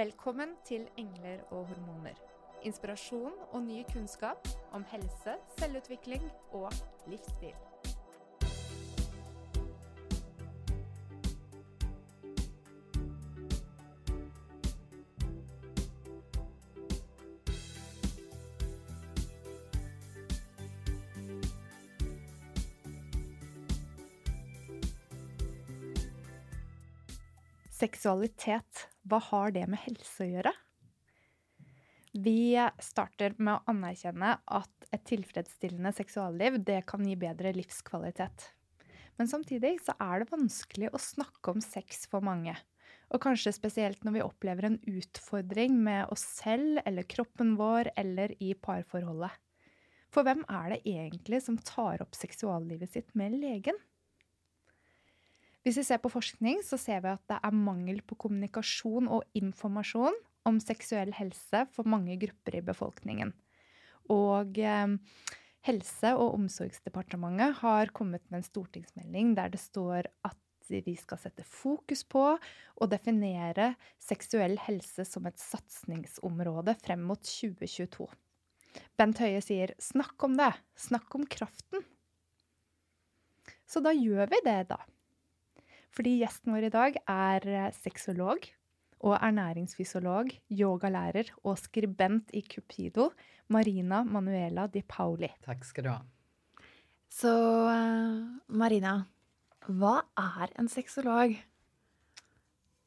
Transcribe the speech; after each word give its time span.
Välkommen 0.00 0.56
till 0.64 0.88
Änglar 0.96 1.44
och 1.48 1.66
hormoner. 1.66 2.14
Inspiration 2.62 3.32
och 3.50 3.62
ny 3.62 3.84
kunskap 3.84 4.48
om 4.70 4.84
hälsa, 4.84 5.38
cellutveckling 5.58 6.20
och 6.50 6.72
livsstil. 7.06 7.54
Sexualitet 27.70 28.79
vad 29.10 29.22
har 29.22 29.50
det 29.50 29.66
med 29.66 29.78
hälsa 29.78 30.24
att 30.24 30.30
göra? 30.30 30.52
Vi 32.12 32.68
startar 32.78 33.34
med 33.36 33.54
att 33.54 33.68
anerkänna 33.68 34.40
att 34.44 34.84
ett 34.90 35.04
tillfredsställande 35.04 35.92
sexualliv 35.92 36.64
det 36.64 36.82
kan 36.86 37.08
ge 37.08 37.16
bättre 37.16 37.52
livskvalitet. 37.52 38.54
Men 39.16 39.28
samtidigt 39.28 39.84
så 39.84 39.92
är 39.98 40.20
det 40.20 40.50
svårt 40.50 40.94
att 40.94 41.00
snacka 41.00 41.50
om 41.50 41.60
sex 41.60 42.06
för 42.06 42.20
många. 42.20 42.56
Och 43.08 43.22
kanske 43.22 43.52
speciellt 43.52 44.04
när 44.04 44.12
vi 44.12 44.22
upplever 44.22 44.62
en 44.62 44.80
utfordring 44.82 45.82
med 45.84 46.06
oss 46.06 46.40
själva, 46.44 46.80
eller 46.80 47.02
kroppen 47.02 47.56
vår 47.56 47.90
eller 47.96 48.42
i 48.42 48.54
parförhållandet. 48.54 49.40
För 50.10 50.24
vem 50.24 50.44
är 50.48 50.70
det 50.70 50.88
egentligen 50.88 51.42
som 51.42 51.58
tar 51.58 52.02
upp 52.02 52.14
sexuallivet 52.14 52.92
sitt 52.92 53.14
med 53.14 53.32
legen? 53.32 53.74
Hvis 55.64 55.76
vi 55.76 55.84
ser 55.84 56.00
på 56.00 56.12
forskning, 56.12 56.62
så 56.64 56.78
ser 56.80 57.02
vi 57.04 57.12
at 57.12 57.22
det 57.28 57.40
er 57.44 57.56
mangel 57.56 58.00
på 58.02 58.16
kommunikasjon 58.16 59.10
og 59.12 59.26
informasjon 59.36 60.16
om 60.48 60.60
seksuell 60.62 61.12
helse 61.12 61.66
for 61.74 61.88
mange 61.88 62.16
grupper 62.20 62.56
i 62.56 62.64
befolkningen. 62.64 63.34
Og 64.10 64.56
eh, 64.58 64.96
Helse- 65.68 66.14
og 66.16 66.38
omsorgsdepartementet 66.38 67.58
har 67.60 67.90
kommet 67.92 68.22
med 68.30 68.40
en 68.40 68.46
stortingsmelding 68.46 69.34
der 69.36 69.52
det 69.52 69.60
står 69.60 70.08
at 70.24 70.38
vi 70.70 70.94
skal 70.96 71.18
sette 71.18 71.44
fokus 71.44 72.04
på 72.06 72.22
og 72.30 72.90
definere 72.92 73.74
seksuell 74.00 74.54
helse 74.62 75.04
som 75.04 75.26
et 75.28 75.36
satsingsområde 75.42 76.76
frem 76.80 77.02
mot 77.04 77.20
2022. 77.26 78.06
Bent 78.96 79.18
Høie 79.18 79.42
sier 79.42 79.74
'snakk 79.76 80.24
om 80.24 80.38
det', 80.38 80.56
snakk 80.78 81.14
om 81.14 81.26
kraften. 81.26 81.84
Så 83.66 83.82
da 83.82 83.90
gjør 83.90 84.30
vi 84.30 84.40
det, 84.46 84.68
da. 84.68 84.78
Fordi 85.94 86.18
gjesten 86.20 86.54
vår 86.54 86.68
i 86.68 86.72
dag 86.74 86.96
er 87.10 87.46
eh, 87.50 87.70
sexolog 87.74 88.46
og 89.00 89.16
ernæringsfysiolog, 89.16 90.28
yogalærer 90.52 91.32
og 91.42 91.58
skribent 91.58 92.30
i 92.36 92.42
Cupido, 92.44 93.10
Marina 93.48 94.02
Manuela 94.04 94.66
Di 94.68 94.82
Pauli. 94.86 95.30
Takk 95.46 95.64
skal 95.64 95.86
du 95.86 95.90
ha. 95.94 96.00
Så 97.10 97.30
uh, 97.66 98.20
Marina, 98.46 99.00
hva 99.66 99.96
er 100.20 100.52
en 100.60 100.68
sexolog? 100.70 101.34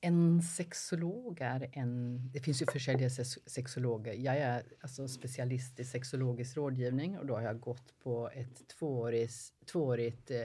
En 0.06 0.42
sexolog 0.42 1.38
är 1.42 1.70
en... 1.72 2.22
Det 2.34 2.40
finns 2.40 2.62
ju 2.62 2.66
försäljare 2.66 3.10
sexologer. 3.46 4.14
Jag 4.14 4.38
är 4.38 4.64
alltså 4.82 5.08
specialist 5.08 5.80
i 5.80 5.86
sexologisk 5.86 6.58
rådgivning 6.58 7.18
och 7.18 7.26
då 7.26 7.36
har 7.36 7.42
jag 7.42 7.60
gått 7.60 8.00
på 8.04 8.30
ett 8.34 8.68
tvåårigt, 8.68 9.54
tvåårigt 9.66 10.32
eh, 10.32 10.38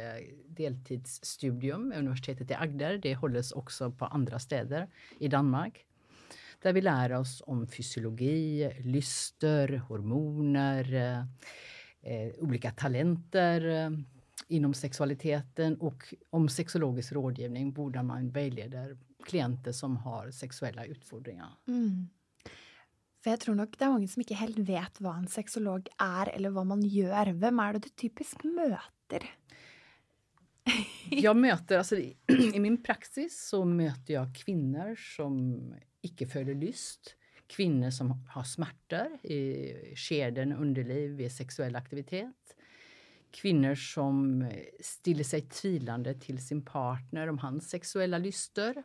deltidsstudium 0.49 1.91
vid 1.91 1.99
universitetet 1.99 2.51
i 2.51 2.55
Agder. 2.55 2.99
Det 2.99 3.15
hålls 3.15 3.53
också 3.53 3.91
på 3.91 4.05
andra 4.05 4.39
städer 4.39 4.89
i 5.19 5.29
Danmark. 5.29 5.87
Där 6.63 6.73
vi 6.73 6.81
lär 6.81 7.13
oss 7.13 7.43
om 7.47 7.67
fysiologi, 7.67 8.71
lyster, 8.81 9.77
hormoner, 9.77 10.95
eh, 10.95 11.19
eh 12.13 12.33
olika 12.39 12.71
talenter 12.71 13.67
eh, 13.67 13.91
inom 14.49 14.75
sexualiteten 14.75 15.77
och 15.77 16.15
om 16.31 16.49
sexologisk 16.49 17.13
rådgivning, 17.13 17.73
borde 17.73 18.03
man 18.03 18.31
vägleder 18.31 18.97
klienter 19.29 19.75
som 19.77 19.97
har 20.05 20.31
sexuelle 20.35 20.89
utfordringer. 20.93 21.53
Mm. 21.69 22.09
For 23.19 23.35
jeg 23.35 23.43
tror 23.43 23.59
nok 23.59 23.75
det 23.75 23.85
er 23.85 23.93
mange 23.93 24.09
som 24.11 24.23
ikke 24.23 24.39
helt 24.39 24.61
vet 24.69 25.01
hva 25.03 25.17
en 25.19 25.31
sexolog 25.31 25.89
er, 26.01 26.31
eller 26.35 26.55
hva 26.55 26.65
man 26.69 26.85
gjør. 26.87 27.35
Hvem 27.41 27.63
er 27.65 27.77
det 27.77 27.89
du 27.89 27.93
typisk 28.07 28.47
møter? 28.47 29.27
jeg 31.11 31.37
møter, 31.47 31.81
altså, 31.81 31.99
I 32.57 32.63
min 32.63 32.81
praksis 32.85 33.37
så 33.51 33.65
møter 33.69 34.15
jeg 34.19 34.35
kvinner 34.45 34.95
som 35.01 35.39
ikke 36.05 36.29
føler 36.31 36.59
lyst. 36.59 37.15
Kvinner 37.49 37.93
som 37.95 38.13
har 38.35 38.45
smerter 38.47 39.15
i 39.25 39.95
skjeden, 39.97 40.53
underliv, 40.53 41.17
ved 41.19 41.33
seksuell 41.33 41.79
aktivitet. 41.81 42.55
Kvinner 43.35 43.77
som 43.77 44.43
stiller 44.85 45.27
seg 45.27 45.49
tvilende 45.53 46.15
til 46.21 46.39
sin 46.41 46.61
partner 46.65 47.33
om 47.33 47.41
hans 47.43 47.71
seksuelle 47.73 48.21
lyster. 48.21 48.83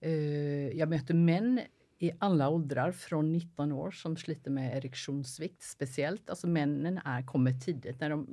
Eh, 0.00 0.68
jag 0.68 0.88
möter 0.88 1.14
män 1.14 1.60
i 1.98 2.12
alla 2.18 2.48
åldrar 2.48 2.92
från 2.92 3.32
19 3.32 3.72
år 3.72 3.90
som 3.90 4.16
sliter 4.16 4.50
med 4.50 4.76
erektionssvikt 4.76 5.62
speciellt. 5.62 6.30
Alltså 6.30 6.46
männen 6.46 7.00
är, 7.04 7.22
kommer 7.22 7.52
tidigt. 7.52 8.00
När 8.00 8.10
de, 8.10 8.26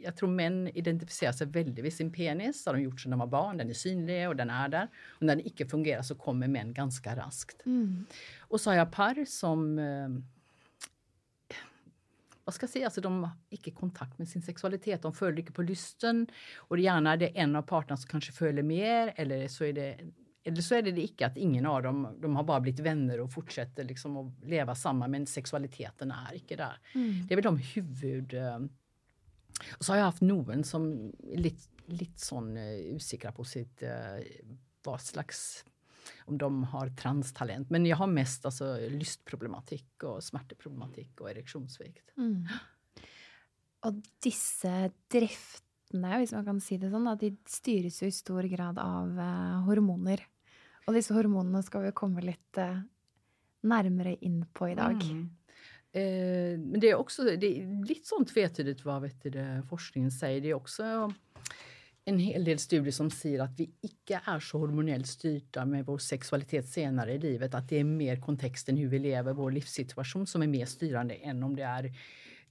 jag 0.00 0.16
tror 0.16 0.28
män 0.28 0.68
identifierar 0.68 1.32
sig 1.32 1.46
väldigt 1.46 1.84
vid 1.84 1.94
sin 1.94 2.12
penis. 2.12 2.66
Har 2.66 2.74
de 2.74 2.82
gjort 2.82 3.00
sedan 3.00 3.10
de 3.10 3.18
var 3.18 3.26
barn. 3.26 3.56
Den 3.56 3.70
är 3.70 3.74
synlig 3.74 4.28
och 4.28 4.36
den 4.36 4.50
är 4.50 4.68
där. 4.68 4.88
Och 5.08 5.22
när 5.22 5.36
den 5.36 5.46
icke 5.46 5.66
fungerar 5.66 6.02
så 6.02 6.14
kommer 6.14 6.48
män 6.48 6.74
ganska 6.74 7.16
raskt. 7.16 7.66
Mm. 7.66 8.04
Och 8.38 8.60
så 8.60 8.70
har 8.70 8.76
jag 8.76 8.92
par 8.92 9.24
som 9.24 9.78
eh, 9.78 10.08
vad 12.44 12.54
ska 12.54 12.64
jag 12.64 12.70
säga, 12.70 12.86
alltså 12.86 13.00
de 13.00 13.22
har 13.24 13.30
icke 13.50 13.70
kontakt 13.70 14.18
med 14.18 14.28
sin 14.28 14.42
sexualitet. 14.42 15.02
De 15.02 15.12
följer 15.12 15.40
inte 15.40 15.52
på 15.52 15.62
lysten 15.62 16.26
och 16.56 16.76
det 16.76 16.82
gärna 16.82 17.12
är 17.12 17.16
det 17.16 17.38
en 17.38 17.56
av 17.56 17.62
parterna 17.62 17.96
som 17.96 18.08
kanske 18.08 18.32
följer 18.32 18.62
mer 18.62 19.12
eller 19.16 19.48
så 19.48 19.64
är 19.64 19.72
det 19.72 19.98
eller 20.44 20.62
så 20.62 20.74
är 20.74 20.82
det 20.82 21.02
icke 21.02 21.26
att 21.26 21.36
ingen 21.36 21.66
av 21.66 21.82
dem, 21.82 22.18
de 22.20 22.36
har 22.36 22.42
bara 22.42 22.60
blivit 22.60 22.80
vänner 22.80 23.20
och 23.20 23.32
fortsätter 23.32 23.84
liksom 23.84 24.16
att 24.16 24.44
leva 24.44 24.74
samman 24.74 25.10
men 25.10 25.26
sexualiteten 25.26 26.10
är 26.10 26.34
icke 26.34 26.56
där. 26.56 26.78
Mm. 26.94 27.26
Det 27.26 27.34
är 27.34 27.36
väl 27.36 27.44
de 27.44 27.56
huvud... 27.56 28.34
Eh, 28.34 28.58
och 29.78 29.84
så 29.84 29.92
har 29.92 29.96
jag 29.96 30.04
haft 30.04 30.20
noen 30.20 30.64
som 30.64 31.12
lite, 31.34 31.62
lite 31.86 32.20
sån 32.20 32.56
uh, 32.56 32.74
usikra 32.74 33.32
på 33.32 33.44
sitt, 33.44 33.82
uh, 33.82 34.24
vad 34.82 35.00
slags 35.00 35.64
om 36.24 36.38
de 36.38 36.64
har 36.64 36.88
transtalent. 36.88 37.70
Men 37.70 37.86
jag 37.86 37.96
har 37.96 38.06
mest 38.06 38.46
alltså, 38.46 38.76
lystproblematikk 38.88 40.04
og 40.08 40.22
smerteproblematikk 40.24 41.20
og 41.20 41.30
ereksjonssvikt. 41.30 42.14
Mm. 42.16 42.46
Og 43.88 44.00
disse 44.22 44.72
driftene, 45.90 46.18
hvis 46.18 46.32
man 46.32 46.44
kan 46.44 46.60
si 46.60 46.78
det 46.78 46.90
sånn, 46.90 47.18
de 47.18 47.34
styres 47.46 48.02
jo 48.02 48.08
i 48.08 48.14
stor 48.14 48.42
grad 48.48 48.78
av 48.78 49.18
uh, 49.18 49.66
hormoner. 49.66 50.20
Og 50.86 50.94
disse 50.94 51.14
hormonene 51.14 51.62
skal 51.62 51.84
vi 51.84 51.92
komme 51.92 52.22
litt 52.24 52.58
eh, 52.58 52.80
nærmere 53.62 54.16
inn 54.24 54.44
på 54.52 54.70
i 54.70 54.74
dag. 54.74 54.96
Mm. 54.96 55.28
Eh, 55.92 56.56
men 56.58 56.80
det 56.80 56.90
er 56.90 56.98
også 56.98 57.26
det 57.28 57.46
er 57.46 57.84
litt 57.86 58.06
sånn 58.08 58.24
tvetydig 58.26 58.80
hva 58.82 58.98
vet 59.04 59.28
du, 59.30 59.38
forskningen 59.68 60.10
sier. 60.10 60.40
Det 60.40 60.50
er 60.50 60.56
også 60.56 61.06
en 62.08 62.18
hel 62.18 62.48
del 62.48 62.58
studier 62.58 62.96
som 62.96 63.10
sier 63.12 63.44
at 63.44 63.54
vi 63.60 63.68
ikke 63.86 64.22
er 64.24 64.42
så 64.42 64.58
hormonelt 64.58 65.06
styrda 65.06 65.66
med 65.68 65.84
vår 65.86 66.00
seksualitet 66.02 66.66
senere 66.66 67.14
i 67.14 67.22
livet. 67.22 67.54
At 67.54 67.68
det 67.70 67.84
er 67.84 67.86
mer 67.86 68.18
kontexten 68.24 68.80
hvordan 68.80 68.96
vi 68.96 69.04
lever, 69.12 69.36
vår 69.36 69.54
livssituasjon, 69.60 70.26
som 70.26 70.42
er 70.42 70.50
mer 70.50 70.66
styrende 70.66 71.20
enn 71.22 71.44
om 71.44 71.54
det 71.54 71.68
er 71.68 71.92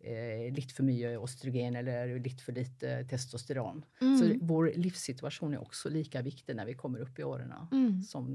eh, 0.01 0.47
litt 0.55 0.71
for 0.75 0.87
mye 0.87 1.15
østrogen 1.19 1.79
eller 1.81 2.15
litt 2.23 2.41
for 2.43 2.55
lite 2.57 3.01
testosteron. 3.09 3.83
Mm. 4.01 4.15
Så 4.19 4.29
vår 4.49 4.71
livssituasjon 4.79 5.57
er 5.57 5.63
også 5.63 5.91
like 5.93 6.23
viktig 6.25 6.55
når 6.57 6.71
vi 6.71 6.79
kommer 6.79 7.03
opp 7.05 7.19
i 7.19 7.27
årene 7.27 7.65
mm. 7.71 8.01
som 8.07 8.31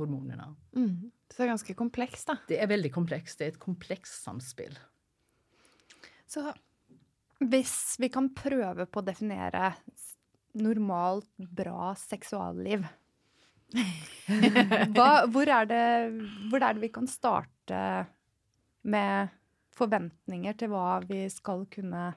hormonene. 0.00 0.52
Mm. 0.76 1.10
Så 1.28 1.38
det 1.38 1.46
er 1.46 1.52
ganske 1.54 1.76
komplekst, 1.78 2.28
da? 2.28 2.38
Det 2.48 2.58
er 2.60 2.70
veldig 2.70 2.92
komplekst. 2.94 3.38
Det 3.38 3.46
er 3.46 3.54
et 3.54 3.62
komplekst 3.62 4.24
samspill. 4.24 4.76
Så 6.28 6.46
hvis 7.42 7.96
vi 8.00 8.08
kan 8.12 8.30
prøve 8.34 8.86
på 8.86 9.02
å 9.02 9.06
definere 9.06 9.72
normalt, 10.62 11.28
bra 11.36 11.94
seksualliv 11.96 12.84
Hva, 13.72 15.06
hvor, 15.32 15.48
er 15.48 15.68
det, 15.68 15.84
hvor 16.52 16.60
er 16.60 16.76
det 16.76 16.82
vi 16.82 16.90
kan 16.92 17.08
starte 17.08 17.78
med 18.84 19.32
forventninger 19.76 20.58
til 20.58 20.72
hva 20.72 21.00
vi 21.06 21.24
skal 21.32 21.66
kunne 21.72 22.12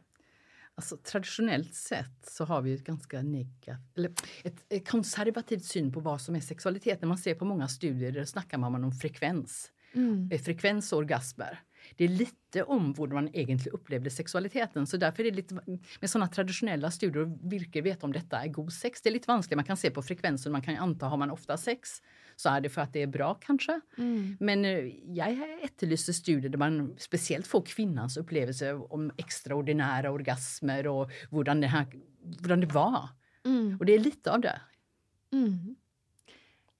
Alltså, 0.77 0.97
traditionellt 0.97 1.75
sett 1.75 2.29
så 2.29 2.45
har 2.45 2.61
vi 2.61 2.73
ett 2.73 2.83
ganska 2.83 3.21
negativt, 3.21 4.27
ett, 4.69 4.87
konservativt 4.87 5.65
syn 5.65 5.91
på 5.91 5.99
vad 5.99 6.21
som 6.21 6.35
är 6.35 6.39
sexualitet. 6.39 7.01
När 7.01 7.07
man 7.07 7.17
ser 7.17 7.35
på 7.35 7.45
många 7.45 7.67
studier 7.67 8.11
där 8.11 8.25
snackar 8.25 8.57
man 8.57 8.83
om 8.83 8.91
frekvens. 8.91 9.71
Mm. 9.93 10.29
Eh, 10.31 10.41
frekvens 10.41 10.93
och 10.93 10.99
orgasmer. 10.99 11.59
det 11.95 12.03
är 12.03 12.07
lite 12.07 12.63
om 12.63 12.95
hur 12.97 13.07
man 13.07 13.35
egentligen 13.35 13.75
upplevde 13.75 14.09
sexualiteten. 14.09 14.87
Så 14.87 14.97
därför 14.97 15.23
är 15.23 15.31
det 15.31 15.35
lite, 15.37 15.59
med 15.99 16.09
sådana 16.09 16.27
traditionella 16.27 16.91
studier 16.91 17.49
vilka 17.49 17.81
vet 17.81 18.03
om 18.03 18.11
detta 18.11 18.43
är 18.43 18.47
god 18.47 18.73
sex. 18.73 19.01
Det 19.01 19.09
är 19.09 19.13
lite 19.13 19.27
vanskligt, 19.27 19.55
man 19.55 19.65
kan 19.65 19.77
se 19.77 19.91
på 19.91 20.01
frekvensen, 20.01 20.51
man 20.51 20.61
kan 20.61 20.77
anta 20.77 21.05
har 21.05 21.17
man 21.17 21.31
ofta 21.31 21.57
sex 21.57 22.01
så 22.35 22.49
är 22.49 22.61
det 22.61 22.69
för 22.69 22.81
att 22.81 22.93
det 22.93 23.01
är 23.01 23.07
bra 23.07 23.33
kanske. 23.33 23.81
Mm. 23.97 24.37
Men 24.39 24.65
eh, 24.65 24.91
jag 25.05 25.37
efterlyser 25.63 26.13
studier 26.13 26.49
där 26.49 26.57
man 26.57 26.95
speciellt 26.97 27.47
får 27.47 27.61
kvinnans 27.61 28.17
upplevelse 28.17 28.73
om 28.73 29.11
extraordinära 29.17 30.11
orgasmer 30.11 30.87
och 30.87 31.11
hur 31.31 31.43
det, 31.43 31.67
här, 31.67 31.85
hur 32.41 32.55
det 32.55 32.73
var. 32.73 33.09
Mm. 33.45 33.77
Och 33.79 33.85
det 33.85 33.93
är 33.93 33.99
lite 33.99 34.31
av 34.31 34.41
det. 34.41 34.61
Mm. 35.33 35.75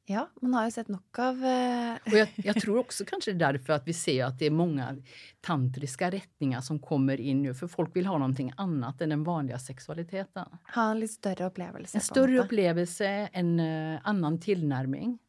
Ja, 0.07 0.30
man 0.42 0.54
har 0.54 0.66
ju 0.66 0.72
sett 0.72 0.88
nog 0.88 1.02
av 1.18 1.46
eh, 1.46 1.94
Och 2.06 2.18
jag, 2.18 2.28
jag, 2.36 2.56
tror 2.56 2.78
också 2.78 3.06
kanske 3.06 3.31
det 3.34 3.46
är 3.46 3.54
därför 3.54 3.74
att 3.74 3.88
vi 3.88 3.94
ser 3.94 4.25
att 4.25 4.40
det 4.40 4.46
är 4.46 4.52
många 4.52 4.98
tantriska 5.42 6.12
rättningar 6.12 6.62
som 6.62 6.80
kommer 6.80 7.19
in 7.19 7.42
nu, 7.42 7.54
för 7.54 7.68
folk 7.68 7.96
vill 7.96 8.06
ha 8.06 8.18
någonting 8.18 8.54
annat 8.57 9.02
än 9.02 9.10
den 9.10 9.24
vanliga 9.24 9.60
sexualiteten. 9.60 10.46
Ha 10.75 10.92
en 10.92 11.00
lite 11.00 11.13
större 11.13 11.46
upplevelse. 11.46 11.98
En 11.98 12.02
större 12.02 12.40
upplevelse, 12.40 13.30
en 13.34 13.60
uh, 13.60 14.00
annan 14.04 14.40
tillnärmning. 14.40 15.19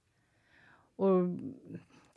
Och 0.96 1.28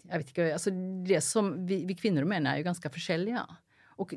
jag 0.04 0.18
vet 0.18 0.28
inte, 0.28 0.54
alltså 0.54 0.72
det 1.06 1.22
som 1.22 1.66
vi, 1.66 1.86
vi 1.86 1.96
kvinnor 1.96 2.22
och 2.22 2.28
män 2.28 2.48
är 2.48 2.58
ju 2.58 2.64
ganska 2.64 2.90
olika. 2.90 3.48
Och 3.86 4.14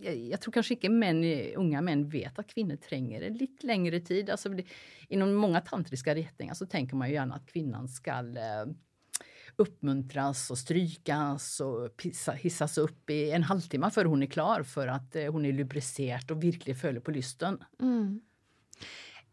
jag, 0.00 0.16
jag, 0.16 0.40
tror 0.40 0.52
kanske 0.52 0.74
inte 0.74 0.88
män, 0.88 1.24
unga 1.56 1.80
män 1.80 2.08
vet 2.08 2.38
att 2.38 2.46
kvinnor 2.46 2.76
tränger 2.76 3.22
en 3.22 3.34
lite 3.34 3.66
längre 3.66 4.00
tid. 4.00 4.30
Alltså 4.30 4.48
det, 4.48 4.64
inom 5.08 5.34
många 5.34 5.60
tantriska 5.60 6.14
riktningar 6.14 6.54
så 6.54 6.66
tänker 6.66 6.96
man 6.96 7.08
ju 7.08 7.14
gärna 7.14 7.34
att 7.34 7.46
kvinnan 7.46 7.88
ska 7.88 8.12
eh, 8.18 8.66
uppmuntras 9.56 10.50
och 10.50 10.58
strykas 10.58 11.60
och 11.60 11.96
pissa, 11.96 12.32
hissas 12.32 12.78
upp 12.78 13.10
i 13.10 13.30
en 13.30 13.42
halvtimme 13.42 13.90
för 13.90 14.04
hon 14.04 14.22
är 14.22 14.26
klar 14.26 14.62
för 14.62 14.86
att 14.86 15.16
eh, 15.16 15.32
hon 15.32 15.44
är 15.44 15.52
lubricerad 15.52 16.30
och 16.30 16.44
verkligen 16.44 16.78
följer 16.78 17.00
på 17.00 17.10
lysten. 17.10 17.64
Mm. 17.80 18.20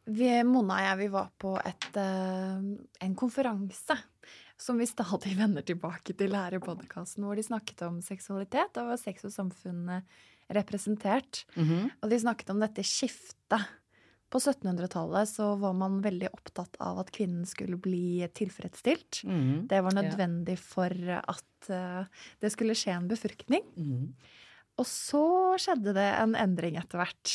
Vi, 0.06 0.44
Mona 0.44 0.74
och 0.74 0.81
jag 0.81 0.98
vi 0.98 1.08
var 1.08 1.30
på 1.38 1.62
ett, 1.66 1.96
eh, 1.96 2.58
en 3.00 3.16
konferens 3.16 3.92
som 4.57 4.80
vi 4.81 4.88
stadig 4.89 5.36
vender 5.38 5.65
tilbake 5.65 6.15
til 6.18 6.33
her 6.36 6.56
i 6.57 6.62
podkasten, 6.62 7.25
hvor 7.25 7.38
de 7.38 7.45
snakket 7.45 7.83
om 7.88 8.00
seksualitet 8.06 8.80
og 8.81 8.92
var 8.92 9.01
sex 9.01 9.27
og 9.27 9.33
samfunnet 9.36 10.18
representert. 10.54 11.45
Mm 11.56 11.65
-hmm. 11.68 11.89
Og 12.01 12.09
de 12.09 12.19
snakket 12.19 12.50
om 12.50 12.59
dette 12.59 12.83
skiftet. 12.83 13.62
På 14.30 14.39
1700-tallet 14.39 15.30
så 15.30 15.56
var 15.56 15.74
man 15.74 16.01
veldig 16.01 16.27
opptatt 16.33 16.75
av 16.83 17.00
at 17.00 17.12
kvinnen 17.12 17.45
skulle 17.45 17.77
bli 17.77 18.27
tilfredsstilt. 18.33 19.24
Mm. 19.24 19.68
Det 19.68 19.81
var 19.83 19.95
nødvendig 19.95 20.60
for 20.60 20.92
at 21.27 21.69
uh, 21.69 22.03
det 22.42 22.51
skulle 22.51 22.75
skje 22.75 22.92
en 22.92 23.07
befruktning. 23.07 23.63
Mm. 23.77 24.13
Og 24.77 24.86
så 24.86 25.56
skjedde 25.57 25.94
det 25.95 26.10
en 26.19 26.36
endring 26.36 26.75
etter 26.75 27.00
hvert. 27.00 27.33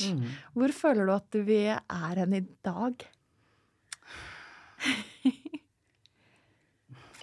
Hvor 0.52 0.68
føler 0.68 1.06
du 1.06 1.12
at 1.12 1.46
vi 1.46 1.64
er 1.72 2.14
hen 2.20 2.34
i 2.34 2.44
dag? 2.62 3.08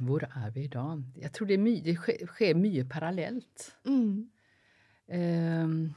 Hvor 0.01 0.23
är 0.35 0.51
vi 0.51 0.63
idag? 0.63 1.03
Jag 1.15 1.33
tror 1.33 1.47
det, 1.47 1.53
är 1.53 1.57
my, 1.57 1.81
det 1.81 1.95
sker, 1.95 2.25
sker 2.25 2.55
mycket 2.55 2.89
parallellt. 2.89 3.75
Mm. 3.85 4.29
Um, 5.07 5.93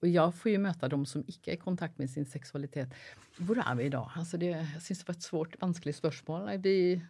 och 0.00 0.08
jag 0.08 0.34
får 0.34 0.50
ju 0.50 0.58
möta 0.58 0.88
de 0.88 1.06
som 1.06 1.24
inte 1.26 1.50
är 1.50 1.54
i 1.54 1.56
kontakt 1.56 1.98
med 1.98 2.10
sin 2.10 2.26
sexualitet. 2.26 2.88
Var 3.36 3.56
är 3.56 3.74
vi 3.74 3.84
idag? 3.84 4.10
Alltså 4.14 4.36
det, 4.36 4.46
jag 4.46 4.82
syns 4.82 4.98
det 4.98 5.08
var 5.08 5.14
ett 5.14 5.22
svårt, 5.22 5.60
vanskligt 5.60 5.96
spörsmål. 5.96 6.58
Vi, 6.58 7.02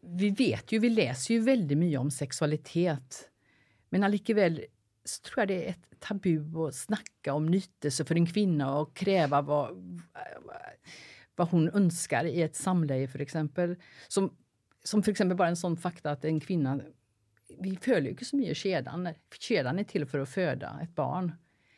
vi 0.00 0.30
vet 0.30 0.72
ju, 0.72 0.78
vi 0.78 0.90
läser 0.90 1.34
ju 1.34 1.40
väldigt 1.40 1.78
mycket 1.78 2.00
om 2.00 2.10
sexualitet. 2.10 3.30
Men 3.88 4.04
allikeväl 4.04 4.64
så 5.04 5.22
tror 5.22 5.38
jag 5.38 5.48
det 5.48 5.66
är 5.66 5.70
ett 5.70 6.00
tabu 6.00 6.66
att 6.68 6.74
snacka 6.74 7.34
om 7.34 7.46
nyttelse 7.46 8.04
för 8.04 8.14
en 8.14 8.26
kvinna 8.26 8.78
och 8.78 8.96
kräva 8.96 9.42
vad, 9.42 10.02
vad 11.36 11.48
hon 11.48 11.68
önskar 11.68 12.24
i 12.24 12.42
ett 12.42 12.56
samleje 12.56 13.08
för 13.08 13.18
exempel. 13.18 13.76
Som, 14.08 14.36
som 14.84 15.02
för 15.02 15.10
exempel 15.10 15.36
bara 15.36 15.48
en 15.48 15.56
sån 15.56 15.76
fakta 15.76 16.10
att 16.10 16.24
en 16.24 16.40
kvinna, 16.40 16.80
vi 17.60 17.76
följer 17.76 18.12
ju 18.12 18.24
så 18.24 18.36
mycket 18.36 18.56
kedjan. 18.56 19.08
Kedjan 19.40 19.78
är 19.78 19.84
till 19.84 20.06
för 20.06 20.18
att 20.18 20.28
föda 20.28 20.78
ett 20.82 20.94
barn. 20.94 21.32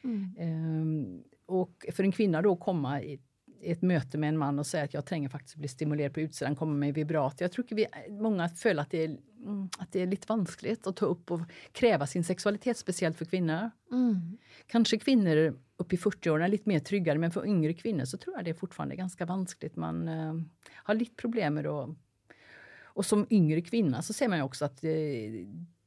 Mm. 0.05 0.37
Um, 0.81 1.25
och 1.47 1.87
för 1.93 2.05
en 2.05 2.13
kvinna 2.13 2.43
då 2.43 2.57
komma 2.57 3.03
i 3.03 3.21
ett 3.63 3.83
möte 3.83 4.19
med 4.19 4.29
en 4.29 4.39
man 4.39 4.59
och 4.59 4.67
säga 4.67 4.85
att 4.85 4.95
jag 4.95 5.07
tränger 5.07 5.29
faktiskt 5.29 5.57
bli 5.57 5.69
stimulerad 5.69 6.15
på 6.15 6.21
utsidan, 6.21 6.57
komma 6.57 6.75
med 6.75 6.95
vibrat. 6.95 7.41
Jag 7.41 7.53
tror 7.53 7.65
att 7.65 7.73
vi, 7.73 7.87
många 8.09 8.49
följer 8.49 8.83
att 8.83 8.91
det, 8.91 9.05
är, 9.05 9.17
mm, 9.45 9.69
att 9.79 9.93
det 9.93 10.01
är 10.01 10.07
lite 10.07 10.27
vanskligt 10.29 10.87
att 10.87 10.97
ta 10.97 11.07
upp 11.07 11.31
och 11.31 11.41
kräva 11.73 12.07
sin 12.07 12.25
sexualitet, 12.25 12.77
speciellt 12.77 13.19
för 13.19 13.25
kvinnor. 13.25 13.71
Mm. 13.93 14.39
Kanske 14.67 14.99
kvinnor 14.99 15.59
upp 15.77 15.93
i 15.93 15.97
40-åren 15.97 16.45
är 16.45 16.49
lite 16.49 16.69
mer 16.69 16.79
tryggare, 16.79 17.19
men 17.19 17.31
för 17.31 17.47
yngre 17.47 17.75
kvinnor 17.75 18.05
så 18.05 18.19
tror 18.19 18.37
jag 18.37 18.45
det 18.45 18.51
är 18.51 18.55
fortfarande 18.55 18.97
ganska 18.97 19.27
vanskligt. 19.27 19.77
Man 19.77 20.09
uh, 20.09 20.41
har 20.75 20.95
lite 20.95 21.15
problem 21.15 21.55
med 21.55 21.65
det. 21.65 21.95
Och 22.83 23.07
som 23.07 23.27
yngre 23.31 23.61
kvinna 23.61 24.03
så 24.03 24.13
ser 24.13 24.29
man 24.29 24.41
också 24.41 24.65
att 24.65 24.85
uh, 24.85 24.91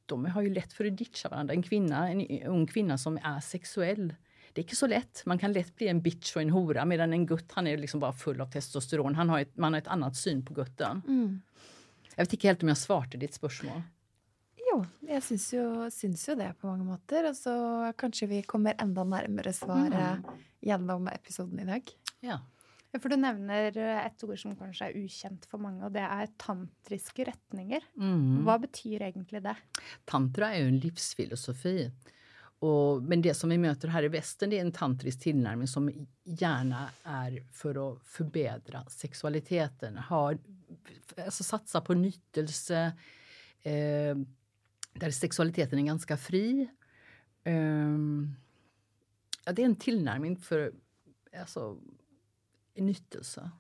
de 0.06 0.25
har 0.25 0.42
ju 0.42 0.54
lätt 0.54 0.74
för 0.74 0.86
att 0.86 0.98
ditcha 0.98 1.30
varandra. 1.30 1.54
En 1.54 1.63
kvinna, 1.63 2.12
en 2.12 2.44
ung 2.44 2.68
kvinna 2.68 2.98
som 2.98 3.18
är 3.24 3.39
sexuell 3.39 4.13
det 4.57 4.62
är 4.62 4.63
inte 4.63 4.75
så 4.75 4.88
lätt. 4.88 5.24
Man 5.25 5.38
kan 5.38 5.54
lätt 5.54 5.75
bli 5.75 5.88
en 5.88 6.01
bitch 6.01 6.36
och 6.36 6.42
en 6.42 6.50
hora 6.50 6.86
medan 6.86 7.13
en 7.13 7.25
gutt 7.25 7.51
han 7.51 7.68
är 7.68 7.78
liksom 7.78 8.00
bara 8.00 8.13
full 8.13 8.42
av 8.42 8.51
testosteron. 8.51 9.16
Han 9.16 9.30
har 9.30 9.40
ett, 9.40 9.57
man 9.57 9.74
har 9.74 9.81
ett 9.81 9.88
annat 9.88 10.16
syn 10.16 10.45
på 10.45 10.54
gutten. 10.54 11.01
Mm. 11.07 11.42
Jag 12.16 12.24
vet 12.24 12.33
inte 12.33 12.48
helt 12.48 12.63
om 12.63 12.69
jag 12.69 12.78
svarte 12.78 13.18
ditt 13.18 13.33
spörsmål. 13.33 13.81
Jo, 14.72 14.86
jag 15.00 15.24
syns 15.24 15.54
ju, 15.54 15.92
syns 15.92 16.30
ju 16.30 16.36
det 16.36 16.54
på 16.62 16.68
många 16.68 16.84
måter. 16.84 17.30
Och 17.30 17.36
så 17.36 17.94
kanske 17.98 18.25
vi 18.25 18.44
kommer 18.44 18.75
ända 18.78 19.04
närmare 19.04 19.54
svaret 19.54 19.94
mm. 19.94 20.24
genom 20.60 21.08
episoden 21.08 21.60
idag. 21.60 21.81
Ja. 22.19 22.40
Ja, 22.92 23.00
for 23.00 23.10
Du 23.10 23.18
nevner 23.19 23.78
et 23.78 24.24
ord 24.24 24.40
som 24.40 24.56
kanskje 24.56 24.88
er 24.88 25.00
ukjent 25.04 25.46
for 25.52 25.60
mange, 25.60 25.84
og 25.86 25.92
det 25.96 26.04
er 26.04 26.30
tantriske 26.40 27.25
retninger. 27.28 27.84
Mm. 28.00 28.46
Hva 28.48 28.56
betyr 28.64 29.04
egentlig 29.10 29.44
det? 29.44 29.56
Tantra 30.06 30.54
är 30.54 30.62
ju 30.62 30.68
en 30.68 30.80
livsfilosofi. 30.80 31.92
Och, 32.60 33.04
men 33.04 33.22
det 33.22 33.34
som 33.34 33.50
vi 33.50 33.58
möter 33.58 33.88
här 33.88 34.04
i 34.04 34.08
västern 34.08 34.50
det 34.50 34.58
är 34.58 34.62
en 34.62 34.72
tantrisk 34.72 35.19
tillnärmning 35.19 35.68
som 35.68 36.08
gärna 36.24 36.90
är 37.04 37.44
för 37.54 37.92
att 37.92 38.04
förbättra 38.04 38.86
sexualiteten. 38.86 39.98
Ha, 39.98 40.34
alltså 41.26 41.44
satsa 41.44 41.81
på 41.81 41.94
nyttelse, 41.94 42.92
eh, 43.64 44.16
där 44.99 45.11
sexualiteten 45.11 45.80
är 45.80 45.83
ganska 45.83 46.18
fri. 46.18 46.68
Um, 47.45 48.35
ja, 49.45 49.51
det 49.51 49.61
är 49.61 49.66
en 49.66 49.75
tillnärmning 49.75 50.37
för 50.37 50.73
alltså, 51.39 51.77
nyttelse. 52.75 53.51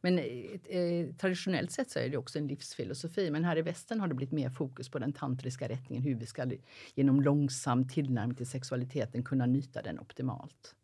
Men 0.00 0.18
eh, 0.18 0.76
eh, 0.76 1.14
traditionellt 1.14 1.72
sett 1.72 1.90
så 1.90 1.98
är 1.98 2.08
det 2.08 2.16
också 2.16 2.38
en 2.38 2.46
livsfilosofi. 2.46 3.30
Men 3.30 3.44
här 3.44 3.58
i 3.58 3.62
västern 3.62 4.00
har 4.00 4.08
det 4.08 4.14
blivit 4.14 4.32
mer 4.32 4.50
fokus 4.50 4.88
på 4.88 4.98
den 4.98 5.12
tantriska 5.12 5.68
rättningen. 5.68 6.04
Hur 6.04 6.14
vi 6.14 6.26
ska 6.26 6.50
genom 6.94 7.20
långsam 7.20 7.88
tillnärmning 7.88 8.36
till 8.36 8.46
sexualiteten 8.46 9.24
kunna 9.24 9.46
nytta 9.46 9.82
den 9.82 10.00
optimalt. 10.00 10.74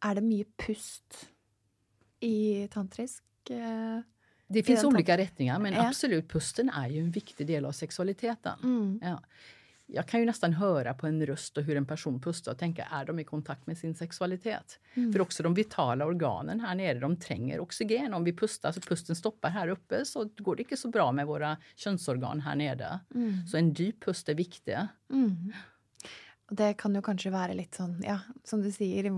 Är 0.00 0.14
det 0.14 0.20
mycket 0.20 0.56
pust 0.56 1.28
i 2.20 2.68
tantrisk? 2.68 3.24
Eh, 3.50 4.00
det 4.46 4.62
finns 4.62 4.84
olika 4.84 5.16
rättningar 5.16 5.58
men 5.58 5.72
ja. 5.72 5.88
absolut 5.88 6.28
pusten 6.28 6.70
är 6.70 6.88
ju 6.88 7.00
en 7.00 7.10
viktig 7.10 7.46
del 7.46 7.64
av 7.64 7.72
sexualiteten. 7.72 8.58
Mm. 8.62 9.00
Ja 9.02 9.22
jag 9.86 10.08
kan 10.08 10.20
ju 10.20 10.26
nästan 10.26 10.52
höra 10.52 10.94
på 10.94 11.06
en 11.06 11.26
röst 11.26 11.56
och 11.56 11.64
hur 11.64 11.76
en 11.76 11.86
person 11.86 12.20
pustar 12.20 12.52
och 12.52 12.58
tänka, 12.58 12.84
är 12.84 13.04
de 13.04 13.18
i 13.18 13.24
kontakt 13.24 13.66
med 13.66 13.78
sin 13.78 13.94
sexualitet? 13.94 14.78
Mm. 14.94 15.12
För 15.12 15.20
också 15.20 15.42
de 15.42 15.54
vitala 15.54 16.04
organen 16.04 16.60
här 16.60 16.74
nere, 16.74 16.98
de 16.98 17.16
tränger 17.16 17.60
oxygen. 17.60 18.14
Om 18.14 18.24
vi 18.24 18.36
pustar 18.36 18.72
så 18.72 18.80
pusten 18.80 19.16
stoppar 19.16 19.50
här 19.50 19.68
uppe 19.68 20.04
så 20.04 20.30
går 20.36 20.56
det 20.56 20.62
inte 20.62 20.76
så 20.76 20.88
bra 20.88 21.12
med 21.12 21.26
våra 21.26 21.56
könsorgan 21.76 22.40
här 22.40 22.56
nere. 22.56 23.00
Mm. 23.14 23.46
Så 23.46 23.56
en 23.56 23.72
djup 23.72 24.04
pust 24.04 24.28
är 24.28 24.34
viktig. 24.34 24.78
Mm. 25.12 25.52
Det 26.50 26.74
kan 26.74 26.94
ju 26.94 27.02
kanske 27.02 27.30
vara 27.30 27.52
lite 27.52 27.76
sån, 27.76 28.02
ja, 28.06 28.18
som 28.44 28.62
du 28.62 28.72
säger, 28.72 29.02
hur 29.02 29.10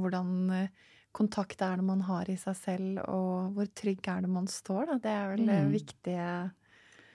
kontakt 1.16 1.62
är 1.62 1.76
det 1.76 1.82
man 1.82 2.00
har 2.00 2.30
i 2.30 2.37
sig 2.37 2.54
själv 2.54 2.99
och 2.99 3.54
hur 3.54 3.66
trygg 3.66 4.08
är 4.08 4.20
det 4.20 4.28
man 4.28 4.49
står. 4.49 4.87
Då? 4.87 4.99
Det 5.02 5.08
är 5.08 5.30
väl 5.30 5.49
Mm. 5.49 5.73
viktiga 5.73 6.50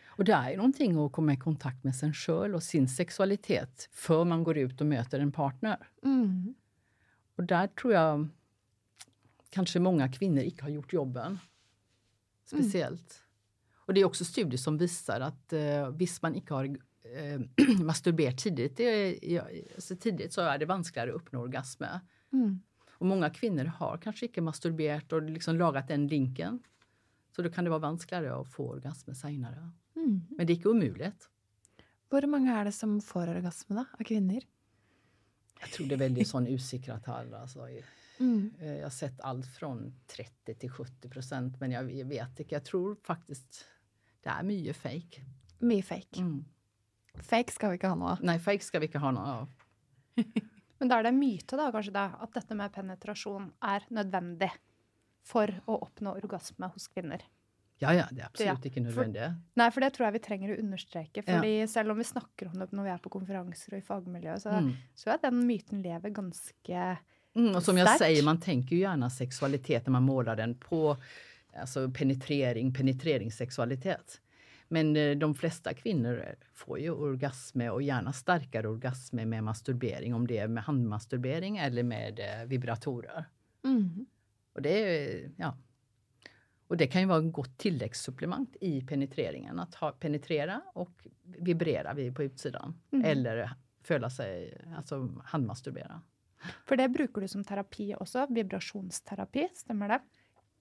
Och 0.07 0.25
det 0.25 0.31
är 0.31 0.57
någonting 0.57 1.05
att 1.05 1.11
komma 1.11 1.33
i 1.33 1.37
kontakt 1.37 1.83
med 1.83 1.95
sig 1.95 2.13
själv 2.13 2.55
och 2.55 2.63
sin 2.63 2.87
sexualitet 2.87 3.89
för 3.91 4.25
man 4.25 4.43
går 4.43 4.57
ut 4.57 4.81
och 4.81 4.87
möter 4.87 5.19
en 5.19 5.31
partner. 5.31 5.77
Mm. 6.03 6.53
Och 7.35 7.43
där 7.43 7.67
tror 7.67 7.93
jag 7.93 8.27
kanske 9.49 9.79
många 9.79 10.11
kvinnor 10.11 10.43
inte 10.43 10.63
har 10.63 10.69
gjort 10.69 10.93
jobben. 10.93 11.39
Speciellt. 12.45 13.23
Och 13.75 13.93
det 13.93 14.01
är 14.01 14.05
också 14.05 14.25
studier 14.25 14.57
som 14.57 14.77
visar 14.77 15.19
att 15.21 15.53
eh, 15.53 15.89
visst 15.89 16.21
man 16.21 16.35
inte 16.35 16.53
har 16.53 16.65
eh, 16.65 17.39
masturberat 17.83 18.37
tidigt, 18.37 18.77
det 18.77 18.83
är, 18.83 19.43
alltså 19.75 19.95
tidigt 19.95 20.33
så 20.33 20.41
är 20.41 20.57
det 20.57 20.65
vanskligare 20.65 21.09
att 21.09 21.15
uppnå 21.15 21.39
orgasmer. 21.41 21.99
Mm. 22.33 22.61
Och 23.01 23.07
många 23.07 23.29
kvinnor 23.29 23.65
har 23.65 23.97
kanske 23.97 24.25
inte 24.25 24.41
masturberat 24.41 25.13
och 25.13 25.21
liksom 25.21 25.55
lagat 25.57 25.87
den 25.87 26.07
linken. 26.07 26.59
Så 27.35 27.41
då 27.41 27.49
kan 27.51 27.63
det 27.63 27.69
vara 27.69 27.79
vanskligare 27.79 28.35
att 28.35 28.53
få 28.53 28.69
orgasmer 28.69 29.13
senare. 29.13 29.71
Mm. 29.95 30.21
Men 30.29 30.47
det 30.47 30.53
är 30.53 30.55
inte 30.55 30.69
omöjligt. 30.69 31.29
Hvor 32.09 32.27
mange 32.27 32.61
er 32.61 32.65
det 32.65 32.71
som 32.71 33.01
får 33.01 33.27
orgasme, 33.27 33.75
da? 33.75 33.85
Av 33.99 34.03
kvinner? 34.03 34.43
Jag 35.59 35.69
tror 35.69 35.87
det 35.87 35.95
är 35.95 35.99
väldigt 35.99 36.27
sån 36.27 36.47
usikrad 36.47 37.03
tall. 37.03 37.33
Alltså. 37.33 37.67
Mm. 38.19 38.53
Eh, 38.59 38.73
Jag 38.75 38.83
har 38.85 38.89
sett 38.89 39.21
allt 39.21 39.47
från 39.47 39.93
30 40.07 40.55
till 40.55 40.71
70 40.71 41.09
procent, 41.09 41.59
men 41.59 41.71
jag 41.71 41.83
vet 41.83 42.39
inte. 42.39 42.55
Jag 42.55 42.65
tror 42.65 42.95
faktiskt 43.03 43.65
det 44.23 44.29
är 44.29 44.43
mycket 44.43 44.77
fake. 44.77 45.21
Mye 45.59 45.83
fake. 45.83 46.19
Mm. 46.19 46.45
Fake 47.15 47.51
skal 47.51 47.69
vi 47.69 47.75
ikke 47.75 47.87
ha 47.87 47.95
noe 47.95 48.09
av. 48.11 48.17
Nej, 48.21 48.39
fake 48.39 48.63
ska 48.63 48.79
vi 48.79 48.85
inte 48.85 48.99
ha 48.99 49.11
någon 49.11 49.25
av. 49.39 49.53
Men 50.81 50.89
da 50.89 50.97
er 50.99 51.05
det 51.05 51.11
en 51.13 51.19
myte, 51.21 51.57
da, 51.59 51.67
kanskje, 51.71 51.93
da, 51.93 52.07
at 52.25 52.33
dette 52.33 52.55
med 52.57 52.71
penetrasjon 52.73 53.51
er 53.69 53.83
nødvendig 53.93 54.49
for 55.29 55.51
å 55.69 55.75
oppnå 55.85 56.15
orgasme 56.17 56.71
hos 56.73 56.87
kvinner. 56.89 57.21
Ja, 57.81 57.93
ja, 57.93 58.07
det 58.11 58.21
är 58.21 58.25
absolut 58.25 58.47
Ja, 58.65 58.69
inte 58.69 58.79
nödvändigt. 58.81 59.31
Nei, 59.57 59.69
for 59.71 59.81
det 59.81 59.91
tror 59.93 60.05
jeg 60.07 60.13
vi 60.13 60.19
trenger 60.25 60.51
å 60.55 60.59
understreke. 60.61 61.23
fordi 61.25 61.67
selv 61.67 61.91
om 61.91 61.97
vi 61.97 62.03
snakker 62.03 62.47
om 62.49 62.59
det 62.59 62.71
når 62.71 62.83
vi 62.83 62.89
er 62.93 62.97
på 63.01 63.09
konferanser 63.13 63.73
og 63.73 63.79
i 63.79 63.85
fagmiljøet, 63.87 64.41
så, 64.41 64.49
Mm. 64.59 64.73
så 64.95 65.13
er 65.13 65.17
den 65.21 65.45
myten 65.47 65.81
lever 65.83 66.09
ganske 66.09 66.97
Mm, 67.35 67.55
och 67.55 67.63
som 67.63 67.77
jag 67.77 67.87
Stark. 67.87 67.97
säger, 67.99 68.23
man 68.23 68.39
tänker 68.39 68.75
ju 68.75 68.81
gärna 68.81 69.09
sexualitet 69.09 69.85
när 69.87 69.91
man 69.91 70.03
målar 70.03 70.35
den 70.35 70.55
på 70.55 70.97
alltså 71.59 71.89
penetrering, 71.91 72.73
penetrering-sexualitet. 72.73 74.21
Men 74.71 74.95
eh, 74.95 75.17
de 75.17 75.35
flesta 75.35 75.73
kvinnor 75.73 76.35
får 76.53 76.79
ju 76.79 76.91
orgasmer 76.91 77.71
och 77.71 77.81
gärna 77.81 78.13
starkare 78.13 78.67
orgasmer 78.67 79.25
med 79.25 79.43
masturbering, 79.43 80.13
om 80.13 80.27
det 80.27 80.37
är 80.37 80.47
med 80.47 80.63
handmasturbering 80.63 81.57
eller 81.57 81.83
med 81.83 82.19
eh, 82.19 82.47
vibratorer. 82.47 83.25
Mm. 83.63 84.05
Och 84.53 84.61
det, 84.61 84.69
är, 84.69 85.31
ja. 85.37 85.57
och 86.67 86.77
det 86.77 86.87
kan 86.87 87.01
ju 87.01 87.07
vara 87.07 87.17
en 87.17 87.31
gott 87.31 87.57
tilläggssupplement 87.57 88.55
i 88.61 88.81
penetreringen. 88.81 89.59
Att 89.59 89.75
ha, 89.75 89.91
penetrera 89.91 90.61
och 90.73 91.07
vibrera 91.23 91.93
vid 91.93 92.15
på 92.15 92.23
utsidan. 92.23 92.79
Mm. 92.91 93.05
Eller 93.05 93.51
föla 93.83 94.09
sig, 94.09 94.61
alltså 94.77 95.09
handmasturbera. 95.23 96.01
For 96.65 96.75
det 96.75 96.89
bruker 96.89 97.21
du 97.21 97.27
som 97.27 97.43
terapi 97.43 97.95
også. 97.99 98.27
Vibrasjonsterapi, 98.29 99.49
stemmer 99.53 99.89
det? 99.89 99.99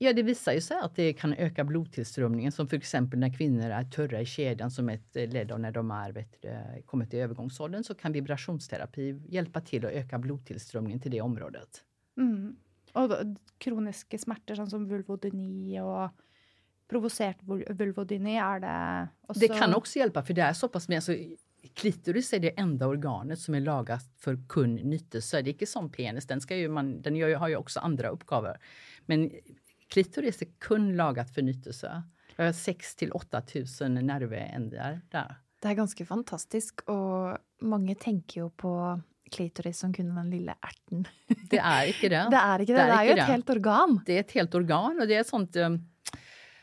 Ja, 0.03 0.13
det 0.13 0.23
visar 0.23 0.53
ju 0.53 0.61
sig 0.61 0.77
att 0.83 0.97
det 0.97 1.13
kan 1.13 1.35
öka 1.35 1.65
blodtillströmningen 1.65 2.53
som 2.53 2.69
för 2.69 2.77
exempel 2.77 3.19
när 3.19 3.37
kvinnor 3.37 3.71
är 3.71 3.85
törra 3.85 4.21
i 4.21 4.27
kedjan 4.27 4.71
som 4.71 4.89
ett 4.89 5.17
eh, 5.17 5.29
led 5.29 5.53
av 5.53 5.61
när 5.61 5.73
de 5.73 5.91
är, 5.91 6.13
vet, 6.13 6.43
du, 6.43 6.83
kommit 6.87 7.11
till 7.11 7.19
övergångsåldern 7.19 7.85
så 7.85 7.95
kan 7.95 8.13
vibrationsterapi 8.13 9.23
hjälpa 9.29 9.61
till 9.61 9.87
att 9.87 9.93
öka 9.93 10.19
blodtillströmningen 10.19 11.01
till 11.01 11.11
det 11.11 11.21
området. 11.21 11.85
Mm. 12.17 12.57
Og 12.95 13.11
da- 13.11 13.23
kroniske 13.59 14.19
smerter, 14.19 14.57
sånn 14.57 14.71
som 14.71 14.89
vulvodyni 14.89 15.77
og 15.85 16.09
provosert 16.89 17.45
vul- 17.47 17.69
vulvodyni, 17.77 18.39
er 18.41 18.65
det 18.65 18.77
også 19.29 19.41
Det 19.41 19.49
kan 19.49 19.75
också 19.75 19.99
hjälpa 19.99 20.23
för 20.23 20.35
det 20.35 20.43
är 20.43 20.53
så 20.53 20.69
pass 20.69 20.89
med, 20.89 20.97
alltså, 20.97 21.15
klitoris 21.75 22.33
är 22.33 22.39
det 22.41 22.59
enda 22.59 22.87
organet 22.87 23.39
som 23.39 23.55
är 23.55 23.61
lagat 23.61 24.11
för 24.19 24.39
kun 24.49 24.75
nyttelse. 24.75 25.43
Det 25.43 25.51
är 25.51 25.53
inte 25.53 25.67
som 25.67 25.93
penis, 25.93 26.27
den, 26.27 26.41
ska 26.41 26.57
ju 26.57 26.69
man, 26.69 27.03
den 27.03 27.17
gör, 27.17 27.35
har 27.37 27.49
ju 27.49 27.57
också 27.57 27.81
andra 27.81 28.09
uppgaver. 28.09 28.59
Men 29.07 29.31
klitoris 29.91 30.43
är 30.43 30.47
kun 30.59 30.97
lagat 30.97 31.31
för 31.35 31.43
nyttelse. 31.43 32.03
Det 32.37 32.43
har 32.45 32.53
6 32.53 32.95
till 32.97 33.13
8 33.13 33.43
000 33.81 33.91
nervändar 33.91 35.01
där. 35.11 35.35
Det 35.61 35.69
er 35.69 35.75
ganske 35.77 36.07
fantastisk, 36.09 36.81
og 36.89 37.37
mange 37.61 37.95
tenker 38.01 38.41
jo 38.41 38.47
på 38.51 38.71
klitoris 39.31 39.79
som 39.83 39.93
kun 39.93 40.15
den 40.17 40.31
lille 40.33 40.55
erten. 40.65 41.05
Det 41.51 41.59
är 41.59 41.85
inte 41.87 42.09
det. 42.09 42.23
Det 42.31 42.41
er 42.41 42.59
ikke 42.65 42.73
det. 42.73 42.87
Det 42.87 42.87
er 42.87 42.97
Det 42.97 42.97
er 42.97 43.05
jo 43.05 43.11
ikke 43.11 43.13
et 43.13 43.17
det. 43.27 43.33
helt 43.33 43.51
organ. 43.51 44.01
Det 44.07 44.13
är 44.17 44.21
ett 44.21 44.33
helt 44.33 44.55
organ 44.55 45.01
och 45.01 45.07
det 45.07 45.15
är 45.15 45.21
ett 45.21 45.27
sånt 45.29 45.57
eh, 45.57 45.69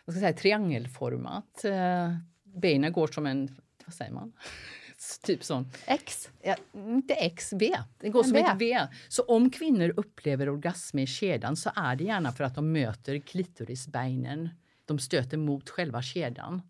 vad 0.06 0.16
ska 0.16 0.22
jag 0.22 0.22
säga, 0.22 0.34
triangelformat. 0.34 1.66
Eh, 1.66 2.16
Benen 2.44 2.92
går 2.92 3.08
som 3.08 3.26
en, 3.26 3.48
vad 3.86 3.94
säger 3.94 4.12
man? 4.12 4.34
typ 5.24 5.44
sån. 5.44 5.72
X. 5.86 6.30
Ja, 6.42 6.56
inte 6.74 7.14
X, 7.14 7.54
V. 7.54 7.78
Det 8.00 8.10
går 8.10 8.20
En 8.20 8.24
som 8.24 8.34
V. 8.34 8.40
ett 8.40 8.62
V. 8.62 8.88
Så 9.08 9.24
om 9.24 9.50
kvinnor 9.50 9.94
upplever 9.98 10.50
orgasm 10.50 11.00
i 11.00 11.08
kedjan 11.08 11.56
så 11.56 11.72
är 11.76 11.96
det 11.96 12.04
gärna 12.04 12.32
för 12.32 12.44
att 12.44 12.56
de 12.56 12.72
möter 12.72 13.20
klitorisbeinen. 13.20 14.50
De 14.86 15.00
stöter 15.00 15.38
mot 15.38 15.70
själva 15.70 16.02
kedjan. 16.02 16.62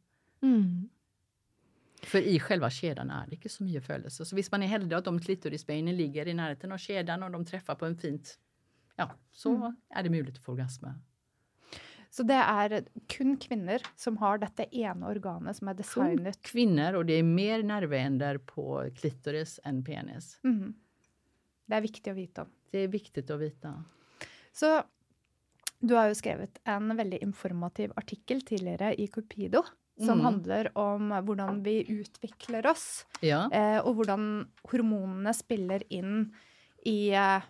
Mm. 0.41 0.89
För 2.03 2.21
i 2.21 2.39
själva 2.39 2.69
kedjan 2.69 3.09
är 3.11 3.27
det 3.27 3.35
inte 3.35 3.49
så 3.49 3.63
mycket 3.63 3.85
födelse. 3.85 4.25
Så 4.25 4.35
visst 4.35 4.51
man 4.51 4.63
är 4.63 4.67
heldig 4.67 4.95
att 4.95 5.05
de 5.05 5.19
klitorisbeinen 5.21 5.97
ligger 5.97 6.27
i 6.27 6.33
närheten 6.33 6.71
av 6.71 6.77
kedjan 6.77 7.23
och 7.23 7.31
de 7.31 7.45
träffar 7.45 7.75
på 7.75 7.85
en 7.85 7.97
fint, 7.97 8.39
ja, 8.95 9.11
så 9.31 9.55
Mm. 9.55 9.75
är 9.89 10.03
det 10.03 10.09
möjligt 10.09 10.35
att 10.37 10.43
få 10.43 10.51
orgasm. 10.51 10.85
Så 12.09 12.23
det 12.23 12.37
er 12.39 12.85
kun 13.09 13.35
kvinner 13.37 13.81
som 13.95 14.17
har 14.17 14.37
dette 14.41 14.65
ene 14.71 15.05
organet 15.09 15.55
som 15.57 15.67
er 15.67 15.73
designet 15.77 16.41
Kvinnor 16.41 16.93
och 16.95 17.05
det 17.05 17.13
är 17.19 17.23
mer 17.23 17.63
nervändar 17.63 18.37
på 18.37 18.89
klitoris 18.95 19.59
än 19.63 19.83
penis. 19.83 20.39
Mhm. 20.43 20.73
Det 21.67 21.75
er 21.75 21.81
viktig 21.81 22.11
å 22.11 22.15
vite 22.15 22.41
om. 22.41 22.47
Det 22.71 22.79
är 22.79 22.87
viktigt 22.87 23.29
att 23.29 23.39
veta. 23.39 23.83
Så 24.53 24.83
du 25.79 25.93
har 25.95 26.07
jo 26.07 26.15
skrevet 26.15 26.59
en 26.63 26.95
veldig 26.97 27.17
informativ 27.21 27.91
artikkel 27.95 28.41
tidligere 28.41 28.95
i 29.01 29.07
Cupido 29.07 29.63
som 29.99 30.17
Mhm. 30.17 30.21
handler 30.25 30.77
om 30.77 31.09
hvordan 31.11 31.63
vi 31.63 31.83
utvikler 31.89 32.65
oss, 32.71 33.05
Ja. 33.21 33.49
eh, 33.51 33.79
og 33.85 33.95
hvordan 33.95 34.47
hormonene 34.71 35.33
spiller 35.33 35.83
inn 35.89 36.33
i 36.85 37.09
eh, 37.11 37.41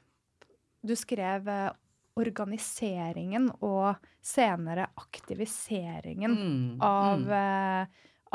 Du 0.86 0.96
skrev 0.96 1.48
eh, 1.48 1.72
organiseringen 2.18 3.50
og 3.64 3.96
senere 4.26 4.90
aktiviseringen 5.00 6.34
Mm, 6.38 6.82
av, 6.84 7.20
mm, 7.20 7.30
eh, 7.32 7.86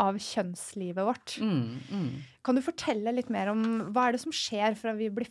av 0.03 0.15
kjønnslivet 0.17 1.05
vårt. 1.05 1.37
mm, 1.41 1.79
mm. 1.91 2.13
Kan 2.43 2.57
du 2.57 2.63
fortelle 2.63 3.13
litt 3.15 3.29
mer 3.31 3.51
om 3.53 3.93
hva 3.93 4.09
er 4.09 4.13
det 4.17 4.21
som 4.25 4.33
skjer 4.33 4.75
fra 4.79 4.95
vi 4.99 5.11
blir 5.11 5.29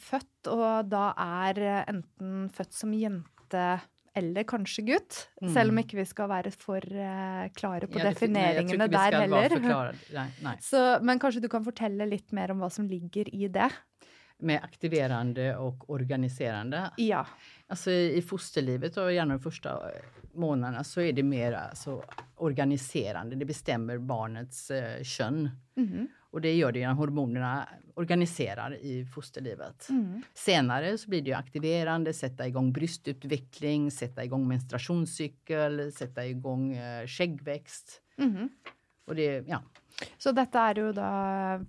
og 0.47 0.89
da 0.89 1.13
er 1.17 1.59
eh, 1.59 1.85
enten 1.91 2.49
født 2.53 2.73
som 2.73 2.93
jente 2.93 3.81
eller 4.13 4.43
kanskje 4.43 4.85
gutt? 4.85 5.27
Mm. 5.41 5.53
Selv 5.53 5.71
om 5.71 5.77
ikke 5.79 5.97
vi 5.97 6.05
skal 6.05 6.27
være 6.29 6.51
for 6.51 6.77
eh, 6.83 7.49
klare 7.55 7.87
på 7.87 7.99
Ja, 7.99 8.11
defineringene 8.11 8.87
der 8.91 9.19
heller. 9.21 9.95
Nej, 10.13 10.29
nej. 10.43 10.57
Så, 10.69 10.99
men 11.01 11.19
kanskje 11.19 11.41
du 11.41 11.49
kan 11.49 11.63
fortelle 11.63 12.07
litt 12.07 12.31
mer 12.31 12.51
om 12.51 12.59
hva 12.59 12.69
som 12.71 12.87
ligger 12.87 13.31
i 13.33 13.47
det? 13.47 13.71
Med 14.41 14.63
aktiverande 14.63 15.57
och 15.57 15.89
organiserande. 15.89 16.91
Ja. 16.97 17.27
Alltså 17.67 17.91
i 17.91 18.21
fosterlivet 18.21 18.97
och 18.97 19.13
gärna 19.13 19.33
de 19.33 19.39
första 19.39 19.69
eh, 19.69 20.01
månaderna 20.33 20.83
så 20.83 21.01
är 21.01 21.13
det 21.13 21.23
mer 21.23 21.51
alltså, 21.51 22.03
organiserande. 22.35 23.35
Det 23.35 23.45
bestämmer 23.45 23.97
barnets 23.97 24.71
eh, 24.71 25.03
kön. 25.03 25.49
Mhm. 25.75 26.07
Och 26.31 26.41
det 26.41 26.53
gör 26.53 26.71
det 26.71 26.79
genom 26.79 26.97
hormonerna 26.97 27.69
organiserar 27.93 28.75
i 28.75 29.05
fosterlivet. 29.05 29.87
Mhm. 29.89 30.23
Senare 30.33 30.97
så 30.97 31.09
blir 31.09 31.21
det 31.21 31.29
ju 31.29 31.35
aktiverande, 31.35 32.13
sätta 32.13 32.47
igång 32.47 32.73
bröstutveckling, 32.73 33.91
sätta 33.91 34.23
igång 34.23 34.47
menstruationscykel, 34.47 35.91
sätta 35.91 36.25
igång 36.25 36.73
eh, 36.73 37.07
skäggväxt. 37.07 38.01
Mhm. 38.17 38.49
Och 39.05 39.15
det, 39.15 39.47
ja, 39.47 39.63
Så 40.17 40.31
dette 40.35 40.55
er 40.71 40.79
jo 40.81 40.91
da 40.91 41.09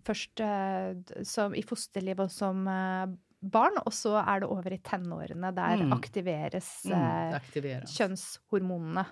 først 0.06 0.40
eh, 0.40 1.22
som, 1.24 1.54
i 1.54 1.62
fosterlivet 1.62 2.20
og 2.26 2.30
som 2.30 2.66
eh, 2.68 3.06
barn, 3.42 3.78
og 3.86 3.92
så 3.92 4.16
er 4.22 4.40
det 4.44 4.48
over 4.48 4.72
i 4.72 4.78
tenårene. 4.78 5.50
Der 5.54 5.76
Mm. 5.82 5.92
aktiveres 5.92 6.84
mm, 6.86 6.92
eh, 6.92 7.34
aktiveras. 7.36 7.96
kjønnshormonene. 7.98 9.04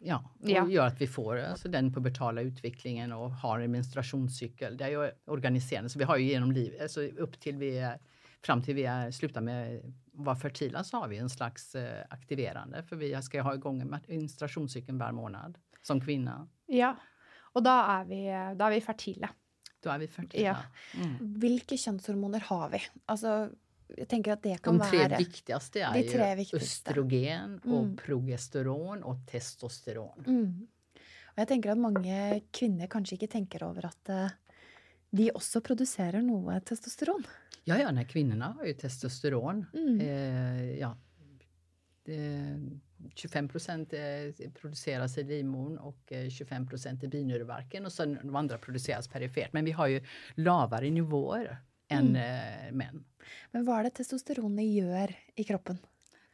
Ja, 0.00 0.16
och 0.42 0.48
Ja. 0.50 0.66
gör 0.68 0.86
att 0.86 1.00
vi 1.00 1.06
får 1.06 1.36
alltså, 1.38 1.68
den 1.68 1.92
pubertala 1.92 2.40
utvecklingen 2.40 3.12
och 3.12 3.30
har 3.30 3.60
en 3.60 3.70
menstruationscykel. 3.72 4.76
Det 4.76 4.84
är 4.84 4.88
ju 4.88 5.10
organiserande. 5.26 5.88
Så 5.90 5.98
vi 5.98 6.04
har 6.04 6.16
ju 6.16 6.24
genom 6.24 6.52
livet, 6.52 6.82
alltså 6.82 7.00
upp 7.02 7.40
till 7.40 7.56
vi 7.56 7.78
är, 7.78 7.98
fram 8.44 8.62
till 8.62 8.74
vi 8.74 8.84
är, 8.84 9.10
slutar 9.10 9.40
med 9.40 9.76
att 9.78 9.82
vara 10.12 10.36
fertila 10.36 10.84
så 10.84 10.96
har 10.96 11.08
vi 11.08 11.18
en 11.18 11.28
slags 11.30 11.74
eh, 11.74 12.04
aktiverande. 12.10 12.82
För 12.82 12.96
vi 12.96 13.22
ska 13.22 13.42
ha 13.42 13.54
igång 13.54 13.80
en 13.80 13.88
menstruationscykeln 14.08 14.98
var 14.98 15.12
månad 15.12 15.58
som 15.82 16.00
kvinna. 16.00 16.48
Ja. 16.66 16.96
Og 17.54 17.64
da 17.64 18.00
er 18.00 18.04
vi, 18.08 18.22
da 18.58 18.66
er 18.66 18.70
vi 18.76 18.80
fertile. 18.80 19.28
Då 19.82 19.90
är 19.90 19.98
vi 19.98 20.06
fertila. 20.08 20.42
Ja. 20.42 20.56
Mm. 20.94 21.34
Hvilke 21.38 21.76
kjønnshormoner 21.78 22.40
har 22.40 22.68
vi? 22.70 22.80
Altså, 23.06 23.50
jeg 23.96 24.08
tenker 24.08 24.32
at 24.32 24.42
det 24.42 24.56
kan 24.62 24.78
De 24.78 24.84
tre 24.90 24.98
være 25.08 25.18
viktigaste 25.18 25.80
är 25.82 25.92
De 25.94 26.02
tre 26.08 26.30
ju 26.30 26.36
viktigaste. 26.36 26.90
östrogen 26.90 27.58
och 27.64 27.84
Mm. 27.84 27.96
progesteron 27.96 29.02
och 29.02 29.16
testosteron. 29.26 30.24
mm. 30.26 30.66
Og 31.30 31.38
jeg 31.38 31.48
tenker 31.48 31.70
at 31.70 31.78
mange 31.78 32.42
kvinner 32.52 32.86
kanskje 32.88 33.12
ikke 33.18 33.30
tenker 33.30 33.62
over 33.62 33.86
at 33.86 34.08
eh, 34.08 34.30
de 35.14 35.30
også 35.30 35.60
produserer 35.62 36.20
noe 36.22 36.60
testosteron. 36.60 37.24
Ja, 37.64 37.78
ja, 37.78 37.90
när 37.90 38.04
kvinnorna 38.04 38.52
har 38.58 38.64
ju 38.64 38.74
testosteron. 38.74 39.66
Mm. 39.74 40.00
Eh, 40.00 40.78
ja. 40.78 40.96
Det, 42.04 42.70
25 43.14 43.48
procent 43.48 43.92
eh, 43.92 44.50
produceras 44.60 45.18
i 45.18 45.22
livmodern 45.24 45.78
och 45.78 46.12
eh, 46.12 46.28
25 46.30 46.66
procent 46.66 47.04
i 47.04 47.08
binjurebarken 47.08 47.86
och 47.86 47.92
sen 47.92 48.18
de 48.22 48.36
andra 48.36 48.58
produceras 48.58 49.08
perifert. 49.08 49.52
Men 49.52 49.64
vi 49.64 49.70
har 49.72 49.86
ju 49.86 50.04
lavare 50.34 50.90
nivåer 50.90 51.56
än 51.88 52.16
eh, 52.16 52.72
män. 52.72 53.04
Men 53.50 53.64
hva 53.64 53.78
er 53.80 53.88
det 53.88 53.94
testosteronet 53.98 54.64
gjør 54.66 55.12
i 55.36 55.44
kroppen? 55.44 55.78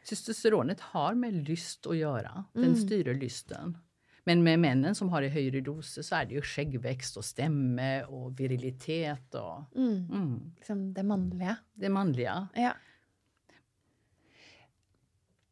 Testosteronet 0.09 0.81
har 0.81 1.15
med 1.15 1.49
lyst 1.49 1.87
att 1.87 1.97
göra. 1.97 2.45
Den 2.53 2.65
Mm. 2.65 2.77
styr 2.77 3.15
lysten. 3.15 3.79
Men 4.27 4.43
med 4.43 4.59
männen 4.59 4.95
som 4.95 5.09
har 5.09 5.23
i 5.23 5.29
högre 5.29 5.61
doser 5.61 6.03
så 6.03 6.15
är 6.17 6.25
det 6.25 6.35
ju 6.35 6.43
skäggväxt 6.43 7.17
och 7.17 7.25
stämme 7.25 8.05
och 8.05 8.41
virilitet 8.41 9.35
och 9.35 9.65
Mm. 9.77 10.11
mm, 10.13 10.53
Liksom 10.57 10.95
det 10.95 11.03
manliga. 11.03 11.57
det 11.75 11.89
manliga. 11.89 12.49
Ja. 12.55 12.73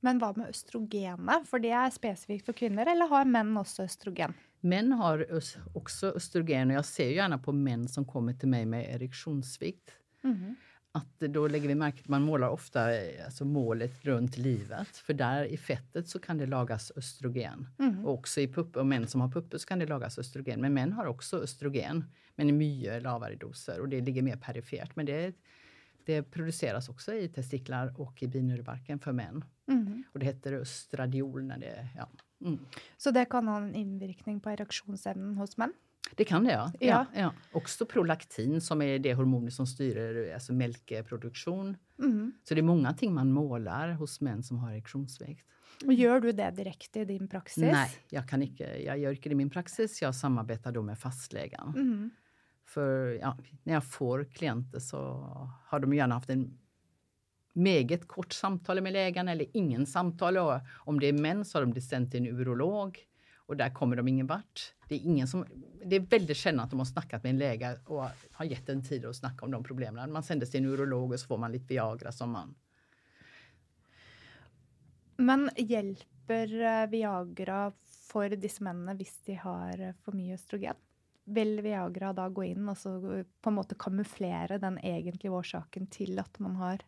Men 0.02 0.18
hva 0.18 0.32
med 0.37 0.50
østrogenet? 0.50 1.47
For 1.47 1.62
det 1.62 1.71
er 1.78 1.92
spesifikt 1.94 2.49
for 2.49 2.59
kvinner, 2.59 2.88
eller 2.90 3.11
har 3.11 3.28
menn 3.28 3.54
også 3.61 3.87
østrogen? 3.87 4.35
Män 4.62 4.92
har 4.92 5.26
också 5.75 6.12
östrogen 6.16 6.71
och 6.71 6.76
jag 6.76 6.85
ser 6.85 7.09
ju 7.09 7.14
gärna 7.14 7.38
på 7.38 7.52
män 7.52 7.88
som 7.88 8.04
kommer 8.04 8.35
till 8.35 8.49
mig 8.49 8.66
med 8.66 8.94
erektionssvikt. 8.94 9.92
Att 10.92 11.21
då 11.21 11.49
lägger 11.49 11.68
vi 11.68 11.75
märke 11.75 12.02
till, 12.02 12.11
man 12.11 12.23
målar 12.23 12.49
ofta 12.49 12.94
eh, 12.94 13.25
alltså 13.25 13.44
målet 13.44 14.04
runt 14.04 14.37
livet. 14.37 14.88
För 14.88 15.14
där 15.14 15.44
i 15.44 15.56
fettet 15.56 16.09
så 16.09 16.18
kan 16.18 16.38
det 16.38 16.47
lagas 16.47 16.92
östrogen. 16.97 17.68
Och 18.04 18.12
också 18.14 18.40
i 18.40 18.49
puppor, 18.49 18.80
och 18.80 18.87
män 18.87 19.06
som 19.06 19.21
har 19.21 19.28
puppor 19.28 19.59
så 19.59 19.66
kan 19.66 19.78
det 19.78 19.87
lagas 19.87 20.18
östrogen. 20.18 20.61
Men 20.61 20.75
män 20.75 20.92
har 20.92 21.06
också 21.06 21.42
östrogen, 21.42 22.04
men 22.35 22.49
i 22.49 22.52
mycket 22.52 23.02
lavare 23.02 23.35
doser 23.35 23.80
och 23.80 23.88
det 23.88 24.00
ligger 24.00 24.23
mer 24.23 24.37
perifert. 24.37 24.97
Men 24.97 25.06
det, 25.06 25.35
det 26.04 26.23
produceras 26.23 26.88
också 26.88 27.14
i 27.14 27.28
testiklar 27.28 28.00
och 28.00 28.23
i 28.23 28.26
binjurebarken 28.26 28.99
för 28.99 29.12
män. 29.12 29.44
Och 30.12 30.19
det 30.19 30.26
heter 30.26 30.52
östradiol 30.52 31.45
när 31.45 31.59
det, 31.59 31.88
ja. 31.97 32.09
Mm. 32.45 32.59
Så 32.97 33.11
det 33.11 33.25
kan 33.25 33.49
ha 33.49 33.57
en 33.57 33.75
innvirkning 33.75 34.40
på 34.40 34.50
ereksjonsevnen 34.50 35.37
hos 35.37 35.57
menn? 35.57 35.73
Det 36.16 36.25
kan 36.25 36.45
det 36.45 36.52
ja. 36.52 36.73
Ja. 36.81 37.07
ja. 37.14 37.33
Också 37.52 37.87
prolaktin 37.87 38.61
som 38.61 38.83
är 38.83 38.99
det 38.99 39.14
hormonet 39.14 39.54
som 39.54 39.66
styr 39.66 40.33
alltså 40.35 40.52
mjölkproduktion. 40.52 41.76
Så 42.45 42.54
det 42.54 42.61
är 42.61 42.62
många 42.62 42.92
ting 42.95 43.14
man 43.14 43.33
målar 43.33 43.92
hos 43.92 44.21
män 44.21 44.42
som 44.42 44.59
har 44.59 44.73
erektionssvikt. 44.73 45.47
Og 45.87 45.92
Gjør 45.95 46.21
du 46.21 46.33
det 46.33 46.50
direkte 46.57 47.00
i 47.00 47.04
din 47.04 47.28
praksis? 47.28 47.62
Nej, 47.73 47.90
jag 48.09 48.28
kan 48.28 48.42
inte, 48.42 48.64
jag 48.64 48.99
gör 48.99 49.11
inte 49.11 49.28
det 49.28 49.33
i 49.33 49.35
min 49.35 49.50
praxis. 49.50 50.02
Jag 50.02 50.14
samarbetar 50.14 50.73
då 50.73 50.83
med 50.83 50.99
fastläkaren. 50.99 51.71
Mhm. 51.71 52.11
För 52.64 53.19
ja, 53.21 53.37
när 53.62 53.75
jag 53.75 53.85
får 53.85 54.25
klienter 54.25 54.78
så 54.78 54.99
har 55.66 55.81
de 55.81 55.95
gärna 55.95 56.14
haft 56.14 56.31
en 56.31 56.59
meget 57.52 58.09
kort 58.09 58.32
samtal 58.32 58.80
med 58.80 58.92
läkaren 58.92 59.28
eller 59.28 59.47
ingen 59.52 59.87
samtal. 59.87 60.38
Och 60.38 60.61
om 60.75 61.00
det 61.00 61.06
är 61.06 61.12
män 61.12 61.44
så 61.44 61.59
har 61.59 61.62
de 61.62 61.71
blivit 61.71 61.88
sänt 61.88 62.11
till 62.11 62.21
en 62.21 62.26
urolog 62.26 62.99
och 63.37 63.56
där 63.56 63.75
kommer 63.75 63.97
de 63.97 64.09
ingen 64.09 64.26
vart. 64.26 64.75
Det 64.88 64.94
är, 64.94 64.99
ingen 64.99 65.28
som, 65.28 65.47
det 65.85 65.97
är 65.97 66.00
väldigt 66.00 66.37
sällan 66.37 66.64
att 66.64 66.71
de 66.71 66.78
har 66.78 66.87
snackat 66.87 67.23
med 67.23 67.30
en 67.30 67.38
läkare 67.38 67.78
och 67.87 68.04
har 68.32 68.44
gett 68.44 68.68
en 68.68 68.85
tid 68.85 69.04
att 69.04 69.16
snacka 69.16 69.44
om 69.44 69.50
de 69.50 69.64
problemen. 69.64 70.12
Man 70.12 70.23
sändes 70.23 70.50
till 70.50 70.61
en 70.61 70.66
urolog 70.66 71.12
och 71.12 71.21
så 71.21 71.26
får 71.26 71.38
man 71.38 71.52
lite 71.52 71.66
Viagra 71.66 72.12
som 72.12 72.30
man. 72.30 72.54
Men 75.16 75.50
hjälper 75.56 76.61
eh, 76.62 76.90
Viagra 76.90 77.73
för 78.12 78.28
dessa 78.28 78.64
männen 78.64 78.88
om 78.88 79.04
de 79.25 79.35
har 79.35 79.80
eh, 79.80 79.94
för 80.04 80.12
mycket 80.12 80.35
östrogen? 80.35 80.75
Vill 81.25 81.61
Viagra 81.61 82.12
då 82.12 82.28
gå 82.28 82.44
in 82.44 82.68
och 82.68 82.78
så 82.78 83.25
på 83.40 83.50
en 83.50 83.54
måte 83.54 83.75
kamouflera 83.78 84.59
den 84.59 84.78
egentliga 84.78 85.32
orsaken 85.32 85.87
till 85.87 86.18
att 86.18 86.38
man 86.38 86.56
har 86.56 86.78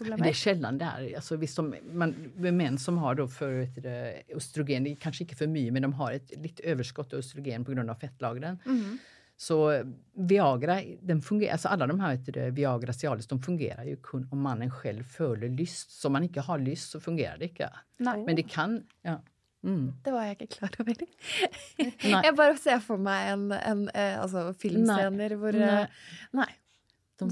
men 0.00 0.22
det 0.22 0.28
är 0.28 0.32
sällan 0.32 0.78
där. 0.78 1.12
Alltså, 1.16 1.36
visst, 1.36 1.56
de, 1.56 1.74
man, 1.92 2.14
män 2.36 2.78
som 2.78 2.98
har 2.98 3.14
då 3.14 3.28
för 3.28 3.80
det, 3.80 4.22
östrogen, 4.34 4.84
det 4.84 4.90
är 4.90 4.96
kanske 4.96 5.24
inte 5.24 5.36
för 5.36 5.46
mycket, 5.46 5.72
men 5.72 5.82
de 5.82 5.92
har 5.92 6.12
ett 6.12 6.32
lite 6.36 6.62
överskott 6.62 7.12
av 7.12 7.18
östrogen 7.18 7.64
på 7.64 7.72
grund 7.72 7.90
av 7.90 7.94
fettlagren. 7.94 8.58
Mhm. 8.64 8.98
Så 9.36 9.70
eh, 9.70 9.86
Viagra, 10.14 10.82
den 11.02 11.22
fungerar, 11.22 11.52
alltså 11.52 11.68
alla 11.68 11.86
de 11.86 12.00
här 12.00 12.16
det, 12.16 12.50
Viagra 12.50 12.92
Cialis, 12.92 13.26
de 13.26 13.42
fungerar 13.42 13.84
ju 13.84 13.96
kun 13.96 14.28
om 14.30 14.40
mannen 14.40 14.70
själv 14.70 15.02
följer 15.02 15.50
lyst. 15.50 15.90
Så 15.90 16.08
om 16.08 16.12
man 16.12 16.22
inte 16.22 16.40
har 16.40 16.58
lyst 16.58 16.90
så 16.90 17.00
fungerar 17.00 17.38
det 17.38 17.44
inte. 17.44 17.70
Nei. 17.96 18.24
Men 18.24 18.36
det 18.36 18.42
kan, 18.42 18.82
ja. 19.02 19.22
Mm. 19.64 19.92
Det 20.04 20.12
var 20.12 20.26
jeg 20.26 20.36
ikke 20.36 20.46
klar 20.58 20.74
over. 20.80 20.98
Nei. 21.78 22.20
Jeg 22.26 22.34
bare 22.36 22.56
ser 22.60 22.82
for 22.84 23.00
meg 23.00 23.30
en, 23.32 23.46
en 23.56 23.86
eh, 23.94 24.18
altså 24.20 24.50
filmscener 24.60 25.36
Nei. 25.40 25.62
eh, 25.64 25.86
nei, 26.36 26.50
De 27.18 27.30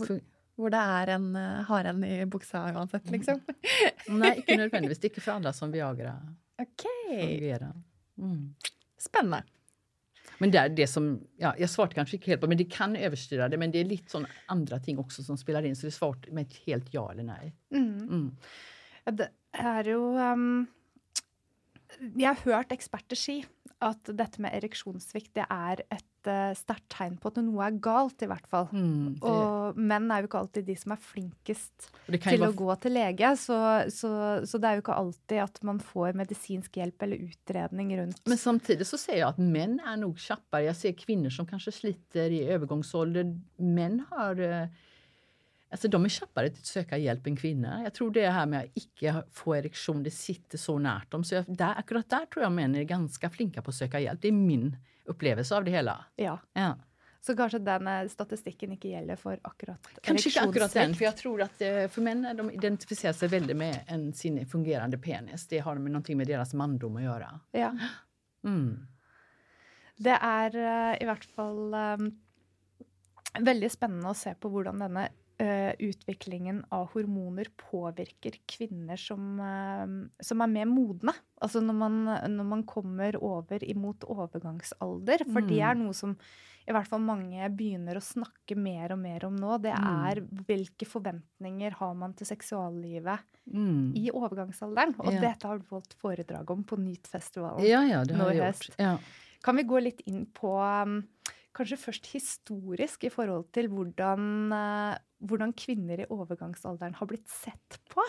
hvor 0.56 0.72
det 0.72 0.80
er 0.80 1.14
en 1.16 1.30
uh, 1.36 1.62
haren 1.68 2.04
i 2.04 2.26
buksa 2.26 2.64
uansett, 2.72 3.10
liksom. 3.10 3.40
nej, 4.08 4.36
inte 4.36 4.56
nödvändigtvis. 4.56 4.98
Det 4.98 5.06
är 5.06 5.10
inte 5.10 5.20
för 5.20 5.32
alla 5.32 5.52
som 5.52 5.72
Viagra 5.72 6.34
OK. 6.62 6.86
fungerar. 7.20 7.82
Mm. 8.18 8.54
Spennende. 8.98 9.44
Men 10.38 10.50
det, 10.50 10.58
är 10.58 10.68
det 10.68 10.86
som, 10.86 11.20
ja, 11.36 11.54
jag 11.58 11.70
svarar 11.70 11.90
kanske 11.90 12.16
inte 12.16 12.30
helt 12.30 12.40
på, 12.40 12.46
men 12.46 12.58
det 12.58 12.64
kan 12.64 12.96
överstyra 12.96 13.48
det. 13.48 13.56
Men 13.56 13.70
det 13.70 13.78
är 13.78 13.84
lite 13.84 14.10
sådana 14.10 14.28
andra 14.46 14.78
ting 14.80 14.98
också 14.98 15.22
som 15.22 15.38
spelar 15.38 15.62
in, 15.62 15.76
så 15.76 15.86
det 15.86 15.88
är 15.88 15.90
svårt 15.90 16.30
med 16.30 16.46
ett 16.46 16.56
helt 16.66 16.94
ja 16.94 17.12
eller 17.12 17.22
nej. 17.22 17.56
Mm. 17.74 18.36
Ja, 19.04 19.12
Det 19.12 19.28
er 19.52 19.84
jo 19.84 20.16
um, 20.18 20.66
Jeg 22.16 22.28
har 22.28 22.40
hørt 22.44 22.72
eksperter 22.72 23.16
si 23.16 23.44
at 23.82 24.10
dette 24.16 24.42
med 24.42 24.54
ereksjonssvikt 24.56 25.32
det 25.38 25.44
er 25.50 25.82
et 25.92 26.28
uh, 26.30 26.52
sterkt 26.56 26.86
tegn 26.92 27.16
på 27.20 27.32
at 27.32 27.40
noe 27.42 27.64
er 27.66 27.78
galt, 27.82 28.22
i 28.24 28.28
hvert 28.30 28.46
fall. 28.50 28.68
Mm. 28.70 29.16
Det, 29.18 29.32
Og 29.32 29.80
menn 29.80 30.10
er 30.12 30.22
jo 30.22 30.30
ikke 30.30 30.42
alltid 30.44 30.68
de 30.68 30.76
som 30.78 30.94
er 30.94 31.02
flinkest 31.02 31.88
til 32.08 32.36
å 32.38 32.44
vara 32.44 32.58
gå 32.62 32.76
til 32.84 32.96
lege, 32.96 33.32
så, 33.40 33.58
så, 33.92 34.12
så 34.48 34.62
det 34.62 34.70
er 34.70 34.78
jo 34.78 34.84
ikke 34.84 35.00
alltid 35.02 35.42
at 35.44 35.60
man 35.66 35.82
får 35.82 36.18
medisinsk 36.22 36.78
hjelp 36.80 37.08
eller 37.08 37.26
utredning 37.26 37.92
rundt 37.98 38.22
Men 38.26 38.38
samtidigt 38.38 38.88
så 38.88 38.98
säger 38.98 39.20
jag 39.20 39.28
att 39.28 39.38
män 39.38 39.80
är 39.80 39.96
nog 39.96 40.18
tjappare. 40.18 40.64
Jag 40.64 40.76
ser 40.76 40.92
kvinnor 40.92 41.30
som 41.30 41.46
kanske 41.46 41.72
sliter 41.72 42.30
i 42.30 42.44
övergångsålder. 42.48 43.40
Män 43.56 44.04
har... 44.10 44.40
eh, 44.40 44.68
Alltså 45.72 45.88
de 45.88 46.04
är 46.04 46.08
tjappare 46.08 46.50
till 46.50 46.60
att 46.60 46.66
söka 46.66 46.96
hjälp 46.96 47.26
än 47.26 47.36
kvinnor. 47.36 47.82
Jag 47.84 47.94
tror 47.94 48.10
det 48.10 48.30
här 48.30 48.46
med 48.46 48.60
att 48.60 48.70
icke 48.74 49.22
få 49.30 49.56
erektion, 49.56 50.02
det 50.02 50.10
sitter 50.10 50.58
så 50.58 50.78
nära 50.78 51.02
dem. 51.08 51.24
Så 51.24 51.34
jag, 51.34 51.44
där, 51.48 51.74
akkurat 51.78 52.10
där 52.10 52.26
tror 52.26 52.42
jag 52.42 52.52
män 52.52 52.74
är 52.74 52.82
ganska 52.82 53.30
flinka 53.30 53.62
på 53.62 53.70
att 53.70 53.74
söka 53.74 54.00
hjälp. 54.00 54.22
Det 54.22 54.28
är 54.28 54.32
min 54.32 54.76
upplevelse 55.04 55.56
av 55.56 55.64
det 55.64 55.70
hela. 55.70 56.04
Ja. 56.16 56.38
Ja. 56.52 56.78
Så 57.20 57.36
kanskje 57.36 57.58
den 57.58 57.86
eh, 57.86 58.08
statistikken 58.08 58.72
ikke 58.72 58.88
gjelder 58.88 59.16
for 59.16 59.38
akkurat 59.42 59.88
Kanske 60.02 60.28
inte 60.28 60.40
akkurat 60.40 60.72
den, 60.74 60.94
för 60.94 61.04
jag 61.04 61.16
tror 61.16 61.42
att 61.42 61.60
eh, 61.60 61.88
för 61.88 62.02
män 62.02 62.36
de 62.36 62.50
identifierar 62.50 63.12
sig 63.12 63.28
väldigt 63.28 63.56
med 63.56 63.80
en 63.86 64.12
sin 64.12 64.46
fungerande 64.46 64.98
penis. 64.98 65.46
Det 65.48 65.58
har 65.58 65.74
med 65.74 65.92
någonting 65.92 66.18
med 66.18 66.26
deras 66.26 66.54
mandom 66.54 66.96
att 66.96 67.02
göra. 67.02 67.40
Ja. 67.50 67.78
Mm. 68.44 68.86
Det 69.96 70.10
eh, 70.10 71.02
i 71.02 71.04
hvert 71.04 71.24
fall 71.24 71.74
eh, 71.74 71.96
veldig 73.40 73.70
spennende 73.70 74.10
å 74.10 74.14
se 74.14 74.34
på 74.34 74.50
hvordan 74.50 74.82
denne 74.82 75.08
eh, 75.38 75.72
utviklingen 75.78 76.64
av 76.70 76.90
hormoner 76.92 77.48
påvirker 77.56 78.36
kvinner 78.46 78.96
som, 79.00 79.40
eh, 79.40 80.22
som 80.22 80.40
er 80.44 80.46
mer 80.52 80.66
modne. 80.66 81.14
Altså 81.42 81.62
når 81.64 81.74
man, 81.74 81.98
når 82.36 82.44
man 82.44 82.62
kommer 82.64 83.16
over 83.22 83.62
imot 83.64 84.04
overgangsalder. 84.04 85.24
For 85.32 85.40
det 85.40 85.60
er 85.60 85.74
noe 85.74 85.92
som 85.94 86.16
i 86.62 86.70
hvert 86.70 86.86
fall 86.86 87.00
mange 87.02 87.42
begynner 87.50 87.98
å 87.98 88.04
snakke 88.04 88.54
mer 88.56 88.92
og 88.94 89.00
mer 89.02 89.24
om 89.26 89.34
nå. 89.34 89.56
Det 89.60 89.72
er 89.74 90.20
hvilke 90.46 90.86
forventninger 90.86 91.72
har 91.80 91.94
man 91.94 92.14
til 92.14 92.26
seksuallivet 92.26 93.18
Mm. 93.50 93.90
i 93.98 94.08
overgangsalderen. 94.14 94.94
Og 95.00 95.12
Ja. 95.12 95.20
dette 95.20 95.48
har 95.48 95.58
du 95.58 95.64
fått 95.64 95.94
foredrag 95.98 96.48
om 96.50 96.62
på 96.62 96.76
Nytfestivalen. 96.78 97.66
Ja, 97.66 97.82
ja, 97.82 98.04
det 98.04 98.14
har 98.14 98.32
Nå 98.32 98.38
i. 98.38 98.54
Ja. 98.78 98.98
Kan 99.42 99.56
vi 99.56 99.64
gå 99.64 99.82
litt 99.82 100.00
inn 100.06 100.26
på 100.26 100.54
um, 100.84 101.02
kanskje 101.54 101.80
først 101.80 102.10
historisk 102.14 103.04
i 103.04 103.12
forhold 103.12 103.48
til 103.52 103.68
hvordan, 103.72 104.52
eh, 104.52 104.98
hvordan 105.26 105.52
kvinner 105.52 106.04
i 106.04 106.10
overgangsalderen 106.10 106.94
har 106.98 107.06
blitt 107.10 107.28
sett 107.28 107.80
på? 107.92 108.04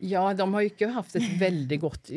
Ja, 0.00 0.34
de 0.34 0.54
har 0.54 0.60
ju 0.60 0.68
inte 0.68 0.86
haft 0.86 1.16
ett 1.16 1.40
väldigt 1.40 1.80
gott... 1.80 2.10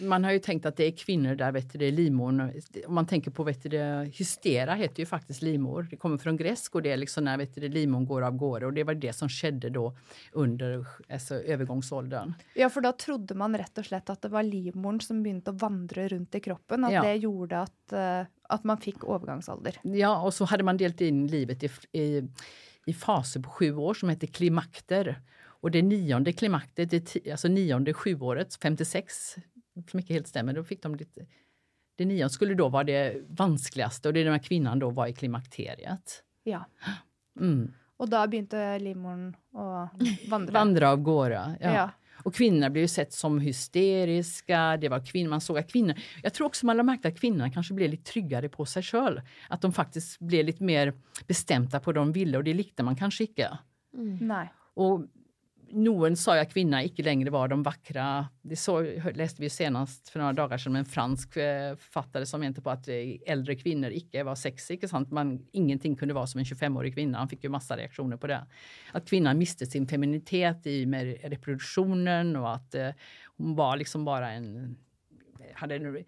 Man 0.00 0.24
har 0.24 0.32
ju 0.32 0.38
tänkt 0.38 0.66
att 0.66 0.76
det 0.76 0.84
är 0.84 0.96
kvinnor 0.96 1.34
där, 1.34 1.52
vet 1.52 1.72
du, 1.72 1.90
livmodern. 1.90 2.52
Om 2.86 2.94
man 2.94 3.06
tänker 3.06 3.30
på, 3.30 3.42
vet 3.44 3.62
du, 3.70 3.78
hystera 4.14 4.74
heter 4.74 5.00
ju 5.00 5.06
faktiskt 5.06 5.42
livmor. 5.42 5.86
Det 5.90 5.96
kommer 5.96 6.18
från 6.18 6.36
gresk 6.36 6.74
och 6.74 6.82
det 6.82 6.92
är 6.92 6.96
liksom 6.96 7.24
när 7.24 7.38
vet 7.38 7.54
du, 7.54 7.60
det, 7.60 7.68
livmodern 7.68 8.06
går 8.06 8.22
av 8.22 8.36
gårde 8.36 8.66
och 8.66 8.72
det 8.72 8.84
var 8.84 8.94
det 8.94 9.12
som 9.12 9.28
skedde 9.28 9.70
då 9.70 9.96
under 10.32 10.86
alltså, 11.10 11.34
övergångsåldern. 11.34 12.34
Ja, 12.54 12.70
for 12.70 12.80
da 12.80 12.92
trodde 12.92 13.34
man 13.34 13.58
rett 13.58 13.78
og 13.78 13.86
slett 13.86 14.10
at 14.10 14.22
det 14.22 14.28
var 14.28 14.42
livmoren 14.42 15.00
som 15.00 15.22
begynte 15.22 15.50
å 15.50 15.58
vandre 15.58 16.08
rundt 16.08 16.34
i 16.34 16.40
kroppen. 16.40 16.84
At 16.84 16.92
Ja. 16.92 17.02
det 17.02 17.16
gjorde 17.16 17.62
at, 17.62 17.92
eh, 18.52 18.54
at 18.54 18.64
man 18.64 18.80
fikk 18.80 19.04
overgangsalder. 19.04 19.78
Ja, 19.82 20.22
och 20.22 20.34
så 20.34 20.44
hade 20.44 20.64
man 20.64 20.76
delat 20.76 21.00
in 21.00 21.26
livet 21.26 21.62
i, 21.62 21.70
i, 21.92 22.22
i 22.86 22.94
faser 22.94 23.40
på 23.40 23.50
sju 23.50 23.76
år 23.76 23.94
som 23.94 24.08
heter 24.08 24.26
klimakter. 24.26 25.20
Och 25.62 25.70
det 25.70 25.82
nionde 25.82 26.32
klimaktet, 26.32 26.90
det, 26.90 27.30
alltså 27.30 27.48
nionde 27.48 27.94
sjuåret, 27.94 28.54
56, 28.54 29.36
som 29.90 30.00
inte 30.00 30.12
helt 30.12 30.28
stämmer, 30.28 30.52
då 30.52 30.64
fick 30.64 30.82
de 30.82 30.94
lite... 30.94 31.26
Det 31.96 32.04
nionde 32.04 32.30
skulle 32.30 32.54
då 32.54 32.68
vara 32.68 32.84
det 32.84 33.22
vanskligaste 33.28 34.08
och 34.08 34.14
det 34.14 34.20
är 34.20 34.30
när 34.30 34.38
kvinnan 34.38 34.78
då 34.78 34.90
var 34.90 35.06
i 35.06 35.12
klimakteriet. 35.12 36.22
Ja. 36.44 36.64
Mm. 37.40 37.72
Og 38.02 38.10
da 38.10 38.24
begynte 38.26 38.58
livmoren 38.82 39.28
å 39.54 39.64
vandre. 40.30 40.54
Vandra 40.54 40.90
av 40.90 41.02
gårde. 41.06 41.42
Ja. 41.60 41.74
Ja. 41.74 41.90
Och 42.22 42.34
kvinnor 42.34 42.68
blev 42.68 42.82
ju 42.82 42.88
sett 42.88 43.12
som 43.12 43.38
hysteriska. 43.38 44.76
Det 44.76 44.88
var 44.88 45.06
kvinnor, 45.06 45.30
man 45.30 45.40
såg 45.40 45.58
att 45.58 45.72
kvinnor... 45.72 45.94
Jag 46.22 46.34
tror 46.34 46.46
också 46.46 46.66
man 46.66 46.76
har 46.76 46.84
märkt 46.84 47.06
att 47.06 47.20
kvinnorna 47.20 47.50
kanske 47.50 47.74
blev 47.74 47.90
lite 47.90 48.12
tryggare 48.12 48.48
på 48.48 48.66
sig 48.66 48.82
själv. 48.82 49.20
Att 49.48 49.60
de 49.60 49.72
faktiskt 49.72 50.18
blev 50.18 50.46
lite 50.46 50.64
mer 50.64 50.94
bestämda 51.26 51.80
på 51.80 51.84
vad 51.84 51.94
de 51.94 52.12
ville 52.12 52.38
och 52.38 52.44
det 52.44 52.54
likte 52.54 52.82
man 52.82 52.96
kanske 52.96 53.24
inte. 53.24 53.58
Nei. 54.20 54.46
Och 54.74 55.00
någon 55.72 56.16
sa 56.16 56.40
att 56.40 56.52
kvinnor 56.52 56.78
inte 56.78 57.02
längre 57.02 57.30
var 57.30 57.48
de 57.48 57.62
vackra. 57.62 58.28
Det 58.42 58.56
så, 58.56 58.80
läste 59.14 59.42
vi 59.42 59.50
senast 59.50 60.08
för 60.08 60.18
några 60.18 60.32
dagar 60.32 60.58
sedan 60.58 60.72
med 60.72 60.78
en 60.78 60.84
fransk 60.84 61.36
eh, 61.36 61.76
författare 61.76 62.26
som 62.26 62.40
menade 62.40 62.60
på 62.60 62.70
att 62.70 62.88
eh, 62.88 62.94
äldre 63.26 63.54
kvinnor 63.54 63.90
icke 63.90 64.22
var 64.22 64.34
sexy. 64.34 64.78
Sant? 64.88 65.10
Man, 65.10 65.46
ingenting 65.52 65.96
kunde 65.96 66.14
vara 66.14 66.26
som 66.26 66.38
en 66.38 66.44
25-årig 66.44 66.94
kvinna. 66.94 67.18
Han 67.18 67.28
fick 67.28 67.44
ju 67.44 67.50
massa 67.50 67.76
reaktioner 67.76 68.16
på 68.16 68.26
det. 68.26 68.46
Att 68.92 69.08
kvinnan 69.08 69.38
miste 69.38 69.66
sin 69.66 69.88
feminitet 69.88 70.66
i 70.66 70.86
med 70.86 71.18
reproduktionen 71.22 72.36
och 72.36 72.54
att 72.54 72.74
eh, 72.74 72.88
hon 73.36 73.56
var 73.56 73.76
liksom 73.76 74.04
bara 74.04 74.30
en 74.30 74.76
hade 75.54 75.74
en, 75.76 76.04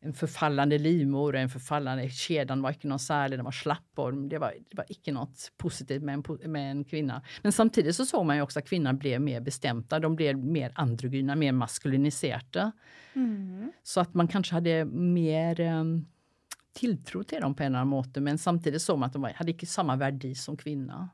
en 0.00 0.12
förfallande 0.12 0.78
livmoder, 0.78 1.38
en 1.38 1.48
förfallande 1.48 2.08
kedjan 2.08 2.62
var 2.62 2.70
inte 2.70 2.88
någon 2.88 2.98
särlig, 2.98 3.38
den 3.38 3.44
var 3.44 3.52
slapp 3.52 3.90
och 3.94 4.14
det 4.14 4.38
var, 4.38 4.54
det 4.70 4.76
var 4.76 4.84
inte 4.88 5.12
något 5.12 5.52
positivt 5.56 6.02
med 6.02 6.14
en, 6.14 6.52
med 6.52 6.70
en 6.70 6.84
kvinna. 6.84 7.22
Men 7.42 7.52
samtidigt 7.52 7.96
så 7.96 8.06
såg 8.06 8.26
man 8.26 8.36
ju 8.36 8.42
också 8.42 8.58
att 8.58 8.68
kvinnan 8.68 8.98
blev 8.98 9.20
mer 9.20 9.40
bestämda, 9.40 9.98
de 9.98 10.16
blev 10.16 10.38
mer 10.38 10.72
androgyna, 10.74 11.36
mer 11.36 11.52
maskuliniserade. 11.52 12.72
Mm. 13.14 13.72
Så 13.82 14.00
att 14.00 14.14
man 14.14 14.28
kanske 14.28 14.54
hade 14.54 14.84
mer 14.84 15.60
um, 15.60 16.06
tilltro 16.72 17.24
till 17.24 17.40
dem 17.40 17.54
på 17.54 17.62
en 17.62 17.66
eller 17.66 17.78
annan 17.78 17.88
måte, 17.88 18.20
men 18.20 18.38
samtidigt 18.38 18.82
såg 18.82 18.98
man 18.98 19.06
att 19.06 19.12
de 19.12 19.22
var, 19.22 19.30
hade 19.30 19.52
inte 19.52 19.66
samma 19.66 19.96
värde 19.96 20.34
som 20.34 20.56
kvinna. 20.56 21.08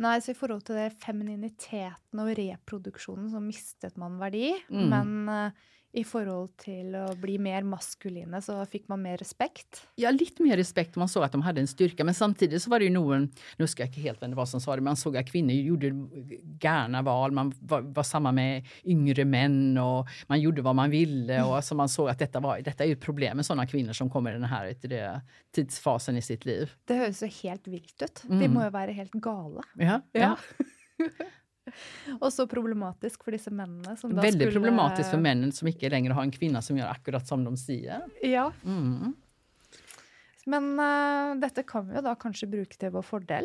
Nej, 0.00 0.22
så 0.22 0.32
i 0.32 0.34
forhold 0.34 0.62
til 0.64 0.78
det 0.78 0.94
femininiteten 1.02 2.22
og 2.22 2.30
reproduksjonen 2.38 3.28
så 3.28 3.40
mistet 3.44 3.98
man 4.00 4.16
verdi. 4.20 4.54
Mm. 4.70 4.86
Men 4.88 5.28
uh, 5.28 5.58
i 5.92 6.04
forhold 6.04 6.56
till 6.56 6.94
att 6.94 7.18
bli 7.18 7.38
mer 7.38 7.62
maskuline 7.62 8.42
så 8.42 8.66
fick 8.66 8.88
man 8.88 9.02
mer 9.02 9.16
respekt? 9.16 9.86
Ja, 9.94 10.10
lite 10.10 10.42
mer 10.42 10.56
respekt. 10.56 10.96
Man 10.96 11.08
såg 11.08 11.24
att 11.24 11.32
de 11.32 11.42
hade 11.42 11.60
en 11.60 11.66
styrka. 11.66 12.04
Men 12.04 12.14
samtidigt 12.14 12.62
så 12.62 12.70
var 12.70 12.78
det 12.78 12.84
ju 12.84 12.90
någon, 12.90 13.30
nu 13.56 13.66
ska 13.66 13.82
jag 13.82 13.90
helt 13.90 14.22
veta 14.22 14.34
vad 14.34 14.48
som 14.48 14.60
sa 14.60 14.76
det, 14.76 14.82
man 14.82 14.96
såg 14.96 15.16
att 15.16 15.30
kvinnor 15.30 15.52
gjorde 15.52 15.86
gärna 16.62 17.02
val. 17.02 17.32
Man 17.32 17.54
var, 17.60 17.80
var 17.80 18.02
samma 18.02 18.32
med 18.32 18.66
yngre 18.84 19.24
män 19.24 19.78
och 19.78 20.08
man 20.26 20.40
gjorde 20.40 20.62
vad 20.62 20.74
man 20.74 20.90
ville. 20.90 21.42
Och 21.42 21.56
alltså 21.56 21.74
man 21.74 21.88
såg 21.88 22.08
att 22.08 22.18
detta, 22.18 22.40
var, 22.40 22.60
detta 22.60 22.84
är 22.84 22.92
ett 22.92 23.00
problem 23.00 23.36
med 23.36 23.46
sådana 23.46 23.66
kvinnor 23.66 23.92
som 23.92 24.10
kommer 24.10 24.30
i 24.30 24.34
den 24.34 24.44
här 24.44 24.74
det, 24.80 25.20
tidsfasen 25.54 26.16
i 26.16 26.22
sitt 26.22 26.44
liv. 26.44 26.72
Det 26.84 26.94
hörs 26.94 27.16
så 27.16 27.26
helt 27.26 27.66
vilt 27.66 28.02
ut. 28.02 28.24
Mm. 28.24 28.40
De 28.40 28.48
måste 28.48 28.66
ju 28.66 28.70
vara 28.70 28.90
helt 28.90 29.12
galna. 29.12 29.62
Ja, 29.74 30.00
ja. 30.12 30.38
och 32.20 32.32
så 32.32 32.46
problematisk 32.46 33.24
för 33.24 33.32
dessa 33.32 33.50
männen. 33.50 33.96
Som 33.96 34.14
Väldigt 34.14 34.32
skulle... 34.32 34.52
problematiskt 34.52 35.10
för 35.10 35.18
männen 35.18 35.52
som 35.52 35.68
inte 35.68 35.88
längre 35.88 36.12
har 36.12 36.22
en 36.22 36.30
kvinna 36.30 36.62
som 36.62 36.78
gör 36.78 36.88
akkurat 36.88 37.26
som 37.26 37.44
de 37.44 37.56
säger. 37.56 38.00
Ja. 38.22 38.52
Mm. 38.64 39.14
Men 40.46 40.80
uh, 40.80 41.40
detta 41.40 41.62
kan 41.62 41.88
vi 41.88 42.00
då 42.00 42.14
kanske 42.14 42.46
bruka 42.46 42.74
till 42.74 42.90
vår 42.90 43.02
fördel? 43.02 43.44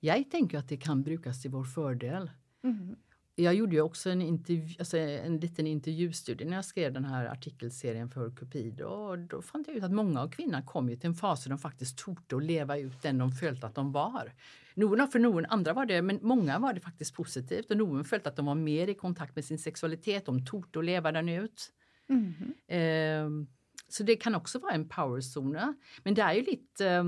Jag 0.00 0.30
tänker 0.30 0.58
att 0.58 0.68
det 0.68 0.76
kan 0.76 1.02
brukas 1.02 1.42
till 1.42 1.50
vår 1.50 1.64
fördel. 1.64 2.30
Mm. 2.64 2.96
Jag 3.40 3.54
gjorde 3.54 3.76
ju 3.76 3.82
också 3.82 4.10
en, 4.10 4.22
intervju, 4.22 4.74
alltså 4.78 4.98
en 4.98 5.38
liten 5.38 5.66
intervjustudie 5.66 6.46
när 6.46 6.56
jag 6.56 6.64
skrev 6.64 6.92
den 6.92 7.04
här 7.04 7.26
artikelserien 7.26 8.10
för 8.10 8.30
Cupido. 8.30 8.84
Och 8.84 9.18
då 9.18 9.42
fann 9.42 9.64
jag 9.66 9.76
ut 9.76 9.84
att 9.84 9.92
många 9.92 10.20
av 10.20 10.28
kvinnorna 10.28 10.62
kom 10.62 10.90
ju 10.90 10.96
till 10.96 11.08
en 11.08 11.14
fas 11.14 11.44
där 11.44 11.50
de 11.50 11.58
faktiskt 11.58 11.98
tog 11.98 12.18
att 12.32 12.42
leva 12.42 12.78
ut 12.78 13.02
den 13.02 13.18
de 13.18 13.32
följt 13.32 13.64
att 13.64 13.74
de 13.74 13.92
var. 13.92 14.32
Någon 14.74 15.08
för 15.08 15.18
någon, 15.18 15.46
andra 15.46 15.72
var 15.72 15.86
det, 15.86 16.02
men 16.02 16.18
många 16.22 16.58
var 16.58 16.72
det 16.72 16.80
faktiskt 16.80 17.14
positivt 17.14 17.70
och 17.70 17.76
någon 17.76 18.04
följde 18.04 18.28
att 18.28 18.36
de 18.36 18.46
var 18.46 18.54
mer 18.54 18.88
i 18.88 18.94
kontakt 18.94 19.36
med 19.36 19.44
sin 19.44 19.58
sexualitet, 19.58 20.26
de 20.26 20.46
tog 20.46 20.76
att 20.78 20.84
leva 20.84 21.12
den 21.12 21.28
ut. 21.28 21.72
Mm. 22.08 22.54
Eh, 22.68 23.46
så 23.88 24.02
det 24.02 24.16
kan 24.16 24.34
också 24.34 24.58
vara 24.58 24.72
en 24.72 24.88
powerzone. 24.88 25.74
Men 26.02 26.14
det 26.14 26.22
är 26.22 26.34
ju 26.34 26.42
lite 26.42 26.88
eh, 26.88 27.04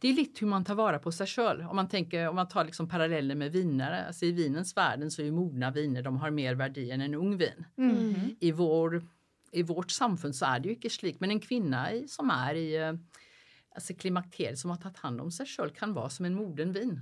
det 0.00 0.08
är 0.08 0.12
lite 0.12 0.40
hur 0.40 0.48
man 0.48 0.64
tar 0.64 0.74
vara 0.74 0.98
på 0.98 1.12
sig 1.12 1.26
själv. 1.26 1.68
Om 1.68 1.76
man, 1.76 1.88
tänker, 1.88 2.28
om 2.28 2.36
man 2.36 2.48
tar 2.48 2.64
liksom 2.64 2.88
paralleller 2.88 3.34
med 3.34 3.52
viner. 3.52 4.06
Alltså 4.06 4.24
I 4.24 4.32
vinens 4.32 4.76
världen 4.76 5.10
så 5.10 5.22
är 5.22 5.30
mogna 5.30 5.70
viner 5.70 6.02
de 6.02 6.16
har 6.16 6.30
mer 6.30 6.54
värde 6.54 6.92
än 6.92 7.00
en 7.00 7.14
ung 7.14 7.36
vin. 7.36 7.64
Mm. 7.78 8.14
I, 8.40 8.52
vår, 8.52 9.02
I 9.52 9.62
vårt 9.62 9.90
samfund 9.90 10.36
så 10.36 10.46
är 10.46 10.60
det 10.60 10.68
ju 10.68 10.74
inte 10.74 10.90
slik. 10.90 11.20
Men 11.20 11.30
en 11.30 11.40
kvinna 11.40 11.92
i, 11.92 12.08
som 12.08 12.30
är 12.30 12.54
i 12.54 12.76
eh, 12.76 12.92
alltså 13.74 13.94
klimakteriet 13.94 14.58
som 14.58 14.70
har 14.70 14.76
tagit 14.76 14.98
hand 14.98 15.20
om 15.20 15.30
sig 15.30 15.46
själv 15.46 15.70
kan 15.70 15.94
vara 15.94 16.08
som 16.08 16.24
en 16.24 16.34
moden 16.34 16.72
vin. 16.72 17.00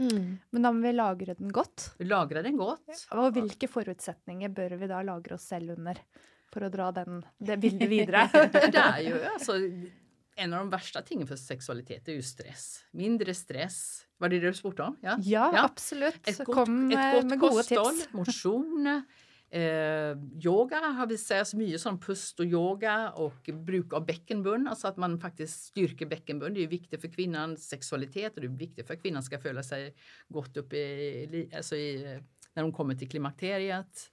Mm. 0.00 0.38
Men 0.50 0.62
då 0.62 0.72
vi 0.72 0.92
lagra 0.92 1.34
den 1.34 1.52
gott? 1.52 1.94
Vi 1.98 2.04
lagrar 2.04 2.42
den 2.42 2.56
gott. 2.56 3.08
Och 3.10 3.36
vilka 3.36 3.68
förutsättningar 3.68 4.48
bör 4.48 4.70
vi 4.70 4.86
då 4.86 5.02
lagra 5.02 5.34
oss 5.34 5.48
själva 5.50 5.72
under? 5.72 5.98
För 6.52 6.60
att 6.60 6.72
dra 6.72 6.92
den, 6.92 7.26
det 7.38 7.56
bilden 7.56 7.88
vidare. 7.88 8.30
det 8.72 8.78
är 8.78 9.00
ju 9.00 9.24
alltså, 9.24 9.52
en 10.34 10.52
av 10.52 10.58
de 10.58 10.70
värsta 10.70 11.02
tingen 11.02 11.26
för 11.26 11.36
sexualitet 11.36 12.08
är 12.08 12.12
ju 12.12 12.22
stress. 12.22 12.84
Mindre 12.90 13.34
stress. 13.34 14.06
Var 14.18 14.28
det 14.28 14.40
det 14.40 14.46
du 14.46 14.54
spurte 14.54 14.82
om? 14.82 14.96
Ja, 15.00 15.16
ja, 15.20 15.52
ja. 15.54 15.64
absolut. 15.64 16.28
Ett 16.28 16.38
gott, 16.38 16.54
Kom 16.54 16.90
ett 16.90 17.14
gott 17.14 17.24
med 17.24 17.40
kosthåll, 17.40 17.94
motion, 18.10 19.04
Eh, 19.54 20.16
yoga 20.44 20.76
har 20.76 21.06
visat 21.06 21.48
sig 21.48 21.58
mycket 21.58 21.80
som 21.80 22.00
pust 22.00 22.40
och 22.40 22.46
yoga 22.46 23.10
och 23.10 23.50
bruk 23.52 23.92
av 23.92 24.06
bäckenbund, 24.06 24.68
alltså 24.68 24.88
att 24.88 24.96
man 24.96 25.20
faktiskt 25.20 25.64
styrker 25.64 26.06
bäckenbund. 26.06 26.54
Det 26.54 26.62
är 26.62 26.66
viktigt 26.66 27.00
för 27.00 27.08
kvinnans 27.08 27.68
sexualitet 27.68 28.34
och 28.34 28.40
det 28.40 28.46
är 28.46 28.48
viktigt 28.48 28.86
för 28.86 28.94
att 28.94 29.02
kvinnan 29.02 29.22
ska 29.22 29.38
följa 29.38 29.62
sig 29.62 29.94
gott 30.28 30.56
upp 30.56 30.72
i, 30.72 31.50
alltså 31.56 31.76
i, 31.76 32.20
när 32.54 32.62
hon 32.62 32.72
kommer 32.72 32.94
till 32.94 33.10
klimakteriet. 33.10 34.10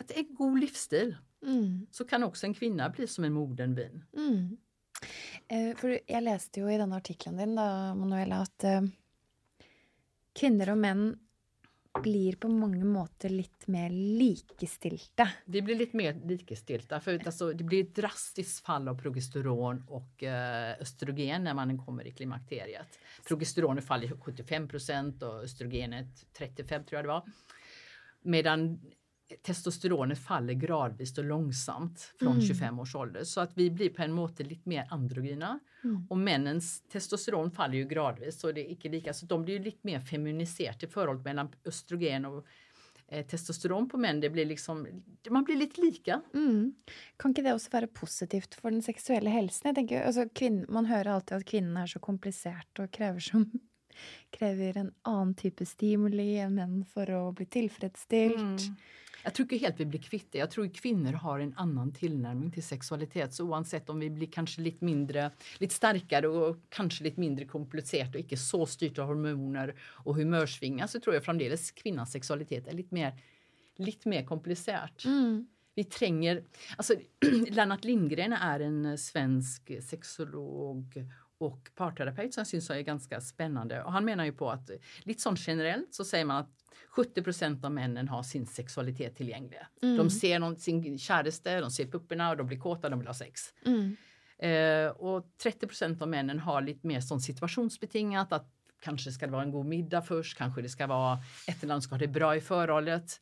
Att 0.00 0.08
det 0.08 0.14
är 0.14 0.18
en 0.18 0.34
god 0.34 0.60
livsstil. 0.60 1.16
Mm. 1.42 1.86
Så 1.90 2.04
kan 2.04 2.22
också 2.22 2.46
en 2.46 2.54
kvinna 2.54 2.90
bli 2.90 3.06
som 3.06 3.24
en 3.24 3.32
moden 3.32 3.74
vin. 3.74 4.04
Mm. 4.16 4.56
Eh, 5.48 5.76
For 5.76 5.90
jeg 5.90 6.00
jag 6.06 6.22
läste 6.22 6.60
ju 6.60 6.72
i 6.72 6.78
denne 6.78 6.96
artikkelen 6.96 7.38
din, 7.38 7.54
da, 7.56 7.94
Manuela, 7.94 8.36
att 8.36 8.64
eh, 8.64 8.82
kvinnor 10.32 10.70
och 10.70 10.78
män 10.78 11.18
blir 12.02 12.36
på 12.36 12.48
många 12.48 12.84
måter 12.84 13.28
lite 13.28 13.70
mer 13.70 13.90
likestilta. 13.90 15.28
Vi 15.44 15.62
blir 15.62 15.76
lite 15.76 15.96
mer 15.96 16.20
likestilta 16.24 17.00
för 17.00 17.26
alltså, 17.26 17.52
det 17.52 17.64
blir 17.64 17.84
ett 17.84 17.94
drastiskt 17.94 18.66
fall 18.66 18.88
av 18.88 18.98
progesteron 18.98 19.84
och 19.88 20.22
eh, 20.22 20.76
östrogen 20.80 21.44
när 21.44 21.54
man 21.54 21.78
kommer 21.78 22.06
i 22.06 22.12
klimakteriet. 22.12 22.98
Progesteronet 23.28 23.84
faller 23.84 24.08
75% 24.08 25.22
och 25.22 25.44
östrogenet 25.44 26.32
35 26.32 26.84
tror 26.84 26.96
jag 26.98 27.04
det 27.04 27.08
var. 27.08 27.22
Medan 28.22 28.80
testosteronet 29.42 30.18
faller 30.18 30.54
gradvis 30.54 31.18
och 31.18 31.24
långsamt 31.24 32.14
från 32.18 32.32
mm. 32.32 32.42
25 32.42 32.78
års 32.78 32.94
ålder 32.94 33.24
så 33.24 33.40
att 33.40 33.50
vi 33.54 33.70
blir 33.70 33.90
på 33.90 34.02
en 34.02 34.12
måte 34.12 34.44
lite 34.44 34.68
mer 34.68 34.86
androgyna. 34.90 35.58
Mm. 35.84 36.06
Och 36.10 36.18
männens 36.18 36.82
testosteron 36.88 37.50
faller 37.50 37.74
ju 37.74 37.84
gradvis 37.84 38.40
så 38.40 38.52
det 38.52 38.60
är 38.60 38.70
inte 38.70 38.88
lika 38.88 39.14
så 39.14 39.26
de 39.26 39.44
blir 39.44 39.60
lite 39.60 39.78
mer 39.82 40.00
feminiserat 40.00 40.82
i 40.82 40.86
förhållandet 40.86 41.24
mellan 41.24 41.48
östrogen 41.64 42.24
och 42.24 42.46
eh, 43.08 43.26
testosteron 43.26 43.88
på 43.88 43.96
män. 43.96 44.20
Det 44.20 44.30
blir 44.30 44.44
liksom, 44.44 45.02
man 45.30 45.44
blir 45.44 45.56
lite 45.56 45.80
lika. 45.80 46.22
Mm. 46.34 46.74
Kan 47.16 47.30
inte 47.30 47.42
det 47.42 47.54
också 47.54 47.68
vara 47.72 47.86
positivt 47.86 48.54
för 48.54 48.70
den 48.70 48.82
sexuella 48.82 49.30
hälsan? 49.30 49.68
Jag 49.68 49.74
tänker, 49.74 50.02
alltså, 50.02 50.28
kvinn, 50.28 50.66
man 50.68 50.86
hör 50.86 51.06
alltid 51.06 51.36
att 51.36 51.44
kvinnor 51.44 51.82
är 51.82 51.86
så 51.86 51.98
komplicerat 51.98 52.78
och 52.78 52.90
kräver 52.90 53.20
som 53.20 53.50
kräver 54.30 54.76
en 54.76 54.94
annan 55.02 55.34
typ 55.34 55.60
av 55.60 55.64
stimuli 55.64 56.38
än 56.38 56.54
män 56.54 56.84
för 56.84 57.28
att 57.28 57.34
bli 57.34 57.46
tillfredsställd. 57.46 58.40
Mm. 58.40 58.76
Jag 59.26 59.34
tror 59.34 59.58
helt 59.58 59.80
vi 59.80 59.84
blir 59.84 60.00
kvitt 60.00 60.32
det. 60.32 60.38
Jag 60.38 60.50
tror 60.50 60.68
kvinnor 60.68 61.12
har 61.12 61.40
en 61.40 61.54
annan 61.56 61.92
tillnärmning 61.92 62.50
till 62.50 62.62
sexualitet. 62.62 63.34
Så 63.34 63.44
oavsett 63.44 63.90
om 63.90 63.98
vi 63.98 64.10
blir 64.10 64.26
kanske 64.26 64.60
lite 64.60 64.84
mindre, 64.84 65.30
lite 65.58 65.74
starkare 65.74 66.28
och 66.28 66.56
kanske 66.68 67.04
lite 67.04 67.20
mindre 67.20 67.44
komplicerat 67.44 68.14
och 68.14 68.20
inte 68.20 68.36
så 68.36 68.66
styrt 68.66 68.98
av 68.98 69.06
hormoner 69.06 69.74
och 69.80 70.16
humörsvingar 70.16 70.86
så 70.86 71.00
tror 71.00 71.14
jag 71.14 71.24
framdeles 71.24 71.70
kvinnans 71.70 72.12
sexualitet 72.12 72.68
är 72.68 72.72
lite 72.72 72.94
mer, 72.94 73.22
lite 73.76 74.08
mer 74.08 74.24
komplicerat. 74.24 75.04
Mm. 75.04 75.46
Vi 75.74 75.84
tränger, 75.84 76.44
alltså 76.76 76.94
Lennart 77.50 77.84
Lindgren 77.84 78.32
är 78.32 78.60
en 78.60 78.98
svensk 78.98 79.82
sexolog 79.82 81.04
och 81.38 81.70
parterapeut 81.74 82.34
som 82.34 82.40
jag 82.40 82.46
syns 82.46 82.70
är 82.70 82.80
ganska 82.80 83.20
spännande. 83.20 83.82
Och 83.82 83.92
han 83.92 84.04
menar 84.04 84.24
ju 84.24 84.32
på 84.32 84.50
att 84.50 84.70
lite 85.02 85.22
sånt 85.22 85.38
generellt 85.46 85.94
så 85.94 86.04
säger 86.04 86.24
man 86.24 86.36
att 86.36 86.55
70% 86.96 87.64
av 87.64 87.72
männen 87.72 88.08
har 88.08 88.22
sin 88.22 88.46
sexualitet 88.46 89.16
tillgänglig. 89.16 89.58
Mm. 89.82 89.96
De 89.96 90.10
ser 90.10 90.38
någon, 90.38 90.56
sin 90.56 90.98
käraste, 90.98 91.60
de 91.60 91.70
ser 91.70 91.86
pupporna 91.86 92.30
och 92.30 92.36
de 92.36 92.46
blir 92.46 92.58
kåta, 92.58 92.88
de 92.88 92.98
vill 92.98 93.08
ha 93.08 93.14
sex. 93.14 93.40
Mm. 93.64 93.96
Eh, 94.38 94.90
och 94.90 95.26
30% 95.42 96.02
av 96.02 96.08
männen 96.08 96.38
har 96.38 96.62
lite 96.62 96.86
mer 96.86 97.00
sån 97.00 97.20
situationsbetingat 97.20 98.32
att 98.32 98.52
kanske 98.82 99.12
ska 99.12 99.26
det 99.26 99.32
vara 99.32 99.42
en 99.42 99.50
god 99.50 99.66
middag 99.66 100.02
först, 100.02 100.38
kanske 100.38 100.62
det 100.62 100.68
ska 100.68 100.86
vara 100.86 101.18
ett 101.48 101.62
eller 101.62 101.74
annat 101.74 101.84
ska 101.84 101.94
ha 101.94 101.98
det 101.98 102.08
bra 102.08 102.36
i 102.36 102.40
förhållet. 102.40 103.20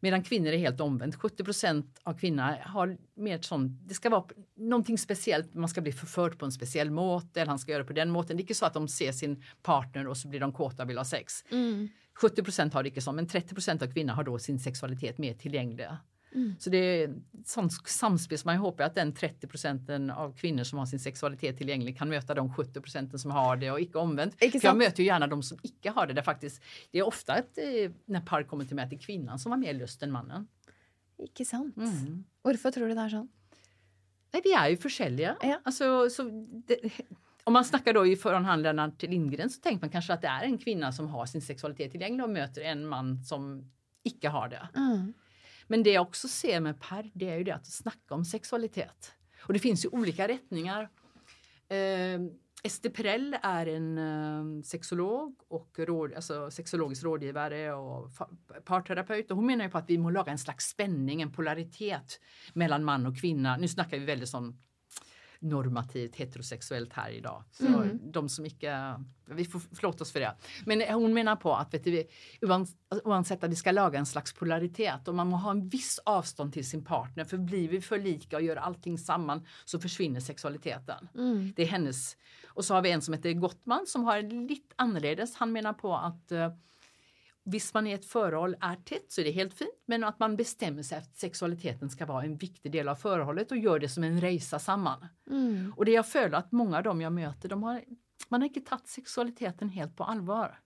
Medan 0.00 0.22
kvinnor 0.22 0.48
är 0.48 0.58
helt 0.58 0.80
omvänt. 0.80 1.16
70% 1.16 1.84
av 2.02 2.18
kvinnor 2.18 2.56
har 2.64 2.96
mer 3.14 3.38
sån, 3.42 3.78
det 3.86 3.94
ska 3.94 4.10
vara 4.10 4.24
någonting 4.56 4.98
speciellt, 4.98 5.54
man 5.54 5.68
ska 5.68 5.80
bli 5.80 5.92
förförd 5.92 6.38
på 6.38 6.44
en 6.44 6.52
speciell 6.52 6.90
måte 6.90 7.40
eller 7.40 7.48
han 7.48 7.58
ska 7.58 7.72
göra 7.72 7.84
på 7.84 7.92
den 7.92 8.10
måten. 8.10 8.36
Det 8.36 8.40
är 8.40 8.44
inte 8.44 8.54
så 8.54 8.66
att 8.66 8.74
de 8.74 8.88
ser 8.88 9.12
sin 9.12 9.44
partner 9.62 10.08
och 10.08 10.16
så 10.16 10.28
blir 10.28 10.40
de 10.40 10.52
kåta 10.52 10.82
och 10.82 10.90
vill 10.90 10.98
ha 10.98 11.04
sex. 11.04 11.44
Mm. 11.50 11.88
70% 12.20 12.72
har 12.72 12.82
det 12.82 12.88
inte 12.88 13.00
så, 13.00 13.12
men 13.12 13.26
30% 13.26 13.82
av 13.82 13.92
kvinnor 13.92 14.12
har 14.12 14.24
då 14.24 14.38
sin 14.38 14.58
sexualitet 14.58 15.18
mer 15.18 15.34
tillgänglig. 15.34 15.86
Mm. 16.34 16.54
Så 16.58 16.70
det 16.70 16.78
är 16.78 17.14
sånt 17.44 17.72
samspel 17.88 18.38
som 18.38 18.48
man 18.48 18.56
hoppas 18.56 18.86
att 18.86 18.94
den 18.94 19.14
30 19.14 19.46
procenten 19.46 20.10
av 20.10 20.36
kvinnor 20.36 20.64
som 20.64 20.78
har 20.78 20.86
sin 20.86 21.00
sexualitet 21.00 21.58
tillgänglig 21.58 21.98
kan 21.98 22.08
möta 22.08 22.34
de 22.34 22.54
70 22.54 22.80
procenten 22.80 23.18
som 23.18 23.30
har 23.30 23.56
det 23.56 23.70
och 23.70 23.80
icke 23.80 23.98
omvänt. 23.98 24.36
Icke 24.40 24.60
jag 24.62 24.76
möter 24.76 25.02
ju 25.02 25.06
gärna 25.06 25.26
de 25.26 25.42
som 25.42 25.58
icke 25.62 25.90
har 25.90 26.06
det. 26.06 26.12
Där 26.12 26.22
faktiskt, 26.22 26.62
det 26.90 26.98
är 26.98 27.06
ofta 27.06 27.32
att 27.32 27.58
eh, 27.58 27.90
när 28.04 28.20
par 28.20 28.42
kommer 28.42 28.64
till 28.64 28.76
mig 28.76 28.84
att 28.84 28.90
det 28.90 28.96
är 28.96 29.00
kvinnan 29.00 29.38
som 29.38 29.52
har 29.52 29.58
mer 29.58 29.74
lust 29.74 30.02
än 30.02 30.10
mannen. 30.10 30.48
Icke 31.18 31.44
sant. 31.44 31.76
Mm. 31.76 32.24
Varför 32.42 32.70
tror 32.70 32.88
du 32.88 32.94
det 32.94 33.00
är 33.00 33.08
så? 33.08 33.28
Nej, 34.32 34.42
vi 34.44 34.52
är 34.52 34.68
ju 34.68 34.76
försäljare. 34.76 35.36
Ja. 35.42 35.60
Alltså, 35.64 36.10
så 36.10 36.22
det, 36.66 36.80
om 37.48 37.52
man 37.52 37.64
snackar 37.64 37.92
då 37.92 38.06
i 38.06 38.16
förhandlarna 38.16 38.90
till 38.90 39.10
Lindgren 39.10 39.50
så 39.50 39.60
tänker 39.60 39.80
man 39.80 39.90
kanske 39.90 40.12
att 40.12 40.22
det 40.22 40.28
är 40.28 40.42
en 40.42 40.58
kvinna 40.58 40.92
som 40.92 41.08
har 41.08 41.26
sin 41.26 41.42
sexualitet 41.42 41.90
tillgänglig 41.90 42.24
och 42.24 42.30
möter 42.30 42.62
en 42.62 42.86
man 42.86 43.24
som 43.24 43.70
icke 44.02 44.28
har 44.28 44.48
det. 44.48 44.68
Mm. 44.76 45.12
Men 45.66 45.82
det 45.82 45.92
jag 45.92 46.02
också 46.02 46.28
ser 46.28 46.60
med 46.60 46.80
Per, 46.80 47.10
det 47.14 47.30
är 47.30 47.36
ju 47.36 47.44
det 47.44 47.54
att 47.54 47.66
snacka 47.66 48.14
om 48.14 48.24
sexualitet. 48.24 49.12
Och 49.40 49.52
det 49.52 49.58
finns 49.58 49.84
ju 49.84 49.88
olika 49.88 50.28
rättningar. 50.28 50.88
Eh, 51.68 52.20
Ester 52.62 52.90
Perell 52.90 53.36
är 53.42 53.66
en 53.66 53.98
uh, 53.98 54.62
sexolog 54.62 55.34
och 55.48 55.78
råd, 55.78 56.14
alltså 56.14 56.50
sexologisk 56.50 57.04
rådgivare 57.04 57.72
och 57.72 58.10
parterapeut. 58.64 59.30
Och 59.30 59.36
hon 59.36 59.46
menar 59.46 59.64
ju 59.64 59.70
på 59.70 59.78
att 59.78 59.90
vi 59.90 59.98
må 59.98 60.10
laga 60.10 60.32
en 60.32 60.38
slags 60.38 60.68
spänning, 60.68 61.22
en 61.22 61.32
polaritet 61.32 62.20
mellan 62.52 62.84
man 62.84 63.06
och 63.06 63.20
kvinna. 63.20 63.56
Nu 63.56 63.68
snackar 63.68 63.98
vi 63.98 64.04
väldigt 64.04 64.28
som 64.28 64.58
normativt 65.40 66.16
heterosexuellt 66.16 66.92
här 66.92 67.10
idag. 67.10 67.44
Så 67.50 67.66
mm. 67.66 67.98
de 68.12 68.28
som 68.28 68.44
inte, 68.44 69.00
vi 69.24 69.44
får 69.44 69.58
förlåta 69.58 70.04
oss 70.04 70.12
för 70.12 70.20
det. 70.20 70.36
Men 70.66 70.94
hon 70.94 71.14
menar 71.14 71.36
på 71.36 71.54
att 71.54 71.74
vet 71.74 71.84
du, 71.84 72.04
oavsett 73.04 73.44
att 73.44 73.50
vi 73.50 73.56
ska 73.56 73.72
laga 73.72 73.98
en 73.98 74.06
slags 74.06 74.32
polaritet 74.32 75.08
och 75.08 75.14
man 75.14 75.28
må 75.28 75.36
ha 75.36 75.50
en 75.50 75.68
viss 75.68 76.00
avstånd 76.04 76.52
till 76.52 76.68
sin 76.68 76.84
partner 76.84 77.24
för 77.24 77.38
blir 77.38 77.68
vi 77.68 77.80
för 77.80 77.98
lika 77.98 78.36
och 78.36 78.42
gör 78.42 78.56
allting 78.56 78.98
samman 78.98 79.46
så 79.64 79.80
försvinner 79.80 80.20
sexualiteten. 80.20 81.08
Mm. 81.14 81.52
Det 81.56 81.62
är 81.62 81.66
hennes. 81.66 82.16
Och 82.46 82.64
så 82.64 82.74
har 82.74 82.82
vi 82.82 82.90
en 82.90 83.02
som 83.02 83.14
heter 83.14 83.32
Gottman 83.32 83.86
som 83.86 84.04
har 84.04 84.22
lite 84.48 84.74
annorledes. 84.76 85.36
Han 85.36 85.52
menar 85.52 85.72
på 85.72 85.96
att 85.96 86.32
uh, 86.32 86.48
Visst 87.50 87.74
man 87.74 87.86
i 87.86 87.92
ett 87.92 88.04
förhåll 88.04 88.56
är 88.60 88.76
tätt 88.76 89.12
så 89.12 89.20
är 89.20 89.24
det 89.24 89.30
helt 89.30 89.54
fint 89.54 89.82
men 89.86 90.04
att 90.04 90.18
man 90.18 90.36
bestämmer 90.36 90.82
sig 90.82 90.98
att 90.98 91.16
sexualiteten 91.16 91.90
ska 91.90 92.06
vara 92.06 92.24
en 92.24 92.36
viktig 92.36 92.72
del 92.72 92.88
av 92.88 92.94
förhållet 92.94 93.50
och 93.50 93.56
gör 93.56 93.78
det 93.78 93.88
som 93.88 94.04
en 94.04 94.20
resa 94.20 94.58
samman. 94.58 95.06
Mm. 95.30 95.72
Och 95.76 95.84
det 95.84 95.90
jag 95.92 96.08
följer 96.08 96.38
att 96.38 96.52
många 96.52 96.76
av 96.76 96.82
dem 96.82 97.00
jag 97.00 97.12
möter, 97.12 97.48
de 97.48 97.62
har, 97.62 97.84
man 98.28 98.40
har 98.40 98.48
inte 98.48 98.60
tagit 98.60 98.88
sexualiteten 98.88 99.68
helt 99.68 99.96
på 99.96 100.04
allvar. 100.04 100.60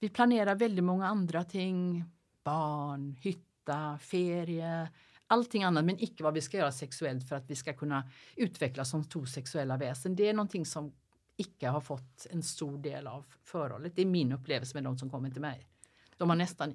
Vi 0.00 0.08
planerar 0.08 0.54
väldigt 0.54 0.84
många 0.84 1.06
andra 1.06 1.44
ting, 1.44 2.04
barn, 2.44 3.16
hytta, 3.20 3.98
ferie, 3.98 4.88
allting 5.26 5.64
annat 5.64 5.84
men 5.84 6.02
icke 6.02 6.22
vad 6.22 6.34
vi 6.34 6.40
ska 6.40 6.56
göra 6.56 6.72
sexuellt 6.72 7.28
för 7.28 7.36
att 7.36 7.50
vi 7.50 7.56
ska 7.56 7.72
kunna 7.72 8.10
utvecklas 8.36 8.90
som 8.90 9.04
två 9.04 9.26
sexuella 9.26 9.76
väsen. 9.76 10.16
Det 10.16 10.28
är 10.28 10.34
någonting 10.34 10.66
som 10.66 10.92
icke 11.36 11.68
har 11.68 11.80
fått 11.80 12.26
en 12.30 12.42
stor 12.42 12.78
del 12.78 13.06
av 13.06 13.26
förhållet. 13.44 13.96
Det 13.96 14.02
är 14.02 14.06
min 14.06 14.32
upplevelse 14.32 14.76
med 14.76 14.84
de 14.84 14.98
som 14.98 15.10
kommer 15.10 15.30
till 15.30 15.40
mig. 15.40 15.68
De 16.16 16.28
har 16.28 16.36
nästan 16.36 16.74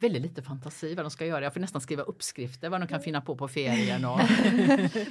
väldigt 0.00 0.22
lite 0.22 0.42
fantasi 0.42 0.94
vad 0.94 1.04
de 1.04 1.10
ska 1.10 1.26
göra. 1.26 1.44
Jag 1.44 1.52
får 1.52 1.60
nästan 1.60 1.80
skriva 1.80 2.02
uppskrifter 2.02 2.68
vad 2.68 2.80
de 2.80 2.88
kan 2.88 3.00
finna 3.00 3.20
på 3.20 3.36
på 3.36 3.48
ferien. 3.48 4.04
Och 4.04 4.20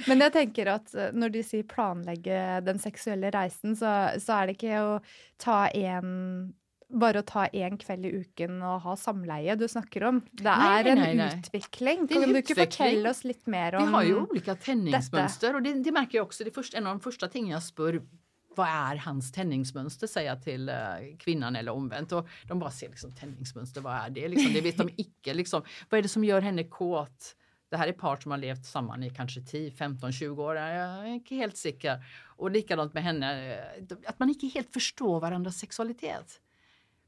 Men 0.08 0.20
jag 0.20 0.32
tänker 0.32 0.66
att 0.66 0.94
eh, 0.94 1.06
när 1.12 1.28
du 1.28 1.42
säger 1.42 1.64
planlägga 1.64 2.60
den 2.60 2.78
sexuella 2.78 3.30
resan 3.30 3.76
så, 3.76 4.08
så 4.20 4.32
är 4.32 4.46
det 4.46 4.52
inte 4.52 4.94
att 4.94 5.04
ta 5.36 5.68
en 5.68 6.54
bara 6.88 7.18
att 7.18 7.26
ta 7.26 7.46
en 7.46 7.78
kväll 7.78 8.04
i 8.04 8.08
uken 8.08 8.62
och 8.62 8.80
ha 8.80 8.96
samleie 8.96 9.54
du 9.54 9.68
snackar 9.68 10.02
om. 10.02 10.20
Det 10.30 10.44
nej, 10.44 10.80
är 10.80 10.84
en 10.84 10.98
nej, 10.98 11.14
nej. 11.14 11.38
utveckling. 11.38 12.08
Kan 12.08 12.22
du 12.22 12.36
inte 12.36 12.54
berätta 12.54 13.10
oss 13.10 13.24
lite 13.24 13.50
mer 13.50 13.74
om 13.74 13.86
Vi 13.86 13.92
har 13.92 14.02
ju 14.02 14.16
olika 14.16 14.54
tändningsmönster 14.54 15.54
och 15.54 15.62
det, 15.62 15.74
det, 15.74 15.92
märker 15.92 16.18
jag 16.18 16.24
också. 16.26 16.44
Det 16.44 16.50
är 16.50 16.54
först, 16.54 16.74
en 16.74 16.86
av 16.86 16.94
de 16.94 17.00
första 17.00 17.28
tingen 17.28 17.50
jag 17.50 17.62
spör 17.62 18.02
vad 18.56 18.68
är 18.68 18.96
hans 18.96 19.32
tändningsmönster 19.32 20.06
säger 20.06 20.28
jag 20.30 20.42
till 20.42 20.68
uh, 20.68 21.16
kvinnan 21.18 21.56
eller 21.56 21.72
omvänt. 21.72 22.12
Och 22.12 22.28
de 22.48 22.58
bara 22.58 22.70
ser 22.70 22.88
liksom 22.88 23.14
tändningsmönster, 23.14 23.80
vad 23.80 23.94
är 23.94 24.10
det? 24.10 24.28
Liksom, 24.28 24.52
det 24.52 24.60
vet 24.60 24.76
de 24.76 24.88
icke. 24.96 25.34
Liksom. 25.34 25.62
Vad 25.90 25.98
är 25.98 26.02
det 26.02 26.08
som 26.08 26.24
gör 26.24 26.40
henne 26.40 26.64
kåt? 26.64 27.36
Det 27.68 27.76
här 27.76 27.88
är 27.88 27.92
par 27.92 28.16
som 28.16 28.30
har 28.30 28.38
levt 28.38 28.66
samman 28.66 29.02
i 29.02 29.10
kanske 29.10 29.40
10, 29.40 29.70
15, 29.70 30.12
20 30.12 30.42
år. 30.42 30.56
Jag 30.56 30.66
är 30.66 31.06
inte 31.06 31.34
helt 31.34 31.56
säker. 31.56 32.04
Och 32.36 32.50
likadant 32.50 32.94
med 32.94 33.02
henne, 33.02 33.54
eh, 33.54 33.96
att 34.06 34.18
man 34.18 34.28
inte 34.28 34.46
helt 34.46 34.72
förstår 34.72 35.20
varandras 35.20 35.58
sexualitet. 35.58 36.40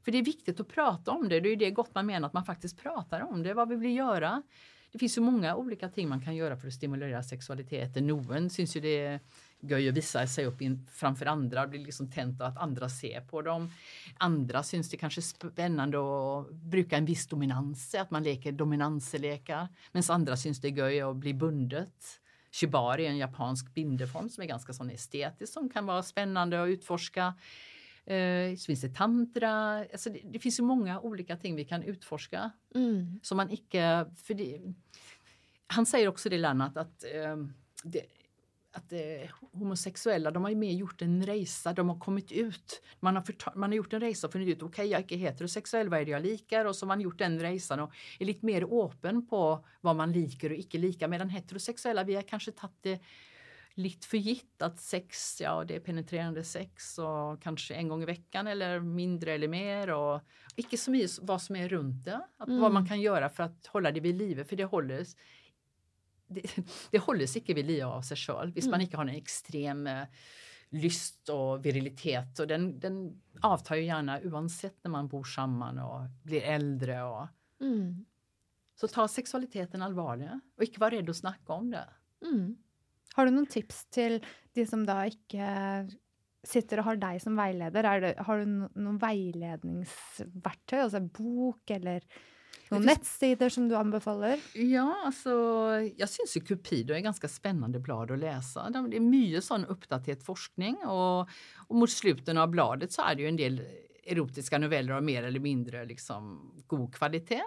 För 0.03 0.11
det 0.11 0.17
är 0.17 0.23
viktigt 0.23 0.59
att 0.59 0.67
prata 0.67 1.11
om 1.11 1.29
det. 1.29 1.39
Det 1.39 1.49
är 1.49 1.55
det 1.55 1.71
gott 1.71 1.95
man 1.95 2.05
menar 2.05 2.27
att 2.27 2.33
man 2.33 2.45
faktiskt 2.45 2.77
pratar 2.77 3.21
om 3.21 3.43
det, 3.43 3.53
vad 3.53 3.69
vi 3.69 3.75
vill 3.75 3.95
göra. 3.95 4.43
Det 4.91 4.99
finns 4.99 5.13
så 5.13 5.21
många 5.21 5.55
olika 5.55 5.89
ting 5.89 6.09
man 6.09 6.21
kan 6.21 6.35
göra 6.35 6.57
för 6.57 6.67
att 6.67 6.73
stimulera 6.73 7.23
sexualiteten. 7.23 8.07
Någon 8.07 8.49
syns 8.49 8.75
ju 8.75 8.79
det 8.79 9.19
göj 9.61 9.89
att 9.89 9.95
visa 9.95 10.27
sig 10.27 10.45
upp 10.45 10.61
in, 10.61 10.87
framför 10.91 11.25
andra 11.25 11.63
och 11.63 11.69
blir 11.69 11.79
liksom 11.79 12.11
tänt 12.11 12.41
av 12.41 12.47
att 12.47 12.57
andra 12.57 12.89
ser 12.89 13.21
på 13.21 13.41
dem. 13.41 13.71
Andra 14.17 14.63
syns 14.63 14.89
det 14.89 14.97
kanske 14.97 15.21
spännande 15.21 15.97
att 15.97 16.51
bruka 16.51 16.97
en 16.97 17.05
viss 17.05 17.27
dominans, 17.27 17.95
att 17.95 18.11
man 18.11 18.23
leker 18.23 18.51
dominanselekar. 18.51 19.67
Medan 19.91 20.15
andra 20.15 20.37
syns 20.37 20.61
det 20.61 20.69
göj 20.69 21.01
att 21.01 21.15
bli 21.15 21.33
bundet. 21.33 22.19
Shibari 22.51 23.05
är 23.05 23.09
en 23.09 23.17
japansk 23.17 23.73
bindeform 23.73 24.29
som 24.29 24.43
är 24.43 24.47
ganska 24.47 24.73
sån 24.73 24.89
estetisk 24.89 25.53
som 25.53 25.69
kan 25.69 25.85
vara 25.85 26.03
spännande 26.03 26.63
att 26.63 26.69
utforska. 26.69 27.33
Eh, 28.05 28.55
så 28.55 28.65
finns 28.65 28.81
det 28.81 28.95
tantra. 28.95 29.79
Alltså 29.79 30.09
det, 30.09 30.19
det, 30.23 30.39
finns 30.39 30.59
ju 30.59 30.63
många 30.63 30.99
olika 30.99 31.37
ting 31.37 31.55
vi 31.55 31.65
kan 31.65 31.83
utforska. 31.83 32.51
Mm. 32.75 33.19
Som 33.23 33.37
man 33.37 33.51
icke... 33.51 34.05
För 34.15 34.33
det, 34.33 34.61
han 35.67 35.85
säger 35.85 36.07
också 36.07 36.29
det 36.29 36.37
Lennart 36.37 36.77
att 36.77 37.03
eh, 37.03 37.35
det, 37.83 38.05
att 38.71 38.93
eh, 38.93 38.99
homosexuella 39.51 40.31
de 40.31 40.43
har 40.43 40.49
ju 40.49 40.55
mer 40.55 40.71
gjort 40.71 41.01
en 41.01 41.25
resa, 41.25 41.73
de 41.73 41.89
har 41.89 41.99
kommit 41.99 42.31
ut. 42.31 42.81
Man 42.99 43.15
har, 43.15 43.55
man 43.55 43.69
har 43.69 43.75
gjort 43.75 43.93
en 43.93 43.99
resa 43.99 44.27
och 44.27 44.33
funnit 44.33 44.47
ut, 44.47 44.63
okej 44.63 44.67
okay, 44.67 44.85
jag 44.85 44.99
är 44.99 45.03
inte 45.03 45.15
heterosexuell, 45.15 45.89
vad 45.89 45.99
är 45.99 46.05
det 46.05 46.11
jag 46.11 46.21
likar? 46.21 46.65
Och 46.65 46.75
så 46.75 46.85
har 46.85 46.87
man 46.87 47.01
gjort 47.01 47.17
den 47.17 47.39
resan 47.39 47.79
och 47.79 47.91
är 48.19 48.25
lite 48.25 48.45
mer 48.45 48.85
öppen 48.85 49.27
på 49.27 49.65
vad 49.81 49.95
man 49.95 50.11
liker 50.11 50.49
och 50.49 50.57
icke 50.57 50.77
lika. 50.77 51.07
Medan 51.07 51.29
heterosexuella, 51.29 52.03
vi 52.03 52.15
har 52.15 52.21
kanske 52.21 52.51
tagit 52.51 52.77
det 52.81 52.99
lite 53.73 54.07
för 54.07 54.17
gitt 54.17 54.61
att 54.61 54.79
sex, 54.79 55.41
ja 55.41 55.63
det 55.63 55.75
är 55.75 55.79
penetrerande 55.79 56.43
sex 56.43 56.97
och 56.97 57.41
kanske 57.41 57.73
en 57.73 57.87
gång 57.87 58.03
i 58.03 58.05
veckan 58.05 58.47
eller 58.47 58.79
mindre 58.79 59.33
eller 59.33 59.47
mer 59.47 59.89
och 59.89 60.21
icke 60.55 60.77
så 60.77 60.91
mycket 60.91 61.19
vad 61.21 61.41
som 61.41 61.55
är 61.55 61.69
runt 61.69 62.05
det. 62.05 62.21
Mm. 62.47 62.61
Vad 62.61 62.71
man 62.71 62.87
kan 62.87 63.01
göra 63.01 63.29
för 63.29 63.43
att 63.43 63.67
hålla 63.67 63.91
det 63.91 63.99
vid 63.99 64.15
livet 64.15 64.49
för 64.49 64.55
det 64.55 64.65
håller 64.65 65.05
det, 66.29 66.41
det 66.91 66.99
håller 66.99 67.27
sig 67.27 67.41
inte 67.41 67.53
vid 67.53 67.65
liv 67.65 67.83
av 67.83 68.01
sig 68.01 68.17
själv. 68.17 68.53
Visst 68.53 68.67
mm. 68.67 68.71
man 68.71 68.81
inte 68.81 68.97
har 68.97 69.03
en 69.03 69.15
extrem 69.15 69.87
eh, 69.87 70.03
lyst 70.69 71.29
och 71.29 71.65
virilitet 71.65 72.39
och 72.39 72.47
den, 72.47 72.79
den 72.79 73.21
avtar 73.41 73.75
ju 73.75 73.83
gärna 73.83 74.19
oavsett 74.23 74.83
när 74.83 74.91
man 74.91 75.07
bor 75.07 75.23
samman 75.23 75.79
och 75.79 76.01
blir 76.23 76.41
äldre. 76.41 77.03
Och, 77.03 77.27
mm. 77.61 78.05
Så 78.75 78.87
ta 78.87 79.07
sexualiteten 79.07 79.81
allvarligt 79.81 80.31
och 80.57 80.63
inte 80.63 80.79
vara 80.79 80.91
rädd 80.91 81.09
att 81.09 81.17
snacka 81.17 81.53
om 81.53 81.71
det. 81.71 81.89
Mm. 82.25 82.57
Har 83.15 83.25
du 83.25 83.31
någon 83.31 83.45
tips 83.45 83.85
till 83.85 84.25
de 84.53 84.65
som 84.65 84.85
då 84.85 85.03
inte 85.03 85.89
sitter 86.43 86.77
och 86.77 86.83
har 86.83 86.95
dig 86.95 87.19
som 87.19 87.35
vägledare? 87.35 88.15
har 88.17 88.37
du 88.37 88.45
någon 88.81 88.97
vägledningsverktyg, 88.97 90.79
alltså 90.79 90.99
bok 90.99 91.69
eller 91.69 92.03
några 92.69 92.83
nettsidor 92.83 93.49
som 93.49 93.69
du 93.69 93.75
anbefaller? 93.75 94.39
Ja, 94.53 94.95
alltså, 95.05 95.29
jag 95.97 96.09
syns 96.09 96.37
ju 96.37 96.41
Cupido 96.41 96.93
är 96.93 96.99
ganska 96.99 97.27
spännande 97.27 97.79
blad 97.79 98.11
att 98.11 98.19
läsa. 98.19 98.69
Det 98.69 98.97
är 98.97 98.99
mycket 98.99 99.43
sån 99.43 99.65
uppdaterad 99.65 100.23
forskning 100.23 100.75
och, 100.75 101.19
och 101.67 101.75
mot 101.75 101.89
slutet 101.89 102.37
av 102.37 102.49
bladet 102.49 102.91
så 102.91 103.01
är 103.01 103.15
det 103.15 103.21
ju 103.21 103.27
en 103.27 103.37
del 103.37 103.61
erotiska 104.03 104.57
noveller 104.57 104.93
av 104.93 105.03
mer 105.03 105.23
eller 105.23 105.39
mindre 105.39 105.85
liksom, 105.85 106.51
god 106.67 106.95
kvalitet. 106.95 107.43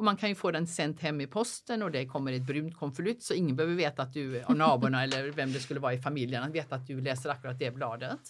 Och 0.00 0.04
man 0.04 0.16
kan 0.16 0.28
ju 0.28 0.34
få 0.34 0.50
den 0.50 0.66
sänd 0.66 1.00
hem 1.00 1.20
i 1.20 1.26
posten 1.26 1.82
och 1.82 1.90
det 1.90 2.06
kommer 2.06 2.32
ett 2.32 2.46
brunt 2.46 2.76
konvolut 2.76 3.22
så 3.22 3.34
ingen 3.34 3.56
behöver 3.56 3.74
veta 3.74 4.02
att 4.02 4.12
du, 4.12 4.42
och 4.42 4.56
naborna 4.56 5.02
eller 5.04 5.30
vem 5.30 5.52
det 5.52 5.60
skulle 5.60 5.80
vara 5.80 5.94
i 5.94 5.98
familjen, 5.98 6.42
att 6.42 6.54
veta 6.54 6.74
att 6.74 6.86
du 6.86 7.00
läser 7.00 7.30
akkurat 7.30 7.58
det 7.58 7.70
bladet. 7.70 8.20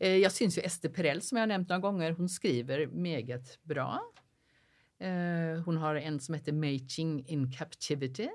Eh, 0.00 0.16
jag 0.16 0.32
syns 0.32 0.58
ju 0.58 0.62
Ester 0.62 0.88
Perell 0.88 1.22
som 1.22 1.38
jag 1.38 1.48
nämnt 1.48 1.68
några 1.68 1.80
gånger, 1.80 2.10
hon 2.10 2.28
skriver 2.28 2.86
meget 2.86 3.58
bra. 3.62 4.02
Eh, 5.04 5.62
hon 5.64 5.76
har 5.76 5.94
en 5.94 6.20
som 6.20 6.34
heter 6.34 6.52
Mating 6.52 7.24
in 7.26 7.52
Captivity 7.52 8.28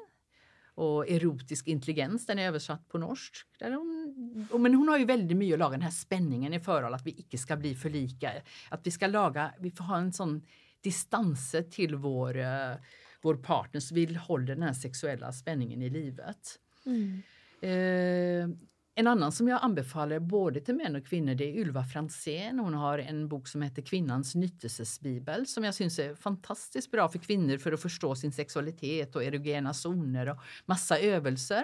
och 0.75 1.10
erotisk 1.10 1.67
intelligens, 1.67 2.25
den 2.25 2.39
är 2.39 2.47
översatt 2.47 2.88
på 2.88 2.97
norsk. 2.97 3.34
Där 3.60 3.71
hon, 3.71 4.62
men 4.62 4.73
hon 4.73 4.88
har 4.88 4.97
ju 4.97 5.05
väldigt 5.05 5.38
mycket 5.38 5.53
att 5.53 5.60
laga 5.60 5.71
den 5.71 5.82
här 5.82 5.91
spänningen 5.91 6.53
i 6.53 6.60
förhåll, 6.60 6.93
att 6.93 7.05
vi 7.05 7.12
icke 7.12 7.38
ska 7.38 7.55
bli 7.58 7.75
för 7.75 7.89
lika. 7.89 8.32
Att 8.69 8.88
vi 8.88 8.91
ska 8.91 9.08
laga, 9.08 9.53
vi 9.60 9.71
får 9.71 9.84
ha 9.84 9.97
en 9.97 10.13
sån 10.13 10.41
distans 10.82 11.55
till 11.71 11.95
vår, 11.95 12.38
uh, 12.38 12.75
vår 13.21 13.36
partner 13.36 13.82
så 13.82 13.95
vi 13.95 14.13
håller 14.13 14.55
den 14.55 14.63
här 14.63 14.73
sexuella 14.73 15.32
spänningen 15.32 15.82
i 15.82 15.89
livet. 15.89 16.60
Mm. 16.86 17.21
Uh, 17.63 18.55
en 19.00 19.08
annan 19.08 19.32
som 19.32 19.48
jag 19.48 19.60
anbefaller 19.64 20.20
både 20.20 20.62
till 20.62 20.76
män 20.76 20.96
och 20.96 21.06
kvinnor 21.06 21.36
det 21.36 21.44
är 21.44 21.54
Ylva 21.54 21.84
Fransén. 21.84 22.60
Hon 22.60 22.74
har 22.74 23.00
en 23.00 23.28
bok 23.28 23.48
som 23.48 23.62
heter 23.62 23.82
Kvinnans 23.82 24.36
nyttelsesbibel 24.36 25.48
som 25.48 25.64
jag 25.64 25.76
syns 25.76 26.00
är 26.00 26.16
fantastiskt 26.16 26.92
bra 26.92 27.10
för 27.10 27.20
kvinnor 27.20 27.58
för 27.58 27.72
att 27.72 27.82
förstå 27.82 28.16
sin 28.16 28.32
sexualitet 28.32 29.16
och 29.16 29.24
erogena 29.24 29.74
zoner 29.74 30.30
och 30.30 30.38
massa 30.66 31.00
övelser. 31.00 31.64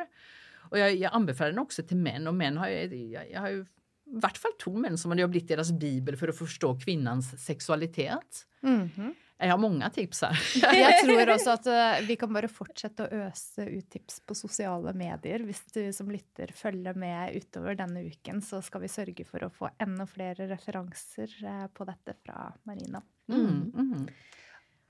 Och 0.69 0.79
jag, 0.79 0.95
jag 0.95 1.13
anbefaller 1.13 1.51
den 1.51 1.59
också 1.59 1.83
till 1.83 1.97
män 1.97 2.27
och 2.27 2.35
män 2.35 2.57
har 2.57 2.67
jag, 2.67 2.95
jag, 2.95 3.31
jag 3.31 3.41
har 3.41 3.49
ju 3.49 3.61
i 3.61 3.65
vart 4.05 4.37
fall 4.37 4.51
två 4.63 4.77
män 4.77 4.97
som 4.97 5.11
har 5.11 5.27
blivit 5.27 5.47
deras 5.47 5.71
bibel 5.71 6.17
för 6.17 6.27
att 6.27 6.37
förstå 6.37 6.79
kvinnans 6.79 7.45
sexualitet. 7.45 8.47
Mhm. 8.61 9.13
Jag 9.37 9.49
har 9.49 9.57
många 9.57 9.89
tips 9.89 10.21
här. 10.21 10.39
Jeg 10.75 11.05
tror 11.05 11.29
også 11.35 11.55
at 11.57 11.67
eh, 11.67 12.05
vi 12.07 12.15
kan 12.19 12.31
bare 12.33 12.47
fortsette 12.51 13.03
å 13.03 13.23
øse 13.25 13.65
ut 13.67 13.89
tips 13.91 14.21
på 14.23 14.35
sosiale 14.37 14.93
medier. 14.95 15.43
Hvis 15.47 15.65
du 15.75 15.81
som 15.93 16.11
lytter 16.11 16.53
følger 16.55 16.95
med 16.95 17.35
utover 17.35 17.75
denne 17.75 18.05
uken, 18.07 18.39
så 18.41 18.61
skal 18.63 18.85
vi 18.85 18.91
sørge 18.91 19.27
for 19.27 19.43
å 19.43 19.51
få 19.51 19.69
enda 19.83 20.07
flere 20.07 20.47
referanser 20.53 21.35
eh, 21.43 21.67
på 21.67 21.87
dette 21.89 22.15
fra 22.23 22.47
Marina. 22.63 23.03
Mm, 23.31 23.73
mm. 23.75 24.07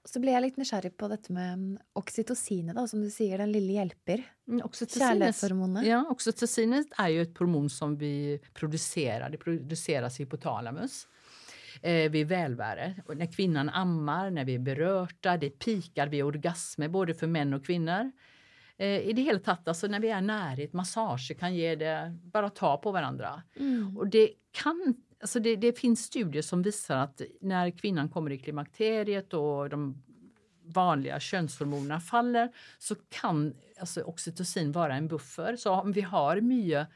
Så 0.06 0.22
ble 0.22 0.36
jeg 0.36 0.44
litt 0.44 0.58
nysgjerrig 0.62 0.94
på 1.00 1.10
dette 1.10 1.34
med 1.34 1.80
oksytocinet, 1.98 2.76
da, 2.78 2.84
som 2.86 3.02
du 3.02 3.10
sier, 3.10 3.42
den 3.42 3.50
lille 3.50 3.80
hjelper. 3.80 4.22
Mm, 4.46 4.62
Kärlekshormonet. 4.70 5.88
ja, 5.90 6.04
oxytocinet 6.14 6.94
är 7.02 7.10
ju 7.10 7.22
ett 7.26 7.38
hormon 7.38 7.70
som 7.70 7.98
vi 7.98 8.38
producerar. 8.54 9.34
Det 9.34 9.42
produceras 9.42 10.20
i 10.20 10.24
hypotalamus 10.24 11.08
eh, 11.82 12.12
vid 12.12 12.28
välväre. 12.28 12.96
Och 13.06 13.18
när 13.18 13.26
kvinnan 13.26 13.70
ammar, 13.70 14.30
när 14.30 14.46
vi 14.46 14.56
är 14.56 14.60
berörta, 14.60 15.38
det 15.38 15.50
pikar 15.50 16.08
vid 16.08 16.24
orgasmer 16.24 16.88
både 16.88 17.14
för 17.14 17.28
män 17.28 17.54
och 17.54 17.66
kvinnor. 17.66 18.12
Eh, 18.78 19.00
I 19.00 19.14
det 19.14 19.22
hela 19.22 19.40
taget, 19.40 19.68
alltså 19.68 19.88
när 19.88 20.00
vi 20.00 20.10
är 20.10 20.22
nära, 20.22 20.62
ett 20.62 20.74
massage 20.74 21.32
kan 21.40 21.56
ge 21.56 21.76
det, 21.76 22.18
bara 22.24 22.50
ta 22.50 22.78
på 22.78 22.92
varandra. 22.92 23.44
Mm. 23.56 23.98
Och 23.98 24.08
det 24.08 24.30
kan 24.52 24.96
Alltså 25.20 25.40
det, 25.40 25.56
det 25.56 25.80
finns 25.80 26.04
studier 26.04 26.42
som 26.42 26.62
visar 26.62 26.98
att 26.98 27.22
när 27.42 27.70
kvinnan 27.70 28.10
kommer 28.10 28.32
i 28.32 28.38
klimakteriet 28.38 29.34
och 29.34 29.70
de 29.70 30.04
vanliga 30.66 31.20
könshormonerna 31.20 32.00
faller 32.00 32.52
så 32.80 32.96
kan 32.96 33.54
alltså 33.80 34.02
oxytocin 34.02 34.72
vara 34.72 34.96
en 34.96 35.08
buffer. 35.08 35.56
Så 35.56 35.72
om 35.72 35.92
vi 35.92 36.02
har 36.02 36.42
mycket 36.42 36.88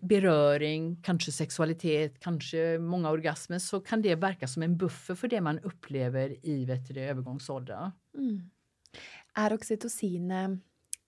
beröring, 0.00 0.96
kanske 1.02 1.32
sexualitet, 1.32 2.18
kanske 2.20 2.78
många 2.78 3.10
orgasmer 3.10 3.58
så 3.58 3.80
kan 3.80 4.02
det 4.02 4.14
verka 4.14 4.48
som 4.48 4.62
en 4.62 4.76
buffer 4.76 5.14
för 5.14 5.28
det 5.28 5.40
man 5.40 5.58
upplever 5.58 6.36
i 6.46 6.64
vet 6.64 6.88
du, 6.88 6.94
det, 6.94 7.08
övergångsålder. 7.10 7.92
Mm. 8.18 8.50
Er 9.38 9.54
oksytocinet 9.54 10.58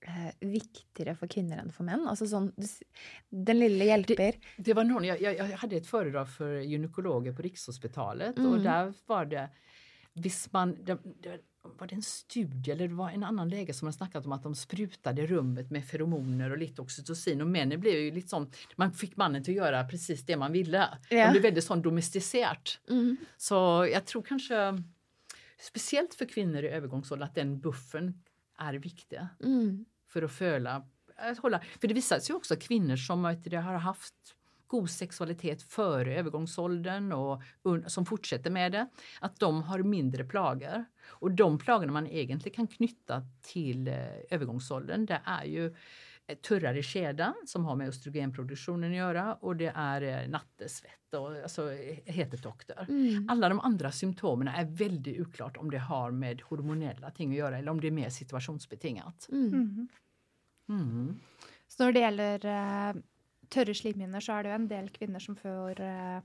eh, 0.06 0.30
viktigere 0.40 1.14
for 1.18 1.26
kvinner 1.30 1.58
enn 1.62 1.72
for 1.74 1.84
menn? 1.86 2.04
Altså 2.08 2.26
sånn, 2.30 2.52
du 2.56 2.64
s- 2.64 2.82
den 3.30 3.58
lille 3.58 3.84
hjelper. 3.88 4.38
Det 4.56 4.74
var 4.74 4.84
någon, 4.84 5.04
jag, 5.04 5.22
jag, 5.22 5.44
hade 5.58 5.76
ett 5.76 5.86
föredrag 5.86 6.28
för 6.30 6.60
gynekologer 6.60 7.32
på 7.32 7.42
Rikshospitalet 7.42 8.38
och 8.38 8.54
Mm. 8.58 8.62
där 8.62 8.92
var 9.06 9.24
det, 9.26 9.48
visst 10.14 10.52
man, 10.52 10.84
det, 10.84 10.98
det, 11.20 11.40
var 11.62 11.86
det 11.86 11.94
en 11.94 12.02
studie 12.02 12.70
eller 12.70 12.88
det 12.88 12.94
var 12.94 13.10
en 13.10 13.24
annan 13.24 13.48
läge 13.48 13.74
som 13.74 13.86
har 13.86 13.92
snackat 13.92 14.26
om 14.26 14.32
att 14.32 14.42
de 14.42 14.54
sprutade 14.54 15.26
rummet 15.26 15.70
med 15.70 15.84
feromoner 15.84 16.50
och 16.50 16.58
lite 16.58 16.82
oxytocin 16.82 17.40
och 17.40 17.46
männen 17.46 17.80
blev 17.80 17.94
ju 17.94 18.10
liksom, 18.10 18.50
man 18.76 18.92
fick 18.92 19.16
mannen 19.16 19.44
till 19.44 19.52
att 19.52 19.66
göra 19.66 19.84
precis 19.84 20.26
det 20.26 20.36
man 20.36 20.52
ville. 20.52 20.88
Ja. 21.10 21.24
Det 21.26 21.30
blev 21.30 21.42
väldigt 21.42 21.64
sån 21.64 21.82
domesticerat. 21.82 22.80
Mm. 22.88 23.16
Så 23.36 23.88
jag 23.92 24.04
tror 24.06 24.22
kanske, 24.22 24.82
speciellt 25.60 26.14
för 26.14 26.24
kvinnor 26.24 26.64
i 26.64 26.68
övergångsåldern, 26.68 27.28
att 27.28 27.34
den 27.34 27.60
buffern 27.60 28.22
är 28.58 28.74
viktig 28.74 29.20
Mm. 29.44 29.84
för 30.08 30.22
att 30.22 30.32
föla, 30.32 30.86
att 31.16 31.38
hålla. 31.38 31.60
För 31.80 31.88
det 31.88 31.94
visar 31.94 32.18
sig 32.18 32.34
också 32.34 32.56
kvinnor 32.56 32.96
som 32.96 33.36
du, 33.44 33.56
har 33.56 33.74
haft 33.74 34.14
god 34.72 34.90
sexualitet 34.90 35.62
före 35.62 36.14
övergångsåldern 36.14 37.12
och 37.12 37.42
som 37.86 38.06
fortsätter 38.06 38.50
med 38.50 38.72
det, 38.72 38.88
att 39.20 39.40
de 39.40 39.62
har 39.62 39.78
mindre 39.78 40.24
plagor. 40.24 40.84
Och 41.06 41.30
de 41.30 41.58
plagorna 41.58 41.92
man 41.92 42.06
egentligen 42.06 42.56
kan 42.56 42.66
knyta 42.66 43.22
till 43.40 43.88
eh, 43.88 43.94
övergångsåldern, 44.30 45.06
det 45.06 45.20
är 45.24 45.44
ju 45.44 45.66
eh, 46.26 46.36
turrare 46.36 46.82
kedja 46.82 47.34
som 47.46 47.64
har 47.64 47.76
med 47.76 47.88
östrogenproduktionen 47.88 48.90
att 48.90 48.96
göra 48.96 49.34
och 49.34 49.56
det 49.56 49.72
är 49.74 50.02
eh, 50.02 50.28
nattesvett 50.28 51.14
och 51.14 51.36
alltså 51.42 51.70
hetetokter. 52.06 52.86
Mm. 52.88 53.28
Alla 53.28 53.48
de 53.48 53.60
andra 53.60 53.92
symptomen 53.92 54.48
är 54.48 54.64
väldigt 54.64 55.20
oklart 55.20 55.56
om 55.56 55.70
det 55.70 55.78
har 55.78 56.10
med 56.10 56.42
hormonella 56.42 57.10
ting 57.10 57.30
att 57.30 57.36
göra 57.36 57.58
eller 57.58 57.70
om 57.70 57.80
det 57.80 57.86
är 57.86 57.90
mer 57.92 58.10
situationsbetingat. 58.10 59.28
Mm. 59.32 59.48
Mhm. 59.48 59.88
Mm. 60.68 61.20
Så 61.68 61.84
når 61.84 61.92
det 61.92 62.44
eh, 62.44 63.02
tørre 63.52 63.74
slimhinner, 63.76 64.20
så 64.24 64.32
er 64.38 64.42
det 64.46 64.50
jo 64.52 64.58
en 64.60 64.68
del 64.70 64.88
kvinner 64.94 65.20
som 65.22 65.36
får 65.36 65.80
eh, 65.80 66.20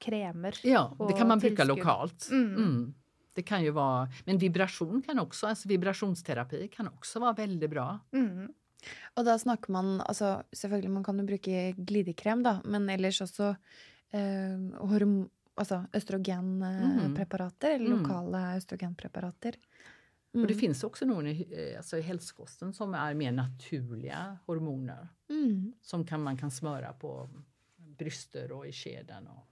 kremer. 0.00 0.56
Ja, 0.64 0.86
det 0.98 1.04
och 1.04 1.18
kan 1.18 1.28
man 1.28 1.38
bruka 1.38 1.64
lokalt. 1.64 2.28
Mm. 2.30 2.56
Mm. 2.56 2.94
Det 3.34 3.42
kan 3.46 3.62
ju 3.62 3.70
vara, 3.70 4.08
men 4.26 4.38
vibration 4.38 5.02
kan 5.02 5.18
också, 5.18 5.46
alltså 5.46 5.68
vibrationsterapi 5.68 6.68
kan 6.68 6.88
också 6.88 7.20
vara 7.20 7.32
väldigt 7.32 7.70
bra. 7.70 7.98
Mhm. 8.12 8.48
Og 9.16 9.24
da 9.26 9.34
snakker 9.38 9.72
man 9.72 10.00
altså 10.00 10.42
Selvfølgelig, 10.54 10.90
man 10.90 11.02
kan 11.04 11.18
jo 11.18 11.24
bruke 11.26 11.74
glidekrem, 11.76 12.42
da, 12.44 12.60
men 12.64 12.88
ellers 12.88 13.20
også 13.20 13.56
eh, 14.12 14.58
horm... 14.88 15.28
Altså 15.58 15.80
østrogenpreparater, 15.94 17.74
eller 17.74 17.88
Mm. 17.90 18.02
lokale 18.02 18.56
østrogenpreparater. 18.56 19.54
Och 20.32 20.38
det 20.46 20.54
Mm. 20.54 20.58
finns 20.58 20.84
också 20.84 21.04
någon 21.04 21.26
i, 21.26 21.46
eh, 21.72 21.76
alltså 21.78 21.96
i 21.98 22.00
hälsokosten 22.00 22.72
som 22.74 22.94
är 22.94 23.14
mer 23.14 23.32
naturliga 23.32 24.38
hormoner 24.46 25.08
Mm. 25.30 25.72
som 25.82 26.06
kan, 26.06 26.22
man 26.22 26.36
kan 26.36 26.50
smöra 26.50 26.92
på 26.92 27.30
bryster 27.76 28.52
och 28.52 28.66
i 28.66 28.72
skeden. 28.72 29.26
Och, 29.26 29.44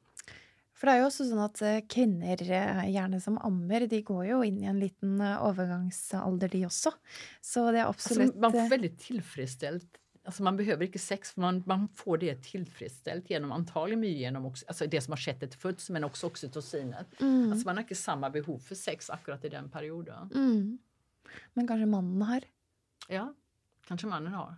For 0.77 0.87
det 0.87 0.93
er 0.93 0.99
jo 1.01 1.07
også 1.09 1.25
sånn 1.25 1.41
at 1.45 1.62
eh, 1.62 1.81
kvinner, 1.89 2.43
eh, 2.43 2.83
gjerne 2.93 3.21
som 3.21 3.39
ammer, 3.39 3.87
de 3.89 4.03
går 4.03 4.27
jo 4.27 4.43
inn 4.45 4.59
i 4.62 4.67
en 4.69 4.81
liten 4.81 5.21
overgangsalder, 5.21 6.49
de 6.53 6.67
også. 6.67 6.93
Så 7.41 7.71
det 7.73 7.81
er 7.81 7.89
absolutt 7.89 8.27
alltså, 8.35 8.41
man 8.41 8.53
får 8.53 8.69
väldigt 8.71 8.99
tillfredsställt 9.01 9.99
Alltså 10.27 10.43
man 10.43 10.57
behöver 10.57 10.85
inte 10.87 10.99
sex, 10.99 11.33
för 11.33 11.41
man, 11.41 11.62
man 11.67 11.89
får 11.89 12.19
det 12.19 12.43
tillfredsställt 12.43 13.31
genom 13.31 13.53
antagligen 13.53 14.05
genom 14.05 14.47
också, 14.47 14.65
alltså 14.69 14.87
det 14.87 15.01
som 15.01 15.12
har 15.12 15.17
skett 15.17 15.43
efter 15.43 15.59
föds 15.59 15.91
men 15.91 16.05
också 16.05 16.27
oxytocinet. 16.27 17.21
mm, 17.21 17.53
Alltså 17.53 17.69
man 17.69 17.77
har 17.77 17.83
inte 17.83 17.95
samma 17.95 18.31
behov 18.31 18.59
för 18.59 18.75
sex 18.75 19.11
akkurat 19.11 19.45
i 19.45 19.49
den 19.49 19.69
perioden. 19.71 20.31
mm. 20.35 20.79
Men 21.53 21.69
kanskje 21.69 21.87
mannen 21.87 22.23
har. 22.23 22.43
Ja, 23.09 23.35
kanske 23.87 24.07
mannen 24.07 24.33
har. 24.33 24.55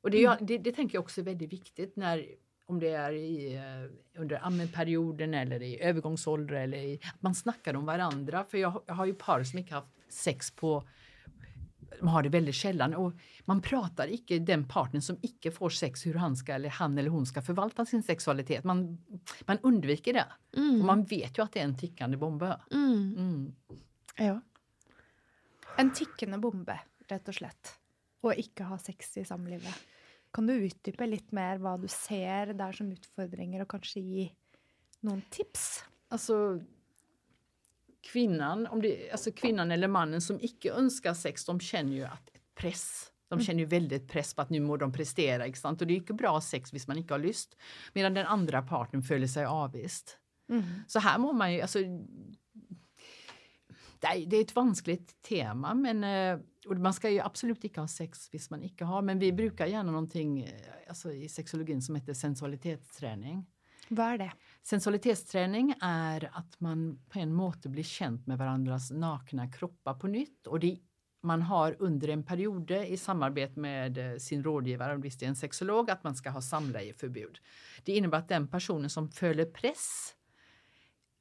Och 0.00 0.10
det, 0.10 0.18
ju- 0.18 0.36
det, 0.40 0.58
det 0.58 0.72
tänker 0.72 0.94
jag 0.96 1.02
också 1.02 1.20
är 1.20 1.24
väldigt 1.24 1.52
viktigt 1.52 1.96
när 1.96 2.26
om 2.66 2.80
det 2.80 2.88
är 2.88 3.12
i, 3.12 3.54
eh, 3.54 4.20
under 4.20 4.46
ammenperioden 4.46 5.34
eller 5.34 5.62
i 5.62 5.80
övergångsålder 5.80 6.54
eller 6.54 6.78
i, 6.78 7.00
att 7.14 7.22
man 7.22 7.34
snackar 7.34 7.74
om 7.74 7.84
varandra. 7.86 8.44
För 8.44 8.58
jag, 8.58 8.82
jag 8.86 8.94
har 8.94 9.06
ju 9.06 9.14
par 9.14 9.44
som 9.44 9.58
inte 9.58 9.74
haft 9.74 9.88
sex 10.08 10.50
på 10.50 10.88
har 12.00 12.22
det 12.22 12.28
väldigt 12.28 12.56
sällan 12.56 12.94
och 12.94 13.12
man 13.44 13.62
pratar 13.62 14.12
icke 14.12 14.38
den 14.38 14.68
partnern 14.68 15.02
som 15.02 15.16
icke 15.22 15.50
får 15.50 15.70
sex 15.70 16.06
hur 16.06 16.14
han 16.14 16.36
ska 16.36 16.54
eller 16.54 16.68
han 16.68 16.98
eller 16.98 17.10
hon 17.10 17.26
ska 17.26 17.42
förvalta 17.42 17.86
sin 17.86 18.02
sexualitet. 18.02 18.64
Man, 18.64 18.98
man 19.46 19.58
undviker 19.62 20.12
det. 20.12 20.26
Mm. 20.56 20.80
Och 20.80 20.86
man 20.86 21.04
vet 21.04 21.38
ju 21.38 21.42
att 21.42 21.52
det 21.52 21.60
är 21.60 21.64
en 21.64 21.78
tickande 21.78 22.16
bombe. 22.16 22.60
mm. 22.70 23.14
Mm. 23.18 23.54
Ja. 24.16 24.40
En 25.76 25.92
tikkende 25.94 26.38
bombe, 26.38 26.80
rett 27.08 27.28
og 27.28 27.34
slett. 27.34 27.76
Å 28.20 28.32
ikke 28.36 28.66
ha 28.68 28.76
sex 28.78 29.14
i 29.16 29.24
samlivet. 29.24 29.86
Kan 30.34 30.46
du 30.46 30.54
utdype 30.54 31.06
litt 31.08 31.32
mer 31.32 31.60
hva 31.62 31.76
du 31.80 31.86
ser 31.88 32.52
der 32.58 32.74
som 32.76 32.90
utfordringer, 32.92 33.62
og 33.64 33.70
kanskje 33.72 34.02
gi 34.02 34.26
noen 35.06 35.22
tips? 35.32 35.84
Alltså 36.12 36.60
kvinnan, 38.00 38.66
om 38.66 38.82
det, 38.82 39.10
alltså 39.10 39.32
kvinnan 39.32 39.70
eller 39.70 39.88
mannen 39.88 40.20
som 40.20 40.38
icke 40.40 40.72
önskar 40.72 41.14
sex, 41.14 41.44
de 41.44 41.60
känner 41.60 41.92
ju 41.92 42.04
att 42.04 42.30
press. 42.54 43.12
De 43.28 43.40
känner 43.40 43.60
ju 43.60 43.66
väldigt 43.66 44.08
press 44.08 44.34
på 44.34 44.42
att 44.42 44.50
nu 44.50 44.60
må 44.60 44.76
de 44.76 44.92
prestera. 44.92 45.46
Ikke 45.46 45.58
sant? 45.58 45.80
Och 45.80 45.86
det 45.86 45.94
är 45.94 45.96
inte 45.96 46.14
bra 46.14 46.40
sex 46.40 46.72
hvis 46.72 46.88
man 46.88 46.98
inte 46.98 47.14
har 47.14 47.18
lyst. 47.18 47.56
Medan 47.92 48.14
den 48.14 48.26
andra 48.26 48.62
parten 48.62 49.02
följer 49.02 49.28
sig 49.28 49.44
avvist. 49.44 50.18
Så 50.86 50.98
här 50.98 51.18
må 51.18 51.32
man 51.32 51.54
ju, 51.54 51.60
alltså, 51.60 51.78
det 54.00 54.06
är, 54.06 54.34
är 54.34 54.40
ett 54.40 54.56
vanskligt 54.56 55.22
tema 55.22 55.74
men 55.74 56.04
eh, 56.04 56.40
och 56.66 56.76
man 56.76 56.94
ska 56.94 57.10
ju 57.10 57.20
absolut 57.20 57.64
inte 57.64 57.80
ha 57.80 57.88
sex 57.88 58.28
hvis 58.32 58.50
man 58.50 58.62
inte 58.62 58.84
har. 58.84 59.02
Men 59.02 59.18
vi 59.18 59.32
brukar 59.32 59.66
gärna 59.66 59.92
någonting 59.92 60.42
eh, 60.42 60.50
alltså, 60.88 61.12
i 61.12 61.28
sexologin 61.28 61.82
som 61.82 61.94
heter 61.94 62.14
sensualitetsträning. 62.14 63.46
Hva 63.90 64.12
er 64.14 64.18
det? 64.18 64.30
Sensualitetsträning 64.62 65.74
är 65.80 66.30
att 66.32 66.60
man 66.60 66.98
på 67.08 67.18
en 67.18 67.34
måte 67.34 67.68
blir 67.68 67.82
känd 67.82 68.28
med 68.28 68.38
varandras 68.38 68.90
nakna 68.90 69.52
kroppar 69.52 69.94
på 69.94 70.06
nytt. 70.06 70.46
Och 70.46 70.60
det, 70.60 70.78
man 71.22 71.42
har 71.42 71.76
under 71.78 72.08
en 72.08 72.24
period 72.24 72.70
i 72.70 72.96
samarbete 72.96 73.60
med 73.60 73.98
eh, 73.98 74.18
sin 74.18 74.42
rådgivare, 74.42 74.94
om 74.94 75.00
det 75.00 75.22
är 75.22 75.26
en 75.26 75.36
sexolog, 75.36 75.90
att 75.90 76.04
man 76.04 76.14
ska 76.14 76.30
ha 76.30 76.42
samlejeförbud. 76.42 77.38
Det 77.84 77.92
innebär 77.92 78.18
att 78.18 78.28
den 78.28 78.48
personen 78.48 78.90
som 78.90 79.08
följer 79.08 79.46
press 79.46 80.14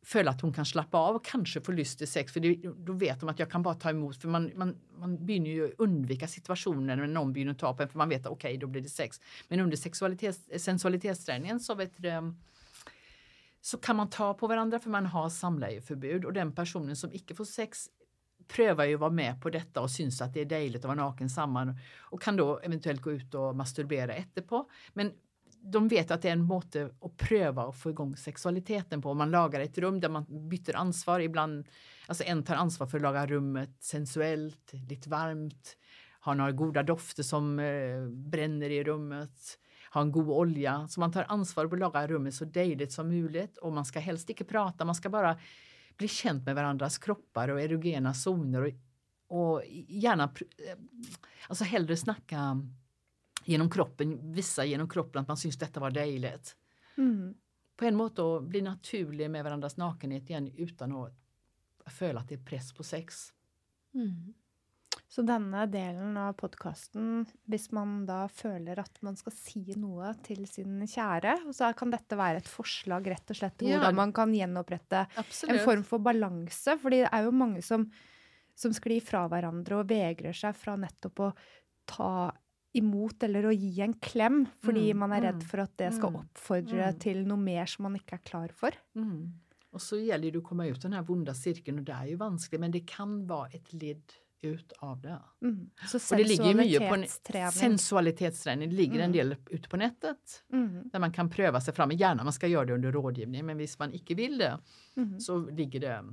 följer 0.02 0.32
att 0.32 0.42
hon 0.42 0.54
kan 0.54 0.66
slappa 0.66 0.98
av 0.98 1.16
och 1.16 1.26
kanske 1.26 1.62
få 1.62 1.72
lust 1.72 1.98
till 1.98 2.08
sex. 2.08 2.34
För 2.34 2.40
det, 2.40 2.56
då 2.78 2.94
vet 2.94 3.20
de 3.20 3.30
att 3.30 3.40
jag 3.40 3.52
kan 3.52 3.64
bara 3.64 3.76
ta 3.76 3.90
emot. 3.90 4.22
För 4.22 4.28
man, 4.28 4.52
man, 4.56 4.76
man 4.98 5.26
börjar 5.26 5.46
ju 5.46 5.72
undvika 5.78 6.28
situationer 6.28 6.96
när 6.96 7.08
någon 7.08 7.34
börjar 7.34 7.54
ta 7.54 7.74
på 7.74 7.84
en 7.84 7.90
för 7.90 7.98
man 7.98 8.10
vet 8.10 8.26
att 8.26 8.32
okej, 8.32 8.50
okay, 8.50 8.58
då 8.58 8.68
blir 8.68 8.82
det 8.82 8.90
sex. 8.90 9.22
Men 9.48 9.60
under 9.60 9.78
sexualitets, 9.78 10.64
sensualitetsträningen 10.64 11.60
så 11.60 11.76
vet 11.76 11.92
du, 11.98 12.34
så 13.62 13.78
kan 13.78 13.96
man 13.96 14.10
ta 14.10 14.34
på 14.34 14.48
varandra 14.48 14.80
för 14.80 14.90
man 14.90 15.06
har 15.06 15.30
samlejeförbud 15.30 16.26
och 16.26 16.34
den 16.34 16.56
personen 16.56 16.96
som 16.96 17.14
icke 17.14 17.36
får 17.36 17.46
sex 17.46 17.88
prövar 18.48 18.86
ju 18.86 18.94
att 18.94 19.00
vara 19.00 19.12
med 19.12 19.42
på 19.42 19.50
detta 19.50 19.82
och 19.82 19.92
syns 19.92 20.22
att 20.22 20.34
det 20.34 20.42
är 20.42 20.46
dejligt 20.46 20.82
att 20.82 20.88
vara 20.88 20.96
naken 20.96 21.30
samman 21.30 21.78
och 22.00 22.22
kan 22.22 22.36
då 22.36 22.60
eventuellt 22.60 23.02
gå 23.02 23.12
ut 23.12 23.36
och 23.36 23.56
masturbera 23.56 24.14
efterpå. 24.14 24.70
Men 24.94 25.12
de 25.62 25.88
vet 25.88 26.12
att 26.12 26.22
det 26.22 26.28
är 26.28 26.34
en 26.34 26.42
måte 26.42 26.90
att 27.02 27.18
pröva 27.18 27.64
att 27.64 27.78
få 27.78 27.90
igång 27.90 28.18
sexualiteten 28.18 29.02
på. 29.02 29.14
Man 29.14 29.32
lagar 29.32 29.60
ett 29.60 29.78
rum 29.78 30.00
där 30.00 30.10
man 30.10 30.50
byter 30.50 30.76
ansvar. 30.76 31.20
Ibland, 31.20 31.68
alltså 32.08 32.24
en 32.24 32.44
tar 32.44 32.56
ansvar 32.56 32.88
för 32.88 32.98
att 32.98 33.02
laga 33.02 33.28
rummet 33.28 33.78
sensuellt, 33.80 34.74
lite 34.90 35.10
varmt, 35.10 35.78
har 36.20 36.36
några 36.36 36.52
goda 36.52 36.84
dofter 36.84 37.24
som 37.24 37.60
eh, 37.60 38.08
bränner 38.10 38.70
i 38.70 38.84
rummet, 38.84 39.60
ha 39.92 40.02
en 40.02 40.12
god 40.12 40.30
olja. 40.30 40.88
Så 40.88 41.00
man 41.00 41.12
tar 41.12 41.26
ansvar 41.30 41.68
för 41.68 41.76
att 41.76 41.80
laga 41.80 42.08
rummet 42.08 42.34
så 42.34 42.46
dejligt 42.46 42.92
som 42.92 43.08
möjligt 43.08 43.58
och 43.58 43.74
man 43.74 43.86
ska 43.86 44.00
helst 44.00 44.30
inte 44.30 44.44
prata, 44.44 44.86
man 44.86 44.96
ska 44.96 45.10
bara 45.10 45.40
bli 45.98 46.08
känd 46.08 46.46
med 46.46 46.56
varandras 46.56 46.98
kroppar 46.98 47.50
och 47.50 47.62
erogena 47.62 48.14
zoner 48.14 48.62
och, 48.62 48.74
och 49.28 49.64
gärna, 49.88 50.24
eh, 50.24 50.78
alltså 51.48 51.64
hellre 51.64 51.98
snacka 51.98 52.68
genom 53.46 53.70
kroppen, 53.70 54.34
visa 54.34 54.66
genom 54.66 54.90
kroppen 54.90 55.22
att 55.22 55.28
man 55.28 55.38
syns 55.38 55.58
detta 55.58 55.80
var 55.80 55.92
dejligt. 55.92 56.56
Mm. 56.98 57.34
På 57.76 57.86
en 57.86 57.96
måte 57.96 58.22
att 58.22 58.44
bli 58.44 58.62
naturlig 58.62 59.32
med 59.32 59.44
varandras 59.44 59.78
nakenhet 59.78 60.30
igen 60.30 60.52
utan 60.58 60.92
att 60.92 61.14
føle 61.86 62.20
att 62.20 62.30
det 62.30 62.36
är 62.36 62.46
press 62.46 62.74
på 62.74 62.84
sex. 62.84 63.34
Mm. 63.94 64.34
Så 65.10 65.22
denna 65.22 65.66
delen 65.66 66.18
av 66.18 66.34
podcasten, 66.34 67.26
om 67.46 67.58
man 67.70 68.06
då 68.06 68.28
føler 68.34 68.80
att 68.80 69.02
man 69.02 69.16
ska 69.18 69.32
säga 69.32 69.78
något 69.78 70.24
till 70.24 70.48
sin 70.48 70.88
kära, 70.88 71.40
så 71.54 71.74
kan 71.74 71.92
detta 71.92 72.16
vara 72.16 72.38
ett 72.38 72.48
förslag 72.48 73.10
rätt 73.10 73.30
och 73.30 73.36
slett 73.36 73.58
till 73.58 73.70
ja. 73.70 73.92
man 73.92 74.14
kan 74.14 74.36
gjenopprette 74.36 75.08
en 75.48 75.60
form 75.60 75.84
för 75.84 75.98
balans. 75.98 76.64
För 76.82 76.90
det 76.90 77.10
är 77.12 77.24
ju 77.24 77.32
många 77.32 77.62
som, 77.62 77.92
som 78.56 78.74
sklir 78.74 79.02
fra 79.02 79.28
varandra 79.28 79.78
och 79.78 79.92
vägrar 79.92 80.34
sig 80.34 80.54
från 80.54 80.82
nettopp 80.82 81.20
att 81.20 81.36
ta 81.86 82.36
emot 82.74 83.24
eller 83.24 83.46
å 83.46 83.52
gi 83.52 83.82
en 83.82 83.94
klem, 83.94 84.46
fordi 84.62 84.92
mm, 84.92 85.00
man 85.00 85.14
er 85.18 85.24
redd 85.26 85.42
mm, 85.42 85.50
for 85.50 85.66
at 85.66 85.74
det 85.82 85.90
skal 85.98 86.14
mm, 86.14 86.22
oppfordre 86.22 86.90
mm. 86.92 87.00
til 87.02 87.26
noe 87.26 87.42
mer 87.42 87.66
som 87.66 87.88
man 87.88 87.98
ikke 87.98 88.20
er 88.20 88.26
klar 88.30 88.54
for. 88.54 88.78
Mm. 88.96 89.40
Och 89.72 89.82
så 89.82 89.98
gäller 89.98 90.32
det 90.32 90.38
att 90.38 90.44
komma 90.44 90.68
ut 90.68 90.82
den 90.82 90.94
här 90.94 91.02
vonda 91.02 91.34
cirkeln 91.34 91.80
och 91.80 91.86
det 91.86 91.92
är 91.92 92.06
ju 92.06 92.16
vanskligt 92.16 92.62
men 92.62 92.72
det 92.72 92.80
kan 92.80 93.28
vara 93.28 93.50
ett 93.50 93.74
led 93.74 94.02
ut 94.42 94.72
av 94.72 95.02
det. 95.02 95.20
Mm. 95.42 95.70
Och 95.94 96.18
det 96.18 96.24
ligger 96.24 96.56
mycket 96.56 96.90
på 96.90 96.96
en 96.96 97.52
sensualitetsträning. 97.52 98.70
Det 98.70 98.76
ligger 98.76 98.94
mm. 98.94 99.06
en 99.06 99.12
del 99.12 99.36
ute 99.50 99.70
på 99.70 99.78
nätet 99.78 100.44
mm. 100.54 100.90
där 100.90 101.00
man 101.00 101.12
kan 101.12 101.30
pröva 101.30 101.62
sig 101.62 101.74
fram. 101.74 101.92
Gärna 101.92 102.24
man 102.24 102.34
ska 102.34 102.48
göra 102.48 102.66
det 102.66 102.74
under 102.74 102.92
rådgivning 102.92 103.46
men 103.46 103.60
om 103.60 103.68
man 103.80 103.94
inte 103.94 104.14
vill 104.14 104.38
det 104.38 104.60
mm. 104.96 105.20
så 105.20 105.38
ligger 105.38 105.80
det 105.80 106.06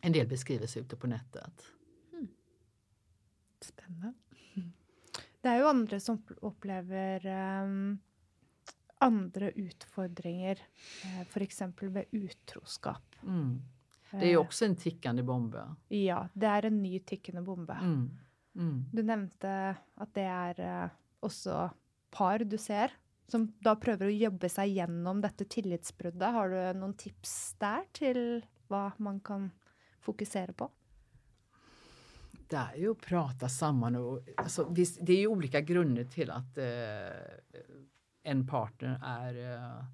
en 0.00 0.12
del 0.12 0.28
beskrivelser 0.28 0.80
ute 0.80 0.96
på 0.96 1.06
nätet. 1.06 1.64
Mm. 2.12 2.28
Spännande. 3.60 4.18
Det 5.40 5.48
är 5.48 5.56
ju 5.56 5.64
andra 5.64 6.00
som 6.00 6.22
upplever 6.40 7.26
um, 7.62 7.98
andra 8.98 9.50
utfordringer, 9.50 10.58
uh, 11.04 11.20
eh, 11.20 11.42
exempel 11.42 11.90
med 11.90 12.04
utroskap. 12.10 13.16
Det 14.10 14.16
är 14.16 14.30
ju 14.30 14.36
också 14.36 14.64
en 14.64 14.76
tickande 14.76 15.22
bomb. 15.22 15.56
Ja, 15.88 16.28
det 16.32 16.46
är 16.46 16.64
en 16.64 16.82
ny 16.82 17.00
tickande 17.00 17.40
bomb. 17.40 17.70
Mm. 17.70 18.18
Mm. 18.54 18.84
Du 18.92 19.02
nämnde 19.02 19.76
att 19.94 20.14
det 20.14 20.20
är 20.20 20.84
uh, 20.84 20.90
också 21.20 21.70
par 22.10 22.38
du 22.38 22.58
ser 22.58 22.92
som 23.26 23.52
då 23.58 23.76
prövar 23.76 24.06
att 24.06 24.14
jobba 24.14 24.48
sig 24.48 24.68
igenom 24.68 25.20
detta 25.20 25.44
tillitsbruddet. 25.44 26.32
Har 26.32 26.48
du 26.48 26.78
någon 26.78 26.94
tips 26.94 27.56
där 27.58 27.84
till 27.92 28.46
vad 28.66 28.90
man 28.96 29.20
kan 29.20 29.50
fokusera 30.00 30.52
på? 30.52 30.70
det 32.48 32.56
är 32.56 32.76
ju 32.76 32.90
att 32.90 33.00
prata 33.00 33.48
samman. 33.48 33.96
Och, 33.96 34.20
alltså, 34.36 34.64
det 35.00 35.12
är 35.12 35.20
ju 35.20 35.26
olika 35.26 35.60
grunder 35.60 36.04
till 36.04 36.30
att 36.30 36.58
eh, 36.58 36.64
en 38.22 38.46
partner 38.46 39.00
är 39.04 39.54
eh, 39.54 39.84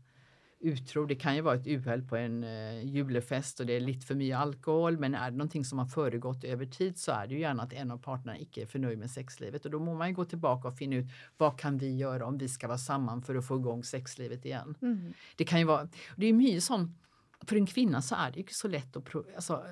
utro. 0.64 1.06
Det 1.06 1.14
kan 1.14 1.34
ju 1.34 1.40
vara 1.40 1.54
ett 1.54 1.66
uhäll 1.66 2.02
på 2.02 2.16
en 2.16 2.44
eh, 2.44 2.84
julefest 2.84 3.60
och 3.60 3.66
det 3.66 3.76
är 3.76 3.80
lite 3.80 4.06
för 4.06 4.14
mycket 4.14 4.38
alkohol. 4.38 4.98
Men 4.98 5.14
är 5.14 5.30
det 5.30 5.36
någonting 5.36 5.64
som 5.64 5.78
har 5.78 5.86
föregått 5.86 6.44
över 6.44 6.66
tid 6.66 6.98
så 6.98 7.12
är 7.12 7.26
det 7.26 7.34
ju 7.34 7.40
gärna 7.40 7.62
att 7.62 7.72
en 7.72 7.90
av 7.90 7.98
parterna 7.98 8.38
icke 8.38 8.62
är 8.62 8.66
förnöjd 8.66 8.98
med 8.98 9.10
sexlivet. 9.10 9.64
Och 9.64 9.70
då 9.70 9.78
må 9.78 9.94
man 9.94 10.08
ju 10.08 10.14
gå 10.14 10.24
tillbaka 10.24 10.68
och 10.68 10.76
finna 10.76 10.96
ut 10.96 11.06
vad 11.36 11.58
kan 11.58 11.78
vi 11.78 11.96
göra 11.96 12.26
om 12.26 12.38
vi 12.38 12.48
ska 12.48 12.66
vara 12.66 12.78
samman 12.78 13.22
för 13.22 13.34
att 13.34 13.46
få 13.46 13.56
igång 13.56 13.84
sexlivet 13.84 14.44
igen. 14.44 14.74
Mm. 14.82 15.12
Det 15.36 15.44
kan 15.44 15.58
ju 15.58 15.64
vara, 15.64 15.88
det 16.16 16.26
är 16.26 16.32
mycket 16.32 16.64
sånt 16.64 16.98
för 17.46 17.56
en 17.56 17.66
kvinna 17.66 18.02
så 18.02 18.14
är 18.14 18.30
det 18.30 18.40
ju 18.40 18.46
så 18.48 18.68
lätt 18.68 18.96
att 18.96 19.16
alltså, 19.34 19.62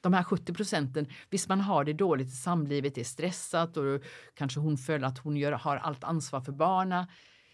de 0.00 0.12
här 0.12 0.22
70 0.22 0.52
procenten, 0.52 1.06
visst 1.30 1.48
man 1.48 1.60
har 1.60 1.84
det 1.84 1.92
dåligt 1.92 2.28
i 2.28 2.36
samlivet, 2.36 2.98
är 2.98 3.04
stressat 3.04 3.76
och 3.76 4.02
kanske 4.34 4.60
hon 4.60 4.78
följer 4.78 5.08
att 5.08 5.18
hon 5.18 5.36
gör, 5.36 5.52
har 5.52 5.76
allt 5.76 6.04
ansvar 6.04 6.40
för 6.40 6.52
barna. 6.52 7.08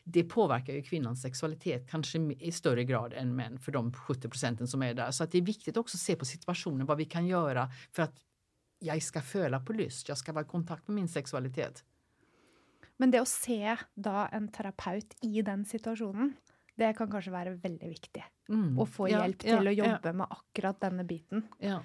Det 0.08 0.24
påverkar 0.24 0.72
ju 0.72 0.82
kvinnans 0.82 1.22
sexualitet 1.22 1.90
kanske 1.90 2.18
i 2.18 2.52
större 2.52 2.84
grad 2.84 3.12
än 3.12 3.36
män 3.36 3.58
för 3.58 3.72
de 3.72 3.92
70 3.92 4.28
procenten 4.28 4.68
som 4.68 4.82
är 4.82 4.94
där. 4.94 5.10
Så 5.10 5.24
att 5.24 5.32
det 5.32 5.38
är 5.38 5.42
viktigt 5.42 5.76
också 5.76 5.96
att 5.96 6.00
se 6.00 6.16
på 6.16 6.24
situationen, 6.24 6.86
vad 6.86 6.98
vi 6.98 7.04
kan 7.04 7.26
göra 7.26 7.70
för 7.92 8.02
att 8.02 8.20
jag 8.78 9.02
ska 9.02 9.20
föla 9.20 9.60
på 9.60 9.72
lust, 9.72 10.08
jag 10.08 10.18
ska 10.18 10.32
vara 10.32 10.44
i 10.44 10.48
kontakt 10.48 10.88
med 10.88 10.94
min 10.94 11.08
sexualitet. 11.08 11.84
Men 12.96 13.10
det 13.10 13.18
att 13.18 13.28
se 13.28 13.76
då 13.94 14.28
en 14.32 14.48
terapeut 14.48 15.16
i 15.22 15.42
den 15.42 15.64
situationen, 15.64 16.32
det 16.74 16.92
kan 16.92 17.10
kanske 17.10 17.30
vara 17.30 17.50
väldigt 17.50 17.90
viktigt. 17.90 18.22
Mm. 18.48 18.78
Och 18.78 18.88
få 18.88 19.08
ja, 19.08 19.22
hjälp 19.22 19.38
till 19.38 19.50
ja, 19.50 19.70
att 19.70 19.76
jobba 19.76 20.00
ja. 20.02 20.12
med 20.12 20.26
akkurat 20.30 20.80
denna 20.80 21.04
biten. 21.04 21.48
Ja. 21.58 21.82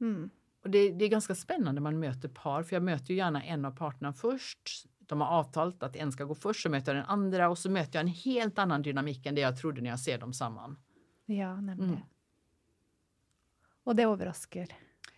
Mm. 0.00 0.30
Och 0.62 0.70
det, 0.70 0.92
det, 0.92 1.04
är 1.04 1.08
ganska 1.08 1.34
spännande 1.34 1.72
när 1.72 1.80
man 1.80 1.98
möter 1.98 2.28
par, 2.28 2.62
för 2.62 2.76
jag 2.76 2.82
möter 2.82 3.10
ju 3.10 3.16
gärna 3.16 3.42
en 3.42 3.64
av 3.64 3.70
parterna 3.70 4.12
först. 4.12 4.86
De 5.06 5.20
har 5.20 5.28
avtalat 5.28 5.82
att 5.82 5.96
en 5.96 6.12
ska 6.12 6.24
gå 6.24 6.34
först, 6.34 6.62
så 6.62 6.70
möter 6.70 6.94
jag 6.94 7.02
den 7.02 7.10
andra 7.10 7.48
och 7.48 7.58
så 7.58 7.70
möter 7.70 7.98
jag 7.98 8.00
en 8.00 8.14
helt 8.14 8.58
annan 8.58 8.82
dynamik 8.82 9.26
än 9.26 9.34
det 9.34 9.40
jag 9.40 9.58
trodde 9.58 9.80
när 9.80 9.90
jag 9.90 10.00
ser 10.00 10.18
dem 10.18 10.32
samman. 10.32 10.78
Ja, 11.26 11.60
nämligen. 11.60 11.94
Mm. 11.94 12.06
Och 13.84 13.96
det 13.96 14.02
överraskar? 14.02 14.68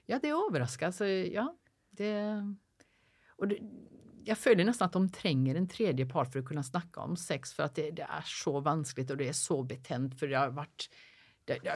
Ja, 0.07 0.18
det 0.22 0.28
överraskar. 0.28 0.86
Alltså, 0.86 1.07
ja, 1.07 1.57
det, 1.91 2.43
och 3.28 3.49
det, 3.49 3.59
jag 4.24 4.39
följer 4.39 4.66
nästan 4.66 4.86
att 4.86 4.93
de 4.93 5.09
tränger 5.09 5.55
en 5.55 5.68
tredje 5.68 6.07
part 6.07 6.32
för 6.32 6.39
att 6.39 6.45
kunna 6.45 6.62
snacka 6.62 7.01
om 7.01 7.16
sex 7.16 7.53
för 7.53 7.62
att 7.62 7.74
det, 7.74 7.91
det 7.91 8.03
är 8.03 8.22
så 8.24 8.61
vanskligt 8.61 9.11
och 9.11 9.16
det 9.16 9.28
är 9.28 9.32
så 9.32 9.62
betänt 9.62 10.18
för 10.18 10.28
det 10.28 10.36
har 10.36 10.51
varit 10.51 10.91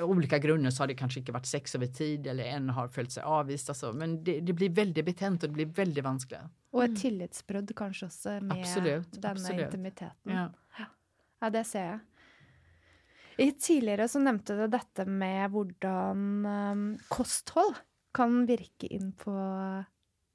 av 0.01 0.11
olika 0.11 0.39
grunder 0.39 0.71
så 0.71 0.83
har 0.83 0.89
det 0.89 0.95
kanske 0.95 1.21
inte 1.21 1.33
varit 1.33 1.47
sex 1.47 1.75
över 1.75 1.87
tid 1.87 2.27
eller 2.27 2.45
en 2.45 2.71
har 2.71 2.89
följt 2.89 3.13
sig 3.13 3.23
avvist. 3.23 3.69
Alltså, 3.69 3.93
men 3.93 4.25
det, 4.25 4.41
det, 4.41 4.53
blir 4.53 4.69
väldigt 4.69 5.05
betänt 5.05 5.43
och 5.43 5.49
det 5.49 5.55
blir 5.55 5.67
väldigt 5.67 6.05
vanskligt. 6.05 6.41
Och 6.73 6.83
ett 6.83 6.89
mm. 6.89 7.01
tillitsbrott 7.01 7.77
kanske 7.77 8.07
också 8.07 8.29
med 8.29 8.53
absolut, 8.53 9.13
denna 9.13 9.33
absolut. 9.33 9.65
intimiteten. 9.65 10.33
Ja. 10.33 10.51
ja, 11.41 11.51
det 11.51 11.65
ser 11.65 11.85
jag. 11.85 11.99
I 13.37 13.53
tidigare 13.53 14.09
så 14.09 14.19
nämnde 14.19 14.57
du 14.57 14.67
detta 14.67 15.05
med 15.05 15.51
hur 15.53 15.85
um, 15.85 16.99
kosthåll 17.09 17.75
kan 18.13 18.47
virka 18.47 18.87
in 18.87 19.13
på 19.13 19.33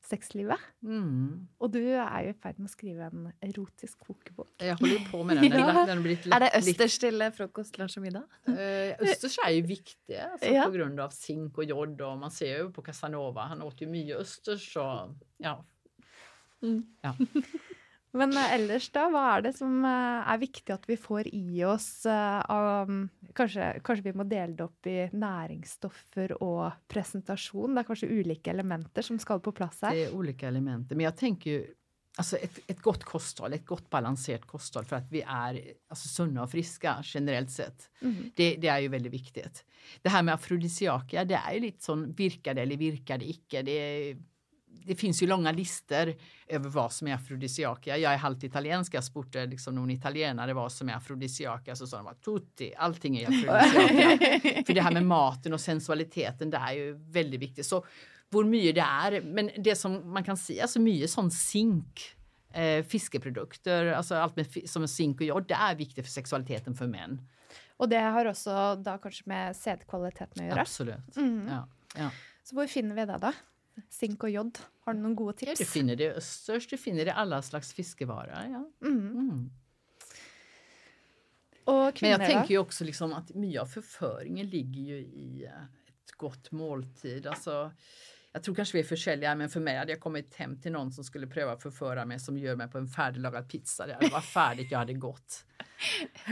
sexlivet. 0.04 0.60
Mm. 0.84 1.48
Och 1.58 1.70
du 1.70 1.94
är 1.94 2.24
ju 2.24 2.30
i 2.30 2.34
färd 2.34 2.60
med 2.60 2.66
att 2.66 2.72
skriva 2.72 3.04
en 3.06 3.32
erotisk 3.42 4.00
kokbok. 4.00 4.48
Jag 4.58 4.76
håller 4.76 5.12
på 5.12 5.24
med 5.24 5.38
den. 5.38 5.50
den, 5.50 5.60
ja. 5.60 5.86
den 5.86 6.04
lätt, 6.04 6.26
är 6.26 6.40
det 6.40 6.52
östers 6.58 7.00
till 7.00 7.32
frukost, 7.32 7.78
lunch 7.78 7.98
och 7.98 8.04
middag? 8.04 8.24
Uh, 8.48 9.10
östers 9.10 9.38
är 9.48 9.52
ju 9.52 9.62
viktiga 9.62 10.30
alltså, 10.32 10.50
ja. 10.50 10.64
på 10.64 10.72
grund 10.72 11.00
av 11.00 11.10
zink 11.10 11.58
och 11.58 11.64
jod 11.64 12.02
och 12.02 12.18
man 12.18 12.32
ser 12.32 12.58
ju 12.58 12.72
på 12.72 12.82
Casanova, 12.82 13.42
han 13.42 13.62
åt 13.62 13.82
ju 13.82 13.88
mycket 13.88 14.18
östers 14.18 14.78
och 14.78 15.16
ja. 15.38 15.66
Mm. 16.64 16.84
ja. 17.02 17.16
Men 18.18 18.34
uh, 18.34 18.54
ellers 18.56 18.88
da, 18.96 19.08
hva 19.12 19.24
er 19.36 19.44
det 19.46 19.54
som 19.58 19.82
uh, 19.86 20.26
er 20.26 20.40
viktig 20.42 20.74
at 20.74 20.86
vi 20.90 20.98
får 21.00 21.30
i 21.36 21.64
oss 21.68 21.90
uh, 22.10 22.40
av 22.50 22.92
kanskje, 23.38 23.68
kanskje, 23.86 24.06
vi 24.08 24.16
må 24.18 24.26
dele 24.30 24.56
det 24.58 24.66
opp 24.66 24.90
i 24.90 25.00
næringsstoffer 25.12 26.38
og 26.40 26.72
presentasjon? 26.90 27.76
Det 27.76 27.84
er 27.84 27.90
kanskje 27.90 28.12
ulike 28.14 28.54
elementer 28.54 29.06
som 29.06 29.20
skal 29.22 29.44
på 29.44 29.54
plats 29.54 29.84
här? 29.86 29.96
Det 29.96 30.08
är 30.08 30.16
olika 30.16 30.48
elementer, 30.48 30.96
men 30.96 31.04
jag 31.04 31.18
tänker 31.18 31.52
ju 31.52 31.66
Alltså 32.20 32.38
ett, 32.38 32.60
ett 32.68 32.82
gott 32.82 33.04
kosthåll, 33.04 33.54
ett 33.54 33.66
gott 33.66 33.90
balanserat 33.90 34.46
kosthåll 34.46 34.86
för 34.86 34.96
att 34.96 35.12
vi 35.12 35.22
är 35.22 35.62
alltså, 35.88 36.08
sunda 36.08 36.44
och 36.44 36.52
friska 36.52 36.98
generellt 37.04 37.52
sett. 37.52 37.90
Mm. 38.02 38.32
Det, 38.36 38.56
det, 38.56 38.68
är 38.68 38.80
ju 38.80 38.88
väldigt 38.88 39.14
viktigt. 39.14 39.66
Det 40.02 40.10
här 40.10 40.24
med 40.24 40.34
afrodisiaka, 40.34 41.26
det 41.26 41.36
är 41.36 41.54
ju 41.54 41.60
lite 41.60 41.84
sån 41.84 42.14
virkade 42.14 42.62
eller 42.62 42.78
virkade 42.78 43.30
icke. 43.30 43.62
Det 43.62 44.18
det 44.86 44.96
finns 44.96 45.24
ju 45.24 45.28
långa 45.28 45.52
listor 45.52 46.14
över 46.48 46.70
vad 46.70 46.92
som 46.92 47.08
är 47.08 47.14
afrodisiaka. 47.14 47.98
Jag 47.98 48.14
är 48.14 48.18
halvt 48.18 48.44
italiensk, 48.44 48.94
jag 48.94 49.04
spurte 49.04 49.46
liksom 49.46 49.76
någon 49.76 49.92
italienare 49.92 50.54
vad 50.54 50.72
som 50.72 50.90
är 50.90 50.94
afrodisiaka 50.94 51.76
så 51.76 51.88
sa 51.88 51.98
de 51.98 52.08
att 52.08 52.22
tutti, 52.22 52.74
allting 52.78 53.18
är 53.18 53.28
afrodisiaka. 53.28 54.64
För 54.66 54.74
det 54.74 54.82
här 54.82 54.92
med 54.92 55.06
maten 55.06 55.54
och 55.54 55.62
sensualiteten, 55.62 56.50
det 56.50 56.58
är 56.58 56.74
ju 56.74 56.94
väldigt 56.94 57.42
viktigt. 57.42 57.66
Så 57.66 57.86
hvor 58.30 58.44
mycket 58.44 58.76
det 58.76 58.82
är, 58.82 59.22
men 59.22 59.52
det 59.58 59.76
som 59.76 60.14
man 60.14 60.24
kan 60.24 60.38
se, 60.38 60.62
alltså 60.62 60.80
mycket 60.80 61.10
sån 61.10 61.32
zink 61.32 62.16
eh, 62.54 62.84
fiskeprodukter, 62.84 63.86
alltså 63.86 64.16
allt 64.16 64.36
med 64.36 64.70
som 64.70 64.88
zink 64.88 65.22
och 65.22 65.26
jod, 65.26 65.48
det 65.48 65.54
är 65.54 65.76
viktigt 65.76 66.06
för 66.06 66.12
sexualiteten 66.12 66.76
för 66.76 66.88
män. 66.88 67.22
Och 67.78 67.90
det 67.90 68.00
har 68.00 68.26
också 68.26 68.76
då 68.76 68.98
kanske 68.98 69.24
med 69.26 69.56
sädkvaliteten 69.56 70.44
att 70.44 70.50
göra? 70.50 70.62
Absolut. 70.62 71.18
Mm. 71.18 71.48
Ja, 71.48 71.68
ja. 71.98 72.10
Så 72.44 72.56
var 72.56 72.68
finner 72.68 72.96
vi 72.96 73.06
det 73.06 73.18
då? 73.22 73.32
Zink 73.90 74.24
och 74.24 74.30
jod. 74.30 74.60
Har 74.80 74.94
du 74.94 75.00
några 75.00 75.16
goda 75.16 75.34
tips? 75.34 75.50
Ja, 75.50 75.56
du 75.58 75.66
finner 75.66 75.96
det 75.96 76.14
östers, 76.14 76.68
du 76.68 76.78
finner 76.78 77.06
det 77.06 77.12
i 77.12 77.14
alla 77.14 77.42
slags 77.42 77.74
fiskevaror. 77.74 78.30
Ja. 78.30 78.88
Mm. 78.88 79.12
Mm. 79.12 79.50
Och 81.64 81.96
kvinnor, 81.96 82.18
Men 82.18 82.22
jag 82.22 82.38
tänker 82.38 82.54
ju 82.54 82.58
också 82.58 82.84
liksom 82.84 83.14
att 83.14 83.36
mycket 83.36 83.62
av 83.62 83.66
förföringen 83.66 84.50
ligger 84.50 84.82
ju 84.82 84.98
i 84.98 85.46
eh, 85.46 85.64
ett 85.88 86.12
gott 86.12 86.52
måltid. 86.52 87.28
Alltså, 87.28 87.72
jag 88.38 88.44
tror 88.44 88.56
kanske 88.56 88.78
vi 88.78 88.84
är 88.84 88.88
försäljare, 88.88 89.36
men 89.36 89.50
för 89.50 89.60
mig 89.60 89.78
hade 89.78 89.92
jag 89.92 90.00
kommit 90.00 90.36
hem 90.36 90.62
till 90.62 90.72
någon 90.72 90.92
som 90.92 91.04
skulle 91.04 91.28
pröva 91.28 91.58
förföra 91.58 92.06
mig 92.06 92.20
som 92.20 92.38
gör 92.38 92.56
mig 92.56 92.68
på 92.68 92.78
en 92.78 92.88
färdiglagad 92.88 93.50
pizza. 93.50 93.88
Det 93.88 94.10
varit 94.12 94.26
färdigt, 94.26 94.72
jag 94.72 94.80
hade 94.80 94.94
gått. 94.94 95.44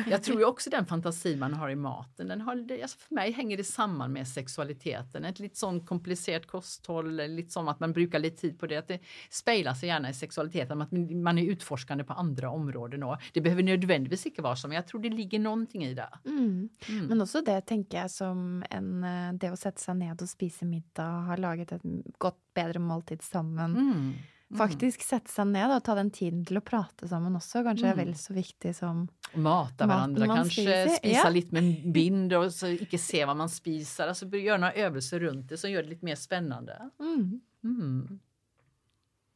Jag 0.10 0.24
tror 0.24 0.39
ju 0.39 0.45
också 0.45 0.70
den 0.70 0.86
fantasi 0.86 1.36
man 1.36 1.53
har 1.53 1.70
i 1.70 1.76
maten, 1.76 2.28
den 2.28 2.41
har, 2.41 2.68
alltså 2.82 2.97
för 2.97 3.16
mig 3.16 3.32
hänger 3.32 3.58
det 3.58 3.64
samman 3.64 4.14
med 4.14 4.28
sexualiteten. 4.28 5.26
Ett 5.26 5.39
lite 5.39 5.56
sån 5.60 5.86
komplicerat 5.86 6.47
kosthåll, 6.47 7.16
lite 7.16 7.51
som 7.51 7.68
att 7.68 7.80
man 7.80 7.93
brukar 7.93 8.20
lite 8.20 8.41
tid 8.41 8.60
på 8.60 8.68
det. 8.68 8.78
Att 8.78 8.88
det 8.88 8.99
speglar 9.30 9.74
sig 9.74 9.89
gärna 9.89 10.10
i 10.10 10.14
sexualiteten, 10.14 10.82
att 10.82 10.91
man- 10.91 11.38
är 11.38 11.43
utforskande 11.51 12.03
på 12.03 12.14
andra 12.14 12.49
områden. 12.49 13.03
Och 13.03 13.18
det 13.34 13.41
behöver 13.41 13.64
nödvändigtvis 13.64 14.26
inte 14.26 14.41
vara 14.41 14.56
så, 14.56 14.68
men 14.68 14.76
jag 14.76 14.88
tror 14.88 15.01
det 15.01 15.10
ligger 15.10 15.39
någonting 15.39 15.86
i 15.86 15.93
det. 15.93 16.10
Mm. 16.26 16.70
Mm. 16.89 17.06
Men 17.06 17.22
også 17.22 17.41
det 17.45 17.62
tenker 17.66 17.97
jeg 17.97 18.12
som 18.12 18.64
en 18.70 19.03
eh, 19.03 19.34
Det 19.34 19.51
å 19.51 19.56
sette 19.56 19.82
seg 19.82 19.97
ned 19.97 20.22
og 20.22 20.30
spise 20.30 20.66
middag, 20.66 21.26
ha 21.28 21.36
laget 21.36 21.72
et 21.72 21.84
godt, 22.18 22.38
bedre 22.56 22.80
måltid 22.80 23.22
sammen. 23.24 23.72
Mm. 23.76 23.91
Mm. 23.91 24.58
Faktisk 24.58 25.02
sette 25.02 25.32
seg 25.34 25.48
ned 25.50 25.72
og 25.74 25.84
ta 25.84 25.96
den 25.98 26.12
tiden 26.14 26.43
til 26.46 26.60
å 26.60 26.62
prate 26.64 27.08
sammen 27.10 27.34
også, 27.36 27.64
kanskje 27.66 27.88
er 27.89 27.96
Mm. 27.96 28.06
vel 28.06 28.14
så 28.16 28.34
viktig 28.34 28.76
som 28.76 29.08
Mata 29.34 29.88
varandra, 29.88 30.28
man 30.28 30.38
kanske 30.38 30.62
spiser, 30.62 30.89
spisa 30.96 31.24
ja. 31.24 31.30
lite 31.30 31.54
med 31.54 31.64
en 31.64 31.91
bind 31.91 32.34
och 32.34 32.54
så 32.54 32.68
inte 32.68 32.98
se 32.98 33.26
vad 33.26 33.38
man 33.38 33.50
spisar. 33.50 34.08
Alltså 34.08 34.26
göra 34.38 34.58
några 34.58 34.74
övelser 34.74 35.20
runt 35.20 35.50
det 35.50 35.58
som 35.58 35.72
gör 35.72 35.84
det 35.84 35.89
lite 35.89 36.06
mer 36.06 36.16
spännande. 36.16 36.89
mm. 37.00 37.41
Mm. 37.64 38.20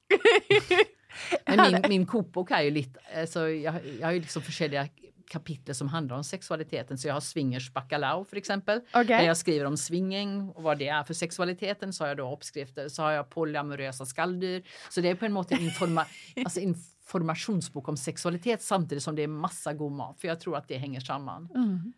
Men 1.45 1.71
min, 1.71 1.81
min 1.89 2.05
kokbok 2.05 2.51
är 2.51 2.61
ju 2.61 2.71
lite, 2.71 2.99
alltså 3.21 3.49
jag, 3.49 3.75
jag 3.99 4.07
har 4.07 4.11
ju 4.11 4.19
liksom 4.19 4.41
olika 4.47 4.87
kapitel 5.29 5.75
som 5.75 5.87
handlar 5.87 6.17
om 6.17 6.23
sexualiteten. 6.23 6.97
Så 6.97 7.07
jag 7.07 7.13
har 7.13 7.21
swingers 7.21 7.73
bacalao 7.73 8.25
för 8.25 8.37
exempel. 8.37 8.81
Ok. 8.93 9.07
Där 9.07 9.21
jag 9.21 9.37
skriver 9.37 9.65
om 9.65 9.77
swinging 9.77 10.49
och 10.49 10.63
vad 10.63 10.77
det 10.77 10.87
är 10.87 11.03
för 11.03 11.13
sexualiteten. 11.13 11.93
Så 11.93 12.03
har 12.03 12.07
jag 12.07 12.17
då 12.17 12.33
uppskrifter. 12.33 12.89
Så 12.89 13.01
har 13.03 13.11
jag 13.11 13.29
polyamorösa 13.29 14.05
skalldyr. 14.05 14.63
Så 14.89 15.01
det 15.01 15.09
är 15.09 15.15
på 15.15 15.25
en 15.25 15.33
måte 15.33 15.55
informa, 15.55 16.05
alltså 16.45 16.59
informationsbok 16.59 17.87
om 17.87 17.97
sexualitet 17.97 18.61
samtidigt 18.61 19.03
som 19.03 19.15
det 19.15 19.23
är 19.23 19.27
massa 19.27 19.73
god 19.73 19.91
mat. 19.91 20.21
För 20.21 20.27
jag 20.27 20.39
tror 20.39 20.57
att 20.57 20.67
det 20.67 20.77
hänger 20.77 20.99
samman. 20.99 21.49
Mm. 21.55 21.93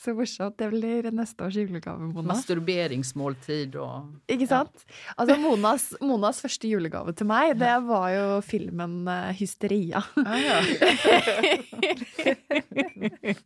Så 0.00 0.14
morsomt. 0.16 0.56
Det 0.56 0.70
blir 0.72 1.10
neste 1.12 1.44
års 1.44 1.56
julegave, 1.60 2.00
Mona. 2.08 2.30
Masturberingsmåltid 2.32 3.76
och... 3.76 4.06
Ikke 4.32 4.46
sant? 4.48 4.86
Altså, 5.16 5.36
Monas, 5.42 5.90
Monas 6.00 6.40
første 6.40 6.68
julegave 6.70 7.12
til 7.12 7.28
meg, 7.28 7.52
det 7.60 7.74
var 7.84 8.06
jo 8.14 8.28
filmen 8.46 9.02
eh, 9.12 9.34
Hysteria. 9.36 10.00
Ah, 10.24 10.40
ja. 10.40 10.60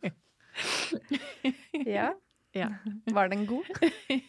Ja. 1.87 2.13
Ja. 2.55 2.69
Var 3.11 3.29
den 3.29 3.47
god? 3.47 3.65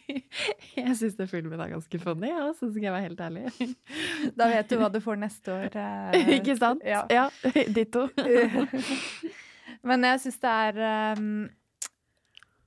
Jeg 0.76 0.96
syns 0.98 1.14
den 1.14 1.28
filmen 1.30 1.60
er 1.62 1.70
ganske 1.70 1.98
funny, 2.02 2.26
ja, 2.32 2.48
så 2.58 2.66
skal 2.72 2.82
jeg 2.88 2.94
være 2.96 3.04
helt 3.04 3.20
ærlig. 3.22 3.44
Da 4.34 4.48
vet 4.50 4.66
du 4.72 4.80
hva 4.80 4.88
du 4.90 4.98
får 5.04 5.20
neste 5.20 5.52
år. 5.54 5.76
eh, 5.78 6.32
Ikke 6.40 6.56
sant? 6.58 6.82
Ja. 6.82 7.04
Ja, 7.10 7.28
ditto. 7.76 8.08
Men 9.86 10.02
jeg 10.10 10.24
syns 10.24 10.40
det 10.42 10.50
er 10.56 11.14
um, 11.20 11.28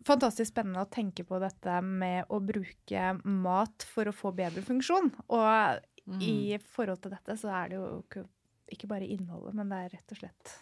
fantastisk 0.08 0.52
spennende 0.54 0.84
å 0.86 0.90
tenke 0.90 1.26
på 1.28 1.40
dette 1.42 1.82
med 1.86 2.30
å 2.30 2.40
bruke 2.44 3.14
mat 3.26 3.86
for 3.90 4.10
å 4.10 4.16
få 4.16 4.32
bedre 4.36 4.64
funksjon. 4.66 5.12
Og 5.30 5.86
Mm. 6.10 6.22
i 6.26 6.58
forhold 6.58 7.04
til 7.04 7.12
dette 7.14 7.36
så 7.38 7.52
er 7.54 7.70
det 7.70 7.76
jo 7.78 7.90
ikke, 8.02 8.24
ikke 8.74 8.88
bare 8.90 9.06
innholdet, 9.06 9.54
men 9.54 9.70
det 9.70 9.78
er 9.78 9.90
rett 9.94 10.14
og 10.16 10.18
slett 10.18 10.54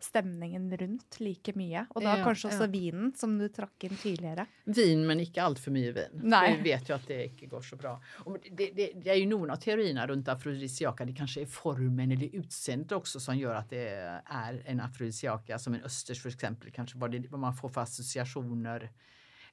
stemningen 0.00 0.76
rundt 0.76 1.20
like 1.20 1.52
mye. 1.56 1.86
Og 1.94 2.02
da 2.02 2.16
Ja, 2.18 2.24
kanskje 2.24 2.48
også 2.50 2.66
ja. 2.66 2.70
vinen, 2.70 3.12
som 3.16 3.38
du 3.38 3.48
trakk 3.48 3.84
inn 3.84 3.96
tidligere. 3.96 4.46
Vin 4.64 5.06
men 5.06 5.20
inte 5.20 5.42
allt 5.42 5.58
för 5.58 5.70
mycket 5.70 5.96
vin. 5.96 6.20
Nej. 6.30 6.56
Vi 6.56 6.62
vet 6.70 6.88
ju 6.90 6.94
att 6.94 7.06
det 7.06 7.24
inte 7.26 7.46
går 7.46 7.62
så 7.62 7.76
bra. 7.76 8.02
Och 8.24 8.38
det, 8.52 8.70
det, 8.76 8.92
det 8.94 9.10
är 9.10 9.14
ju 9.14 9.26
någon 9.26 9.50
av 9.50 9.56
teorierna 9.56 10.06
runt 10.06 10.28
afrodisiaka. 10.28 11.04
Det 11.04 11.12
kanske 11.12 11.40
är 11.42 11.46
formen 11.46 12.12
eller 12.12 12.36
utseendet 12.36 12.92
också 12.92 13.20
som 13.20 13.36
gör 13.38 13.54
att 13.54 13.70
det 13.70 13.88
är 14.24 14.62
en 14.66 14.80
afrodisiaka 14.80 15.58
som 15.58 15.74
en 15.74 15.82
östers 15.82 16.22
för 16.22 16.28
exempel. 16.28 16.70
Kanske 16.70 16.98
vad, 16.98 17.10
det, 17.12 17.28
vad 17.30 17.40
man 17.40 17.54
får 17.54 17.68
för 17.68 17.80
associationer. 17.80 18.90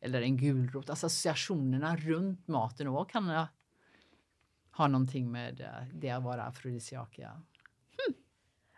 Eller 0.01 0.21
en 0.21 0.37
gulrot. 0.37 0.89
Alltså 0.89 1.05
associationerna 1.05 1.95
runt 1.95 2.47
maten 2.47 2.87
och 2.87 3.09
kan 3.09 3.47
ha- 4.71 4.87
någonting 4.87 5.31
med 5.31 5.67
det 5.93 6.09
att 6.09 6.23
vara 6.23 6.43
afrodisiaka. 6.43 7.41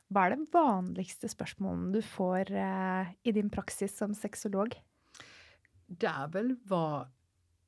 Hva 0.08 0.26
er 0.26 0.36
det 0.36 0.51
vanligste 0.53 1.28
spørsmålene 1.28 1.97
du 1.97 2.01
får 2.01 2.51
eh, 2.51 3.10
i 3.28 3.34
din 3.36 3.49
praksis 3.51 3.97
som 3.97 4.14
sexolog? 4.16 4.78
det 5.88 6.08
är 6.08 6.28
väl 6.28 6.55
vad 6.64 7.10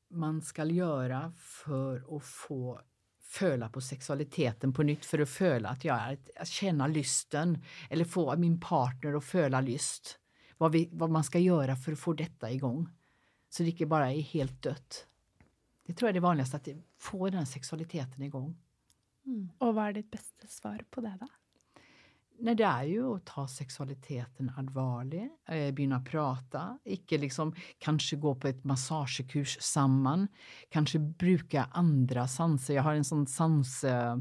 man 0.07 0.41
ska 0.41 0.65
göra 0.65 1.33
för 1.37 2.17
att 2.17 2.25
få 2.25 2.81
föla 3.21 3.69
på 3.69 3.81
sexualiteten 3.81 4.73
på 4.73 4.83
nytt, 4.83 5.05
för 5.05 5.19
att 5.19 5.29
föla 5.29 5.69
att 5.69 5.85
jag 5.85 5.97
är, 5.97 6.17
att 6.35 6.47
känna 6.47 6.87
lysten 6.87 7.63
eller 7.89 8.05
få 8.05 8.37
min 8.37 8.59
partner 8.59 9.13
att 9.13 9.25
föla 9.25 9.61
lyst. 9.61 10.19
Vad, 10.57 10.71
vi, 10.71 10.89
vad 10.91 11.09
man 11.09 11.23
ska 11.23 11.39
göra 11.39 11.75
för 11.75 11.91
att 11.91 11.99
få 11.99 12.13
detta 12.13 12.51
igång. 12.51 12.89
Så 13.49 13.63
det 13.63 13.69
inte 13.69 13.85
bara 13.85 14.11
är 14.11 14.21
helt 14.21 14.61
dött. 14.61 15.07
Det 15.85 15.93
tror 15.93 16.07
jag 16.07 16.09
är 16.09 16.13
det 16.13 16.19
vanligaste, 16.19 16.57
att 16.57 16.67
få 16.97 17.29
den 17.29 17.45
sexualiteten 17.45 18.21
igång. 18.21 18.57
Og 19.59 19.75
hva 19.75 19.89
er 19.89 19.93
ditt 19.93 20.07
beste 20.09 20.47
svar 20.49 20.79
på 20.89 21.03
det, 21.05 21.11
da? 21.19 21.27
Nej, 22.41 22.55
det 22.55 22.63
är 22.63 22.83
ju 22.83 23.15
att 23.15 23.25
ta 23.25 23.47
sexualiteten 23.47 24.51
allvarlig, 24.57 25.29
eh, 25.49 25.73
börja 25.73 25.99
prata, 25.99 26.79
icke 26.83 27.17
liksom 27.17 27.55
kanske 27.77 28.15
gå 28.15 28.35
på 28.35 28.47
ett 28.47 28.63
massagekurs 28.63 29.57
samman, 29.61 30.27
kanske 30.69 30.99
bruka 30.99 31.69
andra 31.71 32.27
sanser. 32.27 32.73
Jag 32.73 32.83
har 32.83 32.93
en 32.93 33.03
sån 33.03 33.27
sans 33.27 33.83
eh, 33.83 34.17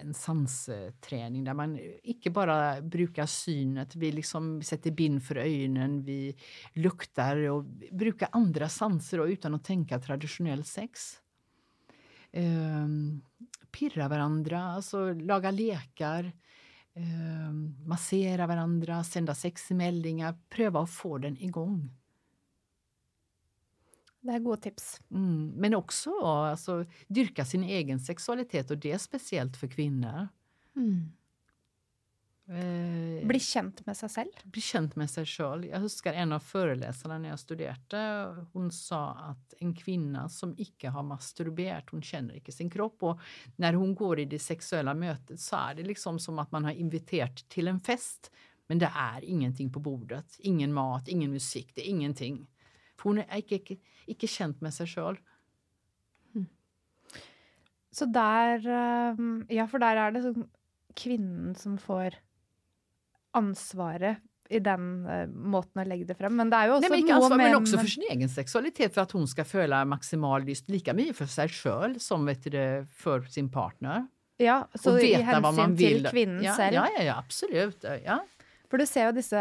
en 0.00 0.14
sansträning 0.14 1.44
där 1.44 1.54
man 1.54 1.78
icke 2.02 2.30
bara 2.30 2.80
brukar 2.80 3.26
synet, 3.26 3.96
vi 3.96 4.12
liksom 4.12 4.62
sätter 4.62 4.90
bind 4.90 5.24
för 5.24 5.36
ögonen, 5.36 6.02
vi 6.02 6.36
luktar 6.72 7.36
och 7.36 7.64
brukar 7.92 8.28
andra 8.32 8.68
sanser 8.68 9.20
och 9.20 9.26
utan 9.26 9.54
att 9.54 9.64
tänka 9.64 9.98
traditionell 9.98 10.64
sex. 10.64 11.20
Eh, 12.32 12.86
pirra 13.70 14.08
varandra, 14.08 14.64
alltså 14.64 15.12
laga 15.12 15.50
lekar, 15.50 16.32
ehm, 16.94 17.88
massera 17.88 18.46
varandra, 18.46 19.04
sända 19.04 19.34
sexmeldingar. 19.34 20.34
Pröva 20.48 20.80
att 20.80 20.90
få 20.90 21.18
den 21.18 21.36
igång. 21.36 21.90
Det 24.20 24.32
er 24.32 24.38
gode 24.38 24.60
tips. 24.60 25.00
Mm. 25.10 25.48
Men 25.56 25.74
också 25.74 26.10
alltså, 26.20 26.84
dyrka 27.08 27.44
sin 27.44 27.64
egen 27.64 28.00
sexualitet 28.00 28.70
och 28.70 28.78
det 28.78 28.92
är 28.92 28.98
speciellt 28.98 29.56
för 29.56 29.68
kvinnor. 29.68 30.28
Mm. 30.76 31.12
Eh, 32.50 33.26
Bli 33.26 33.38
kjent 33.40 33.86
med 33.86 33.96
seg 33.96 34.10
selv. 34.10 34.30
bli 34.44 34.60
känd 34.60 34.96
med 34.96 35.10
sig 35.10 35.26
själv. 35.26 35.64
Jag 35.64 35.78
huskar 35.80 36.12
en 36.12 36.32
av 36.32 36.40
föreläsarna 36.40 37.18
när 37.18 37.28
jag 37.28 37.38
studerade. 37.38 38.46
Hon 38.52 38.70
sa 38.70 39.10
att 39.14 39.54
en 39.58 39.74
kvinna 39.74 40.28
som 40.28 40.54
icke 40.58 40.88
har 40.88 41.02
masturberat, 41.02 41.90
hon 41.90 42.02
känner 42.02 42.34
inte 42.34 42.52
sin 42.52 42.70
kropp. 42.70 43.02
Och 43.02 43.20
när 43.56 43.72
hon 43.72 43.94
går 43.94 44.18
i 44.20 44.24
det 44.24 44.38
sexuella 44.38 44.94
mötet 44.94 45.40
så 45.40 45.56
är 45.56 45.74
det 45.74 45.82
liksom 45.82 46.18
som 46.18 46.38
att 46.38 46.52
man 46.52 46.64
har 46.64 46.72
inviterat 46.72 47.36
till 47.48 47.68
en 47.68 47.80
fest. 47.80 48.30
Men 48.66 48.78
det 48.78 48.90
är 48.94 49.24
ingenting 49.24 49.72
på 49.72 49.80
bordet. 49.80 50.36
Ingen 50.38 50.72
mat, 50.72 51.08
ingen 51.08 51.32
musik, 51.32 51.72
det 51.74 51.86
är 51.86 51.90
ingenting. 51.90 52.46
För 52.96 53.02
hon 53.02 53.18
är 53.18 53.38
icke, 53.38 53.54
icke, 53.54 53.76
icke 54.06 54.26
känd 54.26 54.62
med 54.62 54.74
sig 54.74 54.86
själv. 54.86 55.16
Så 57.92 58.04
der 58.04 58.66
um, 59.18 59.46
Ja, 59.48 59.66
for 59.66 59.78
der 59.78 59.96
er 59.96 60.12
det 60.14 60.22
sånn 60.22 60.44
kvinnen 60.94 61.54
som 61.54 61.78
får 61.78 62.14
ansvaret 63.36 64.20
i 64.50 64.58
den 64.58 64.86
uh, 65.06 65.26
måten 65.30 65.82
å 65.82 65.86
legge 65.86 66.08
det 66.08 66.16
frem. 66.18 66.34
Men 66.36 66.50
det 66.50 66.58
er 66.58 66.70
jo 66.70 66.78
også 66.78 66.88
Nej, 66.88 67.02
men, 67.02 67.12
ansvar, 67.16 67.36
med 67.36 67.50
men 67.52 67.60
också 67.60 67.78
för 67.78 67.86
sin 67.86 68.08
egen 68.10 68.28
sexualitet, 68.28 68.94
för 68.94 69.00
att 69.00 69.12
hon 69.12 69.28
ska 69.28 69.44
føle 69.44 69.84
maximal 69.84 70.44
lyst 70.44 70.68
lika 70.68 70.94
mycket 70.94 71.16
för 71.16 71.26
sig 71.26 71.48
själv 71.48 71.98
som 71.98 72.26
vet 72.26 72.42
du, 72.44 72.86
för 72.90 73.22
sin 73.22 73.50
partner. 73.50 74.06
Ja, 74.36 74.68
så 74.74 74.92
och 74.92 75.00
i 75.00 75.16
veta 75.16 75.40
vad 75.40 75.54
man 75.54 75.70
hensyn 75.70 75.76
til 75.76 75.94
vill. 75.94 76.06
kvinnen 76.06 76.44
ja, 76.44 76.54
selv. 76.54 76.74
Ja, 76.74 76.88
ja, 76.98 77.02
ja, 77.04 77.18
absolut. 77.18 77.84
Ja. 78.04 78.18
For 78.70 78.78
du 78.78 78.86
ser 78.86 79.08
jo 79.08 79.14
disse 79.16 79.40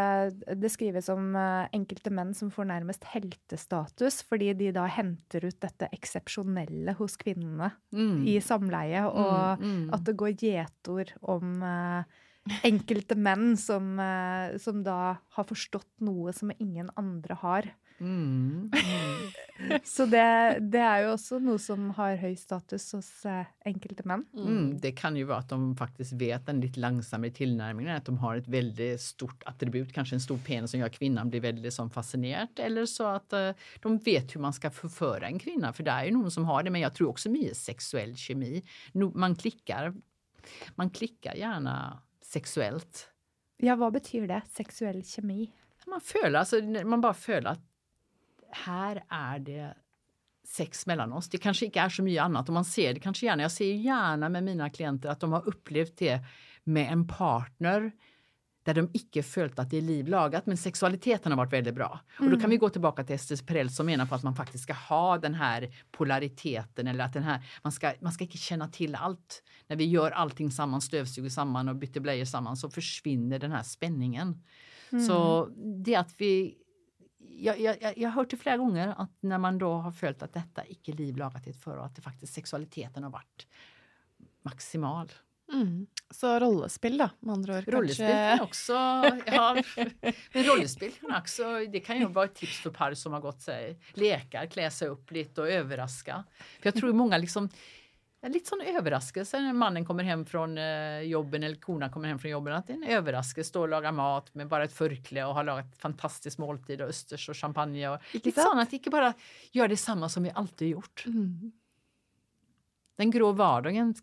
Det 0.58 0.72
skrives 0.74 1.10
om 1.14 1.36
eh, 1.38 1.70
enkelte 1.78 2.12
menn 2.14 2.34
som 2.34 2.50
får 2.52 2.66
nærmest 2.72 3.06
heltestatus 3.14 4.24
fordi 4.26 4.54
de 4.58 4.72
da 4.76 4.88
henter 4.90 5.46
ut 5.46 5.60
dette 5.62 5.90
eksepsjonelle 5.94 6.98
hos 7.00 7.18
kvinnene 7.18 7.72
Mm. 7.94 8.28
i 8.28 8.40
samleie, 8.42 9.02
og 9.08 9.62
mm, 9.62 9.70
mm. 9.70 9.94
at 9.94 10.04
det 10.06 10.14
går 10.18 10.36
gjetord 10.38 11.14
om 11.22 11.64
eh, 11.64 12.20
enkelte 12.64 13.16
menn 13.16 13.58
som, 13.58 14.00
eh, 14.00 14.58
som 14.58 14.84
da 14.84 15.18
har 15.36 15.48
forstått 15.50 15.92
noe 16.06 16.34
som 16.34 16.52
ingen 16.60 16.90
andre 16.96 17.38
har. 17.42 17.72
Mm. 18.00 18.72
Mm. 18.74 19.80
Så 19.84 20.06
det, 20.06 20.58
det 20.72 20.80
er 20.80 21.04
jo 21.04 21.14
også 21.14 21.40
noe 21.44 21.60
som 21.60 21.90
har 21.98 22.16
høy 22.22 22.36
status 22.40 22.86
hos 22.96 23.10
eh, 23.28 23.48
enkelte 23.68 24.06
menn. 24.08 24.24
Mm. 24.34 24.78
Det 24.80 24.94
kan 24.98 25.18
ju 25.20 25.26
vara 25.28 25.38
att 25.38 25.50
de 25.50 25.76
faktiskt 25.78 26.14
vet 26.14 26.46
den 26.46 26.62
lite 26.62 26.80
långsammare 26.80 27.32
tillnärmningen, 27.32 27.96
att 27.96 28.06
de 28.06 28.18
har 28.18 28.36
ett 28.36 28.48
väldigt 28.48 29.02
stort 29.02 29.44
attribut, 29.46 29.94
kanske 29.94 30.16
en 30.16 30.22
stor 30.22 30.38
penis 30.38 30.72
som 30.72 30.80
gör 30.80 30.90
kvinnan 30.90 31.30
blir 31.30 31.42
väldigt 31.42 31.74
som 31.74 31.90
fascinerad 31.90 32.48
eller 32.56 32.86
så 32.86 33.08
att 33.08 33.34
eh, 33.34 33.52
de 33.82 33.98
vet 33.98 34.36
hur 34.36 34.42
man 34.42 34.54
ska 34.54 34.72
förföra 34.72 35.28
en 35.28 35.40
kvinna, 35.40 35.74
för 35.74 35.84
det 35.84 35.92
är 35.92 36.06
ju 36.06 36.12
någon 36.12 36.32
som 36.32 36.46
har 36.46 36.64
det, 36.64 36.70
men 36.70 36.82
jag 36.82 36.94
tror 36.94 37.10
också 37.10 37.30
mycket 37.30 37.58
sexuell 37.58 38.16
kemi. 38.16 38.64
No, 38.92 39.12
man 39.18 39.36
klickar, 39.36 39.94
man 40.76 40.90
klickar 40.90 41.34
gärna 41.36 42.02
sexuellt. 42.30 43.08
Ja, 43.58 43.76
hva 43.76 43.90
betyr 43.92 44.28
det? 44.28 44.42
Seksuell 44.54 45.02
kjemi? 45.04 45.50
Man 45.88 46.02
føler, 46.02 46.40
alltså, 46.40 46.62
man 46.86 47.02
bara 47.02 47.14
føler 47.14 47.50
att 47.50 47.66
här 48.52 49.04
är 49.10 49.40
det 49.40 49.74
sex 50.46 50.86
mellan 50.86 51.14
oss. 51.14 51.30
Det 51.30 51.38
kanske 51.38 51.66
inte 51.66 51.80
är 51.80 51.90
så 51.90 52.04
mycket 52.04 52.24
annat 52.24 52.48
och 52.50 52.54
man 52.54 52.66
ser 52.66 52.94
det 52.94 53.00
kanske 53.00 53.26
gärna. 53.26 53.42
Jag 53.42 53.52
ser 53.52 53.74
gärna 53.74 54.30
med 54.30 54.44
mina 54.44 54.70
klienter 54.70 55.10
att 55.10 55.20
de 55.20 55.34
har 55.34 55.48
upplevt 55.48 55.98
det 55.98 56.20
med 56.64 56.92
en 56.92 57.08
partner 57.08 57.92
där 58.74 58.82
de 58.82 58.90
icke 58.94 59.24
följt 59.24 59.60
att 59.60 59.70
det 59.70 59.78
är 59.78 59.82
livlagat 59.82 60.46
men 60.46 60.58
sexualiteten 60.58 61.32
har 61.32 61.38
varit 61.38 61.54
väldigt 61.54 61.76
bra. 61.76 62.00
Och 62.20 62.30
då 62.30 62.40
kan 62.40 62.50
vi 62.50 62.58
gå 62.58 62.70
tillbaka 62.70 63.04
till 63.04 63.16
Estes 63.16 63.42
Perel 63.42 63.70
som 63.70 63.86
menar 63.86 64.06
på 64.06 64.16
att 64.16 64.24
man 64.24 64.36
faktiskt 64.36 64.64
ska 64.64 64.74
ha 64.74 65.18
den 65.18 65.34
här 65.34 65.76
polariteten 65.92 66.88
eller 66.88 67.04
att 67.04 67.14
den 67.14 67.24
här, 67.24 67.42
man 67.62 67.72
ska, 67.72 67.94
man 68.02 68.12
ska 68.12 68.24
inte 68.24 68.38
känna 68.38 68.68
till 68.68 68.96
allt. 68.96 69.44
När 69.68 69.76
vi 69.76 69.86
gör 69.86 70.12
allting 70.12 70.52
samman, 70.52 70.82
stövsuger 70.82 71.30
samman 71.30 71.70
och 71.70 71.76
byter 71.76 72.00
blöjor 72.00 72.26
samman 72.26 72.58
så 72.58 72.70
försvinner 72.70 73.40
den 73.40 73.52
här 73.52 73.64
spänningen. 73.64 74.44
Så 75.08 75.50
det 75.86 75.96
att 75.96 76.16
vi 76.18 76.56
jag, 77.40 77.60
jag, 77.60 77.98
jag 77.98 78.10
har 78.10 78.16
hört 78.16 78.30
det 78.30 78.38
flera 78.38 78.58
gånger 78.58 78.94
att 78.98 79.12
när 79.20 79.38
man 79.38 79.58
då 79.58 79.74
har 79.74 79.92
följt 79.92 80.24
att 80.24 80.34
detta 80.34 80.68
icke 80.68 80.92
livlagat 80.92 81.48
i 81.48 81.50
ett 81.50 81.64
förhåll, 81.64 81.86
att 81.86 81.96
det 81.96 82.02
faktiskt 82.02 82.34
sexualiteten 82.34 83.04
har 83.04 83.10
varit 83.10 83.48
maximal. 84.42 85.10
Mm. 85.54 85.88
Så 86.12 86.40
rollespill, 86.40 86.98
da, 86.98 87.10
med 87.20 87.34
andre 87.34 87.58
ord. 87.58 87.68
Rollespel 87.68 88.08
Kanskje 88.08 88.38
kan 88.38 88.46
också, 88.46 88.74
ja, 89.26 89.64
men 90.34 90.44
rollespel 90.44 90.92
kan 90.92 91.16
också, 91.16 91.44
det 91.72 91.80
kan 91.80 92.00
ju 92.00 92.06
vara 92.06 92.26
ett 92.26 92.36
tips 92.36 92.60
för 92.60 92.70
par 92.70 92.94
som 92.94 93.14
har 93.14 93.20
gått 93.20 93.42
sig, 93.42 93.80
lekar, 93.94 94.46
klä 94.46 94.72
sig 94.72 94.88
upp 94.88 95.12
lite 95.12 95.42
och 95.42 95.50
överraska. 95.50 96.24
För 96.60 96.68
jag 96.68 96.76
tror 96.76 96.94
många 96.94 97.18
liksom, 97.18 97.50
lite 98.28 98.50
sån 98.50 98.62
överraskelse 98.62 99.40
när 99.40 99.54
mannen 99.54 99.86
kommer 99.86 100.04
hem 100.04 100.26
från 100.26 100.58
eh, 100.58 101.00
jobben 101.00 101.44
eller 101.44 101.56
korna 101.56 101.90
kommer 101.90 102.08
hem 102.08 102.20
från 102.20 102.32
jobben. 102.32 102.54
Att 102.54 102.68
det 102.68 102.74
är 102.74 102.78
en 102.78 102.84
överraskelse, 102.84 103.50
stå 103.50 103.62
och 103.62 103.70
laga 103.70 103.92
mat 103.92 104.36
med 104.36 104.48
bara 104.48 104.64
ett 104.64 104.74
förkläde 104.74 105.28
och 105.28 105.34
har 105.34 105.44
lagat 105.44 105.78
fantastisk 105.78 106.38
måltid 106.38 106.82
och 106.82 106.88
östers 106.88 107.30
och 107.30 107.38
champagne. 107.38 107.90
Och, 107.90 108.00
lite 108.12 108.42
sånt 108.42 108.62
att 108.62 108.74
inte 108.74 108.90
bara 108.90 109.14
gör 109.52 109.68
detsamma 109.68 110.10
som 110.10 110.24
vi 110.24 110.32
alltid 110.36 110.70
gjort. 110.70 111.04
Mm. 111.06 111.52
Den 112.98 113.12
grå 113.12 113.32
vardagen, 113.32 113.96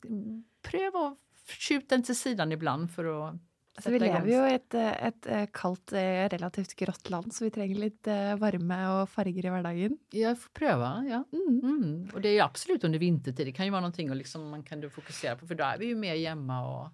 pröv 0.62 0.97
att 0.97 1.18
skjuta 1.49 1.94
den 1.94 2.03
till 2.03 2.16
sidan 2.16 2.53
ibland 2.53 2.90
för 2.90 3.28
att 3.28 3.34
Altså, 3.78 3.90
vi 3.90 3.99
lever 3.99 4.24
jo 4.24 4.44
i 4.49 4.55
et, 4.55 4.74
eh, 4.74 5.07
et 5.07 5.26
eh, 5.26 5.47
kaldt, 5.53 5.92
eh, 5.92 6.28
relativt 6.32 6.72
grått 6.80 7.11
land, 7.11 7.34
så 7.34 7.44
vi 7.44 7.51
trenger 7.53 7.76
litt 7.76 8.07
eh, 8.09 8.32
varme 8.40 8.78
og 8.88 9.09
farger 9.12 9.44
i 9.44 9.51
hverdagen. 9.53 9.99
Jag 10.16 10.38
får 10.40 10.49
pröva, 10.49 11.05
ja. 11.05 11.24
Mm. 11.32 11.61
Mm. 11.62 12.09
Och 12.14 12.20
det 12.20 12.28
är 12.28 12.32
ju 12.32 12.40
absolut 12.40 12.84
under 12.84 12.99
vintertid. 12.99 13.47
Det 13.47 13.53
kan 13.53 13.64
ju 13.64 13.70
vara 13.70 13.80
någonting 13.80 14.11
och 14.11 14.16
liksom 14.16 14.51
man 14.51 14.62
kan 14.62 14.90
fokusera 14.90 15.36
på 15.36 15.47
för 15.47 15.55
då 15.55 15.64
är 15.64 15.78
vi 15.78 15.86
ju 15.86 15.94
mer 15.94 16.16
hemma 16.28 16.61
och 16.80 16.86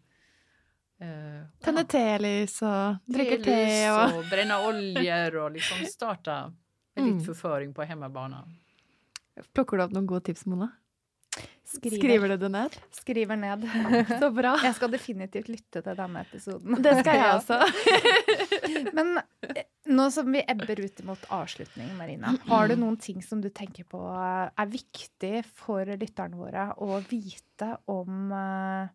eh, 1.04 1.46
Tenne 1.60 1.84
telys 1.84 2.58
og 2.62 2.96
drikke 3.06 3.38
te 3.44 3.90
og 3.90 4.18
och 4.18 4.24
bränna 4.30 4.58
oljor 4.68 5.36
och 5.36 5.50
liksom 5.50 5.86
starta 5.86 6.52
en 6.94 7.06
Mm. 7.06 7.24
förföring 7.24 7.74
på 7.74 7.82
hemmabana. 7.82 8.48
Plukker 9.54 9.76
du 9.76 9.84
opp 9.84 9.92
noen 9.92 10.06
gode 10.06 10.20
tips, 10.24 10.46
Mona? 10.46 10.68
Skriver, 11.72 11.96
Skriver 11.96 12.28
du 12.28 12.36
det 12.36 12.48
ned? 12.52 12.74
skriver 12.92 13.36
ned. 13.36 13.62
Så 14.20 14.28
bra. 14.30 14.52
Jeg 14.66 14.74
skal 14.76 14.90
definitivt 14.92 15.48
lytte 15.48 15.80
til 15.80 15.96
denne 15.96 16.20
episoden. 16.20 16.76
Det 16.84 16.92
skal 17.00 17.16
jeg 17.16 17.38
også. 17.38 18.90
Men 18.92 19.14
eh, 19.48 19.62
nå 19.88 20.08
som 20.12 20.28
vi 20.34 20.42
ebber 20.52 20.82
ut 20.84 21.00
mot 21.08 21.24
avslutning, 21.32 21.94
Marina, 21.96 22.34
har 22.50 22.68
du 22.68 22.76
noen 22.76 22.98
ting 23.00 23.22
som 23.24 23.40
du 23.40 23.48
tenker 23.48 23.88
på 23.88 24.00
er 24.12 24.68
viktig 24.72 25.42
for 25.48 25.88
lytterne 25.96 26.36
våre 26.36 26.68
å 26.76 27.00
vite 27.08 27.70
om 27.90 28.28
eh, 28.36 28.92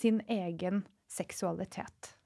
sin 0.00 0.18
egen 0.26 0.82
seksualitet? 1.06 2.16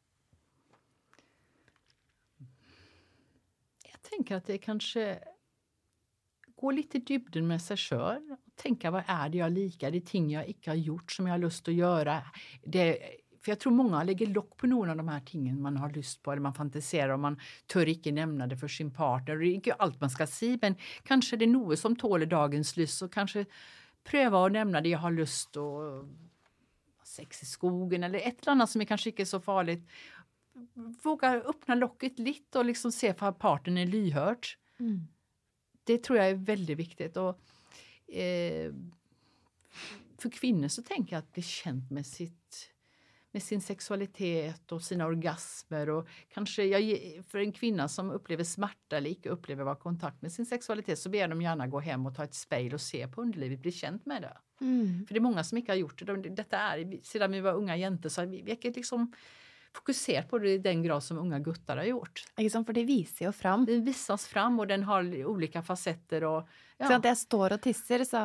Jag 3.84 4.02
tänker 4.02 4.36
att 4.36 4.46
det 4.46 4.58
kanske 4.58 5.18
gå 6.64 6.70
lite 6.70 6.96
i 6.96 7.00
dybden 7.00 7.46
med 7.46 7.62
sig 7.62 7.76
själv. 7.76 8.32
och 8.32 8.38
Tänka 8.56 8.90
vad 8.90 9.02
är 9.06 9.28
det 9.28 9.38
jag 9.38 9.52
likar? 9.52 9.90
Det 9.90 9.98
är 9.98 10.00
ting 10.00 10.30
jag 10.30 10.46
inte 10.46 10.70
har 10.70 10.76
gjort 10.76 11.12
som 11.12 11.26
jag 11.26 11.34
har 11.34 11.38
lust 11.38 11.68
att 11.68 11.74
göra. 11.74 12.22
Det, 12.64 12.98
för 13.42 13.50
jag 13.52 13.58
tror 13.58 13.72
många 13.72 14.04
lägger 14.04 14.26
lock 14.26 14.56
på 14.56 14.66
någon 14.66 14.90
av 14.90 14.96
de 14.96 15.08
här 15.08 15.20
tingen 15.20 15.62
man 15.62 15.76
har 15.76 15.90
lust 15.90 16.22
på 16.22 16.32
eller 16.32 16.42
man 16.42 16.54
fantiserar 16.54 17.08
och 17.08 17.20
man 17.20 17.40
tör 17.66 17.88
icke 17.88 18.12
nämna 18.12 18.46
det 18.46 18.56
för 18.56 18.68
sin 18.68 18.90
partner. 18.94 19.36
Det 19.36 19.48
är 19.48 19.54
inte 19.54 19.72
allt 19.72 20.00
man 20.00 20.10
ska 20.10 20.26
säga 20.26 20.58
men 20.62 20.76
kanske 21.02 21.36
det 21.36 21.44
är 21.44 21.46
något 21.46 21.78
som 21.78 21.96
tåler 21.96 22.26
dagens 22.26 22.76
lust 22.76 23.02
och 23.02 23.12
kanske 23.12 23.46
pröva 24.04 24.46
att 24.46 24.52
nämna 24.52 24.80
det 24.80 24.88
jag 24.88 24.98
har 24.98 25.10
lust 25.10 25.56
att 25.56 27.06
sex 27.08 27.42
i 27.42 27.46
skogen 27.46 28.04
eller 28.04 28.18
ett 28.18 28.42
eller 28.42 28.52
annat 28.52 28.70
som 28.70 28.80
är 28.80 28.84
kanske 28.84 29.10
inte 29.10 29.22
är 29.22 29.24
så 29.24 29.40
farligt. 29.40 29.88
Våga 31.02 31.32
öppna 31.32 31.74
locket 31.74 32.18
lite 32.18 32.58
och 32.58 32.64
liksom 32.64 32.92
se 32.92 33.14
om 33.20 33.34
partnern 33.34 33.78
är 33.78 33.86
lyhörd. 33.86 34.46
Mm. 34.80 35.06
Det 35.84 35.98
tror 35.98 36.18
jag 36.18 36.28
är 36.30 36.34
väldigt 36.34 36.78
viktigt. 36.78 37.16
Och, 37.16 37.40
eh, 38.14 38.72
för 40.18 40.30
kvinnor 40.30 40.68
så 40.68 40.82
tänker 40.82 41.12
jag 41.16 41.18
att 41.18 41.32
bli 41.32 41.42
känd 41.42 41.90
med, 41.90 42.06
sitt, 42.06 42.70
med 43.30 43.42
sin 43.42 43.60
sexualitet 43.60 44.72
och 44.72 44.82
sina 44.82 45.06
orgasmer. 45.06 45.88
Och 45.90 46.08
kanske 46.34 46.64
jag, 46.64 46.98
för 47.24 47.38
en 47.38 47.52
kvinna 47.52 47.88
som 47.88 48.10
upplever 48.10 48.44
smärta 48.44 48.96
eller 48.96 49.10
icke 49.10 49.28
upplever 49.28 49.62
att 49.62 49.66
vara 49.66 49.76
kontakt 49.76 50.22
med 50.22 50.32
sin 50.32 50.46
sexualitet 50.46 50.98
så 50.98 51.08
ber 51.08 51.28
de 51.28 51.42
gärna 51.42 51.66
gå 51.66 51.80
hem 51.80 52.06
och 52.06 52.14
ta 52.14 52.24
ett 52.24 52.34
spejl 52.34 52.74
och 52.74 52.80
se 52.80 53.08
på 53.08 53.22
underlivet, 53.22 53.60
bli 53.60 53.72
känd 53.72 54.00
med 54.04 54.22
det. 54.22 54.36
Mm. 54.60 55.06
För 55.06 55.14
det 55.14 55.18
är 55.18 55.22
många 55.22 55.44
som 55.44 55.58
inte 55.58 55.72
har 55.72 55.76
gjort 55.76 55.98
det. 55.98 56.04
De- 56.04 56.34
Detta 56.34 56.58
är, 56.58 56.98
sedan 57.02 57.32
vi 57.32 57.40
var 57.40 57.52
unga 57.54 57.76
jenter 57.76 58.08
så 58.08 58.20
har 58.20 58.26
vi, 58.26 58.42
vi 58.42 58.70
liksom 58.70 59.12
fokuserat 59.74 60.28
på 60.30 60.38
det 60.38 60.50
i 60.54 60.58
den 60.58 60.82
grad 60.82 61.02
som 61.02 61.18
unga 61.18 61.38
guttar 61.38 61.76
har 61.76 61.84
gjort. 61.84 62.24
Sant? 62.50 62.66
For 62.66 62.72
det 62.72 62.84
viser 62.86 63.26
jo 63.26 63.32
fram. 63.32 63.64
Den 63.66 63.84
visas 63.84 64.26
fram 64.26 64.60
och 64.60 64.66
den 64.66 64.82
har 64.82 65.24
olika 65.26 65.62
facetter. 65.62 66.24
Och, 66.24 66.48
Så 66.78 66.92
at 66.92 67.04
jeg 67.06 67.16
står 67.16 67.52
og 67.54 67.60
tisser, 67.62 68.02
sa 68.04 68.20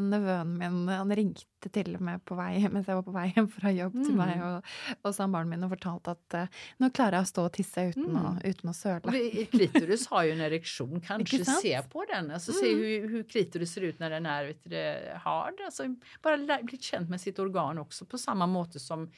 nevøen 0.00 0.52
min. 0.58 0.76
Han 0.88 1.10
ringte 1.16 1.70
til 1.74 1.96
og 1.96 2.02
med 2.06 2.22
på 2.24 2.36
vei 2.38 2.60
mens 2.70 2.86
jeg 2.86 2.96
var 2.96 3.02
på 3.02 3.12
vei 3.12 3.24
hjem 3.34 3.48
fra 3.50 3.72
jobb 3.74 3.94
Mm. 4.00 4.16
meg 4.16 4.42
og, 4.46 4.68
og 5.04 5.14
samboeren 5.14 5.48
min 5.50 5.64
og 5.66 5.70
fortalte 5.74 6.10
at 6.14 6.34
eh, 6.38 6.46
nå 6.80 6.90
klarer 6.94 7.18
jeg 7.18 7.26
å 7.26 7.30
stå 7.32 7.44
og 7.48 7.52
tisse 7.52 7.84
uten, 7.90 8.06
å, 8.14 8.38
Mm. 8.38 8.38
å 8.64 8.68
Och 8.68 8.76
søle. 8.76 9.10
vi- 9.12 9.46
Klitoris 9.50 10.06
har 10.06 10.22
ju 10.24 10.32
en 10.32 10.40
erektion, 10.40 11.00
kanske 11.06 11.44
se 11.44 11.82
på 11.92 12.04
den. 12.12 12.30
Alltså 12.30 12.52
se 12.52 12.66
Mm. 12.72 12.78
hur, 12.78 13.08
hur 13.08 13.22
klitoris 13.22 13.72
ser 13.74 13.80
ut 13.82 13.98
när 13.98 14.10
den 14.10 14.26
är 14.26 14.44
vet 14.46 14.64
du, 14.64 14.70
det, 14.70 15.20
hard. 15.24 15.54
Alltså, 15.64 15.82
bara 16.22 16.36
bli 16.62 16.78
känd 16.78 17.10
med 17.10 17.20
sitt 17.20 17.38
organ 17.38 17.78
också 17.78 18.04
på 18.04 18.18
samma 18.18 18.46
måte 18.46 18.78
som 18.80 19.10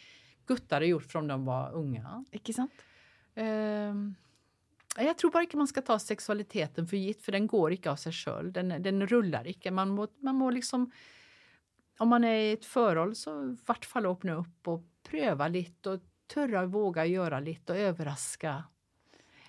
guttar 0.46 0.80
har 0.80 0.86
gjort 0.86 1.12
från 1.12 1.28
de 1.28 1.44
var 1.44 1.72
unga. 1.72 2.24
Ikke 2.30 2.52
sant? 2.52 2.72
Ehm, 3.34 4.14
jag 4.96 5.18
tror 5.18 5.30
bara 5.30 5.42
inte 5.42 5.56
man 5.56 5.68
ska 5.68 5.82
ta 5.82 5.98
sexualiteten 5.98 6.86
för 6.86 6.96
gitt, 6.96 7.22
för 7.22 7.32
den 7.32 7.46
går 7.46 7.72
inte 7.72 7.90
av 7.90 7.96
sig 7.96 8.12
själv. 8.12 8.52
Den, 8.52 8.82
den 8.82 9.06
rullar 9.06 9.46
inte. 9.46 9.70
Man 9.70 9.88
må, 9.88 10.08
man 10.18 10.34
må 10.34 10.50
liksom, 10.50 10.90
om 11.98 12.08
man 12.08 12.24
är 12.24 12.34
i 12.34 12.52
ett 12.52 12.64
förhåll 12.64 13.14
så 13.14 13.44
i 13.44 13.56
vart 13.66 13.84
fall 13.84 14.06
öppna 14.06 14.32
upp 14.32 14.68
och 14.68 14.82
pröva 15.02 15.48
lite 15.48 15.90
och 15.90 16.00
törra 16.26 16.66
våga 16.66 17.06
göra 17.06 17.40
lite 17.40 17.72
och 17.72 17.78
överraska. 17.78 18.64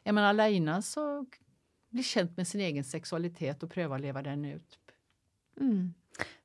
Är 0.03 0.11
man 0.11 0.23
alena 0.23 0.81
så 0.81 1.25
bli 1.93 2.03
känd 2.03 2.37
med 2.37 2.47
sin 2.47 2.61
egen 2.61 2.83
sexualitet 2.83 3.63
och 3.63 3.71
pröva 3.71 3.97
leva 3.97 4.21
den 4.21 4.45
ut. 4.45 4.79
Mm. 5.59 5.93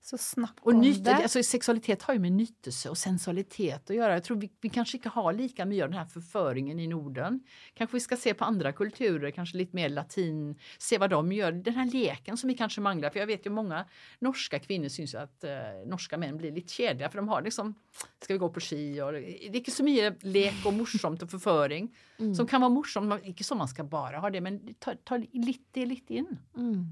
Så 0.01 0.19
snakk 0.19 0.55
Och 0.61 0.73
om 0.73 0.81
nyte, 0.81 1.01
det. 1.01 1.15
alltså 1.15 1.43
sexualitet 1.43 2.03
har 2.03 2.15
ju 2.15 2.21
med 2.21 2.33
nytelse 2.33 2.91
och 2.91 2.99
sensualitet 2.99 3.91
att 3.91 3.97
göra. 3.97 4.13
Jag 4.13 4.25
tror 4.25 4.37
vi, 4.37 4.51
vi 4.61 4.69
kanske 4.69 4.97
inte 4.97 5.09
har 5.09 5.33
lika 5.33 5.65
mycket 5.65 5.85
av 5.85 5.91
den 5.91 5.99
här 5.99 6.07
förföringen 6.07 6.79
i 6.81 6.87
Norden. 6.87 7.41
Kanske 7.75 7.97
vi 7.97 8.01
ska 8.01 8.17
se 8.17 8.35
på 8.35 8.45
andra 8.45 8.73
kulturer, 8.73 9.31
kanske 9.31 9.57
lite 9.59 9.77
mer 9.77 9.89
latin, 9.89 10.59
se 10.79 10.99
vad 10.99 11.11
de 11.11 11.33
gör. 11.33 11.53
Den 11.53 11.75
här 11.75 11.87
leken 11.87 12.37
som 12.37 12.49
vi 12.49 12.55
kanske 12.55 12.81
manglar. 12.81 13.11
För 13.11 13.19
jag 13.21 13.27
vet 13.27 13.47
ju 13.47 13.51
många 13.51 13.85
norska 14.19 14.59
kvinnor 14.59 14.89
syns 14.89 15.15
ju 15.15 15.19
att 15.19 15.45
eh, 15.45 15.51
norska 15.87 16.19
män 16.19 16.37
blir 16.37 16.53
lite 16.53 16.73
kedliga 16.73 17.11
för 17.11 17.19
de 17.19 17.29
har 17.29 17.43
liksom, 17.43 17.75
ska 18.23 18.35
vi 18.35 18.39
gå 18.39 18.49
på 18.49 18.61
ski? 18.61 19.01
Och, 19.01 19.13
det 19.13 19.47
är 19.47 19.57
inte 19.57 19.71
så 19.71 19.85
mycket 19.85 20.25
lek 20.25 20.67
och 20.67 20.75
morsomt 20.75 21.23
och 21.23 21.31
förföring 21.31 21.95
Mm. 22.21 22.35
som 22.35 22.47
kan 22.47 22.61
vara 22.61 22.69
morsomt. 22.71 23.25
Inte 23.25 23.45
som 23.45 23.59
man 23.59 23.69
ska 23.69 23.85
bara 23.85 24.19
ha 24.19 24.31
det, 24.31 24.41
men 24.41 24.75
ta, 24.75 24.95
ta 25.05 25.17
lite, 25.33 25.87
lite 25.87 26.15
in. 26.15 26.39
Mm. 26.57 26.87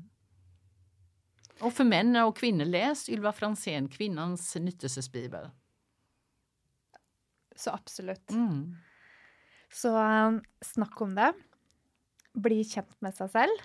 Och 1.60 1.72
för 1.72 1.84
män 1.84 2.16
och 2.16 2.36
kvinnor, 2.36 2.64
läs 2.64 3.08
Ylva 3.08 3.32
Franzén, 3.32 3.88
Kvinnans 3.88 4.54
nyttelsesbibel. 4.56 5.50
Så 7.56 7.70
absolutt. 7.70 8.30
Mm. 8.30 8.76
Så 9.72 9.96
um, 9.98 10.42
snakk 10.60 11.00
om 11.00 11.14
det. 11.14 11.32
Bli 12.36 12.64
kjent 12.64 12.92
med 13.00 13.14
seg 13.16 13.30
selv. 13.32 13.62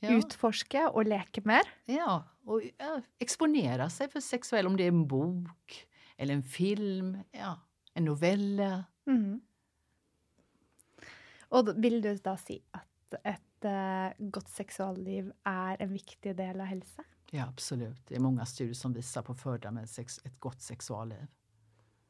Ja. 0.00 0.14
Utforske 0.16 0.86
og 0.88 1.04
leke 1.08 1.42
mer. 1.44 1.64
ja, 1.84 2.22
och 2.44 2.62
ja, 2.78 3.00
exponera 3.18 3.90
sig 3.90 4.08
för 4.08 4.20
sexuell, 4.20 4.66
om 4.66 4.76
det 4.76 4.84
är 4.84 4.88
en 4.88 5.06
bok 5.08 5.86
eller 6.16 6.34
en 6.34 6.42
film, 6.42 7.18
ja, 7.32 7.60
en 7.94 8.04
novell. 8.04 8.60
Mhm. 9.06 9.40
Og 11.50 11.66
da- 11.66 11.72
vil 11.72 12.00
du 12.02 12.14
da 12.24 12.36
si 12.36 12.62
at 12.74 13.14
et 13.24 13.64
eh, 13.64 14.12
godt 14.30 14.48
seksualliv 14.48 15.32
er 15.46 15.76
en 15.80 15.92
viktig 15.92 16.36
del 16.36 16.60
av 16.60 16.66
helse? 16.66 17.02
Ja, 17.30 17.46
absolut. 17.48 18.06
Det 18.06 18.14
är 18.14 18.20
många 18.20 18.46
studier 18.46 18.74
som 18.74 18.92
visar 18.92 19.22
på 19.22 19.34
fördelar 19.34 19.72
med 19.72 19.90
sex, 19.90 20.20
ett 20.24 20.40
gott 20.40 20.62
sexualliv. 20.62 21.26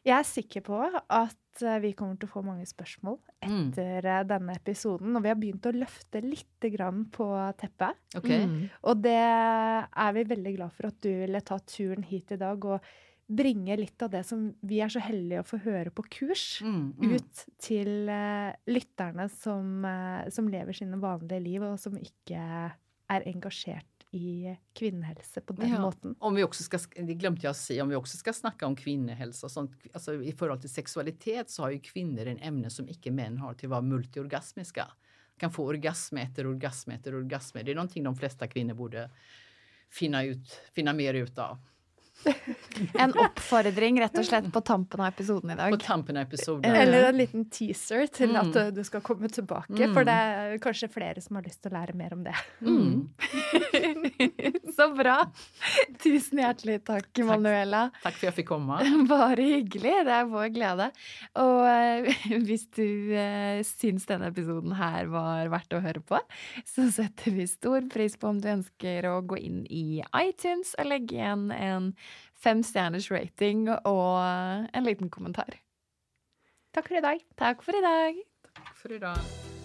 Jeg 0.04 0.18
er 0.18 0.26
sikker 0.28 0.60
på 0.66 0.78
at 0.84 1.62
eh, 1.64 1.78
vi 1.80 1.94
kommer 1.96 2.18
til 2.20 2.28
å 2.28 2.32
få 2.34 2.42
mange 2.44 2.66
spørsmål 2.68 3.18
Mm. 3.44 3.70
etter 3.70 4.06
eh, 4.08 4.22
denne 4.28 4.54
episoden. 4.56 5.16
Og 5.16 5.22
vi 5.24 5.28
har 5.32 5.36
begynt 5.40 5.66
å 5.68 5.72
løfte 5.76 6.20
litt 6.24 6.66
grann 6.72 7.06
på 7.12 7.26
teppet. 7.60 7.96
Okej. 8.16 8.44
Mm. 8.48 8.60
Og 8.88 9.02
det 9.04 9.16
er 9.20 10.12
vi 10.16 10.24
veldig 10.34 10.54
glad 10.58 10.72
for 10.76 10.88
at 10.90 11.00
du 11.04 11.10
ville 11.22 11.40
ta 11.44 11.58
turen 11.60 12.04
hit 12.08 12.32
i 12.32 12.40
dag 12.40 12.64
og 12.64 12.80
bringe 13.24 13.76
litt 13.80 14.02
av 14.04 14.10
det 14.12 14.20
som 14.28 14.50
vi 14.68 14.82
er 14.84 14.92
så 14.92 15.00
heldige 15.00 15.40
å 15.40 15.48
få 15.48 15.56
høre 15.64 15.90
på 15.96 16.04
kurs, 16.12 16.60
Mm, 16.64 16.92
mm. 17.00 17.12
ut 17.16 17.44
til 17.64 18.08
eh, 18.12 18.52
lytterne 18.68 19.28
som, 19.32 19.86
som 20.28 20.48
lever 20.52 20.76
sine 20.76 21.00
vanlige 21.00 21.40
liv, 21.40 21.62
og 21.64 21.78
som 21.80 21.96
ikke 21.96 22.36
er 23.08 23.24
engasjert 23.28 23.88
i 24.14 24.56
kvinnehelse 24.72 25.40
på 25.40 25.52
den 25.52 25.68
Ja. 25.70 25.80
måten. 25.80 26.14
Om 26.18 26.34
vi 26.34 26.44
också 26.44 26.62
ska, 26.62 26.78
det 26.96 27.14
glömde 27.14 27.40
jag 27.42 27.56
säga, 27.56 27.82
om 27.82 27.88
vi 27.88 27.94
också 27.94 28.16
ska 28.16 28.32
snacka 28.32 28.66
om 28.66 28.76
kvinnohälsa 28.76 29.46
och 29.46 29.50
sånt, 29.50 29.72
alltså 29.92 30.22
i 30.22 30.32
förhållande 30.32 30.60
till 30.60 30.74
sexualitet 30.74 31.50
så 31.50 31.62
har 31.62 31.70
ju 31.70 31.80
kvinnor 31.80 32.26
en 32.26 32.38
ämne 32.38 32.70
som 32.70 32.88
icke 32.88 33.10
män 33.10 33.38
har 33.38 33.54
till 33.54 33.66
att 33.66 33.70
vara 33.70 33.80
multiorgasmiska. 33.80 34.86
Kan 35.38 35.52
få 35.52 35.66
orgasm 35.66 36.16
efter 36.16 36.46
orgasm 36.46 36.90
efter 36.90 37.14
orgasm. 37.14 37.58
Det 37.64 37.70
är 37.70 37.74
någonting 37.74 38.02
de 38.04 38.16
flesta 38.16 38.46
kvinnor 38.48 38.74
borde 38.74 39.10
finna, 39.90 40.24
ut, 40.24 40.60
finna 40.72 40.92
mer 40.92 41.14
ut 41.14 41.38
av. 41.38 41.58
En 42.98 43.12
oppfordring 43.18 43.98
rett 44.00 44.16
og 44.18 44.24
slett 44.26 44.46
på 44.52 44.60
tampen 44.66 45.00
av 45.00 45.12
episoden 45.12 45.50
i 45.54 45.56
På 45.70 45.78
tampen 45.82 46.16
av 46.16 46.22
episoden. 46.26 46.64
Eller 46.74 47.08
en 47.10 47.18
liten 47.18 47.44
teaser 47.50 48.06
til 48.10 48.32
Mm. 48.34 48.40
at 48.50 48.56
eh, 48.56 48.70
du 48.74 48.82
skal 48.84 49.00
komme 49.00 49.28
tilbake, 49.28 49.74
Mm. 49.76 49.92
for 49.94 50.04
det 50.04 50.12
er 50.14 50.58
kanskje 50.58 50.88
flere 50.90 51.20
som 51.22 51.36
har 51.36 51.42
lyst 51.44 51.62
til 51.62 51.70
å 51.72 51.74
lære 51.78 51.94
mer 51.94 52.12
om 52.14 52.24
det. 52.24 52.34
Mm. 52.62 53.08
Så 54.76 54.88
bra! 54.96 55.16
Tusen 56.02 56.38
hjertelig 56.42 56.80
takk, 56.84 57.18
Manuela. 57.24 57.90
Tack 58.02 58.14
för 58.14 58.18
att 58.18 58.22
jag 58.22 58.34
fick 58.34 58.48
komma. 58.48 58.80
Bare 59.08 59.42
hyggelig. 59.42 59.94
Det 60.04 60.12
er 60.12 60.24
vår 60.30 60.48
glede. 60.54 60.90
Og 61.38 61.60
eh, 61.68 62.38
hvis 62.46 62.66
du 62.74 63.14
eh, 63.14 63.62
syns 63.66 64.06
denne 64.10 64.30
episoden 64.32 64.74
her 64.78 65.06
var 65.12 65.48
verdt 65.52 65.76
å 65.78 65.82
høre 65.84 66.02
på, 66.04 66.18
så 66.66 66.88
setter 66.92 67.30
vi 67.36 67.46
stor 67.50 67.86
pris 67.92 68.16
på 68.18 68.28
om 68.32 68.40
du 68.42 68.48
ønsker 68.50 69.06
å 69.10 69.20
gå 69.22 69.38
inn 69.38 69.62
i 69.70 70.02
iTunes 70.24 70.74
og 70.78 70.90
legge 70.90 71.18
igjen 71.20 71.50
en 71.54 71.92
femstjerners 72.44 73.10
rating 73.10 73.68
og 73.72 74.68
en 74.76 74.86
liten 74.86 75.10
kommentar. 75.10 75.58
Takk 76.74 76.90
for 76.90 76.98
i 76.98 77.04
dag. 77.04 77.26
Takk 77.38 77.62
for 77.62 77.78
i 77.78 77.82
dag. 77.84 78.22
Tack 78.54 78.76
för 78.76 78.92
idag. 78.92 79.63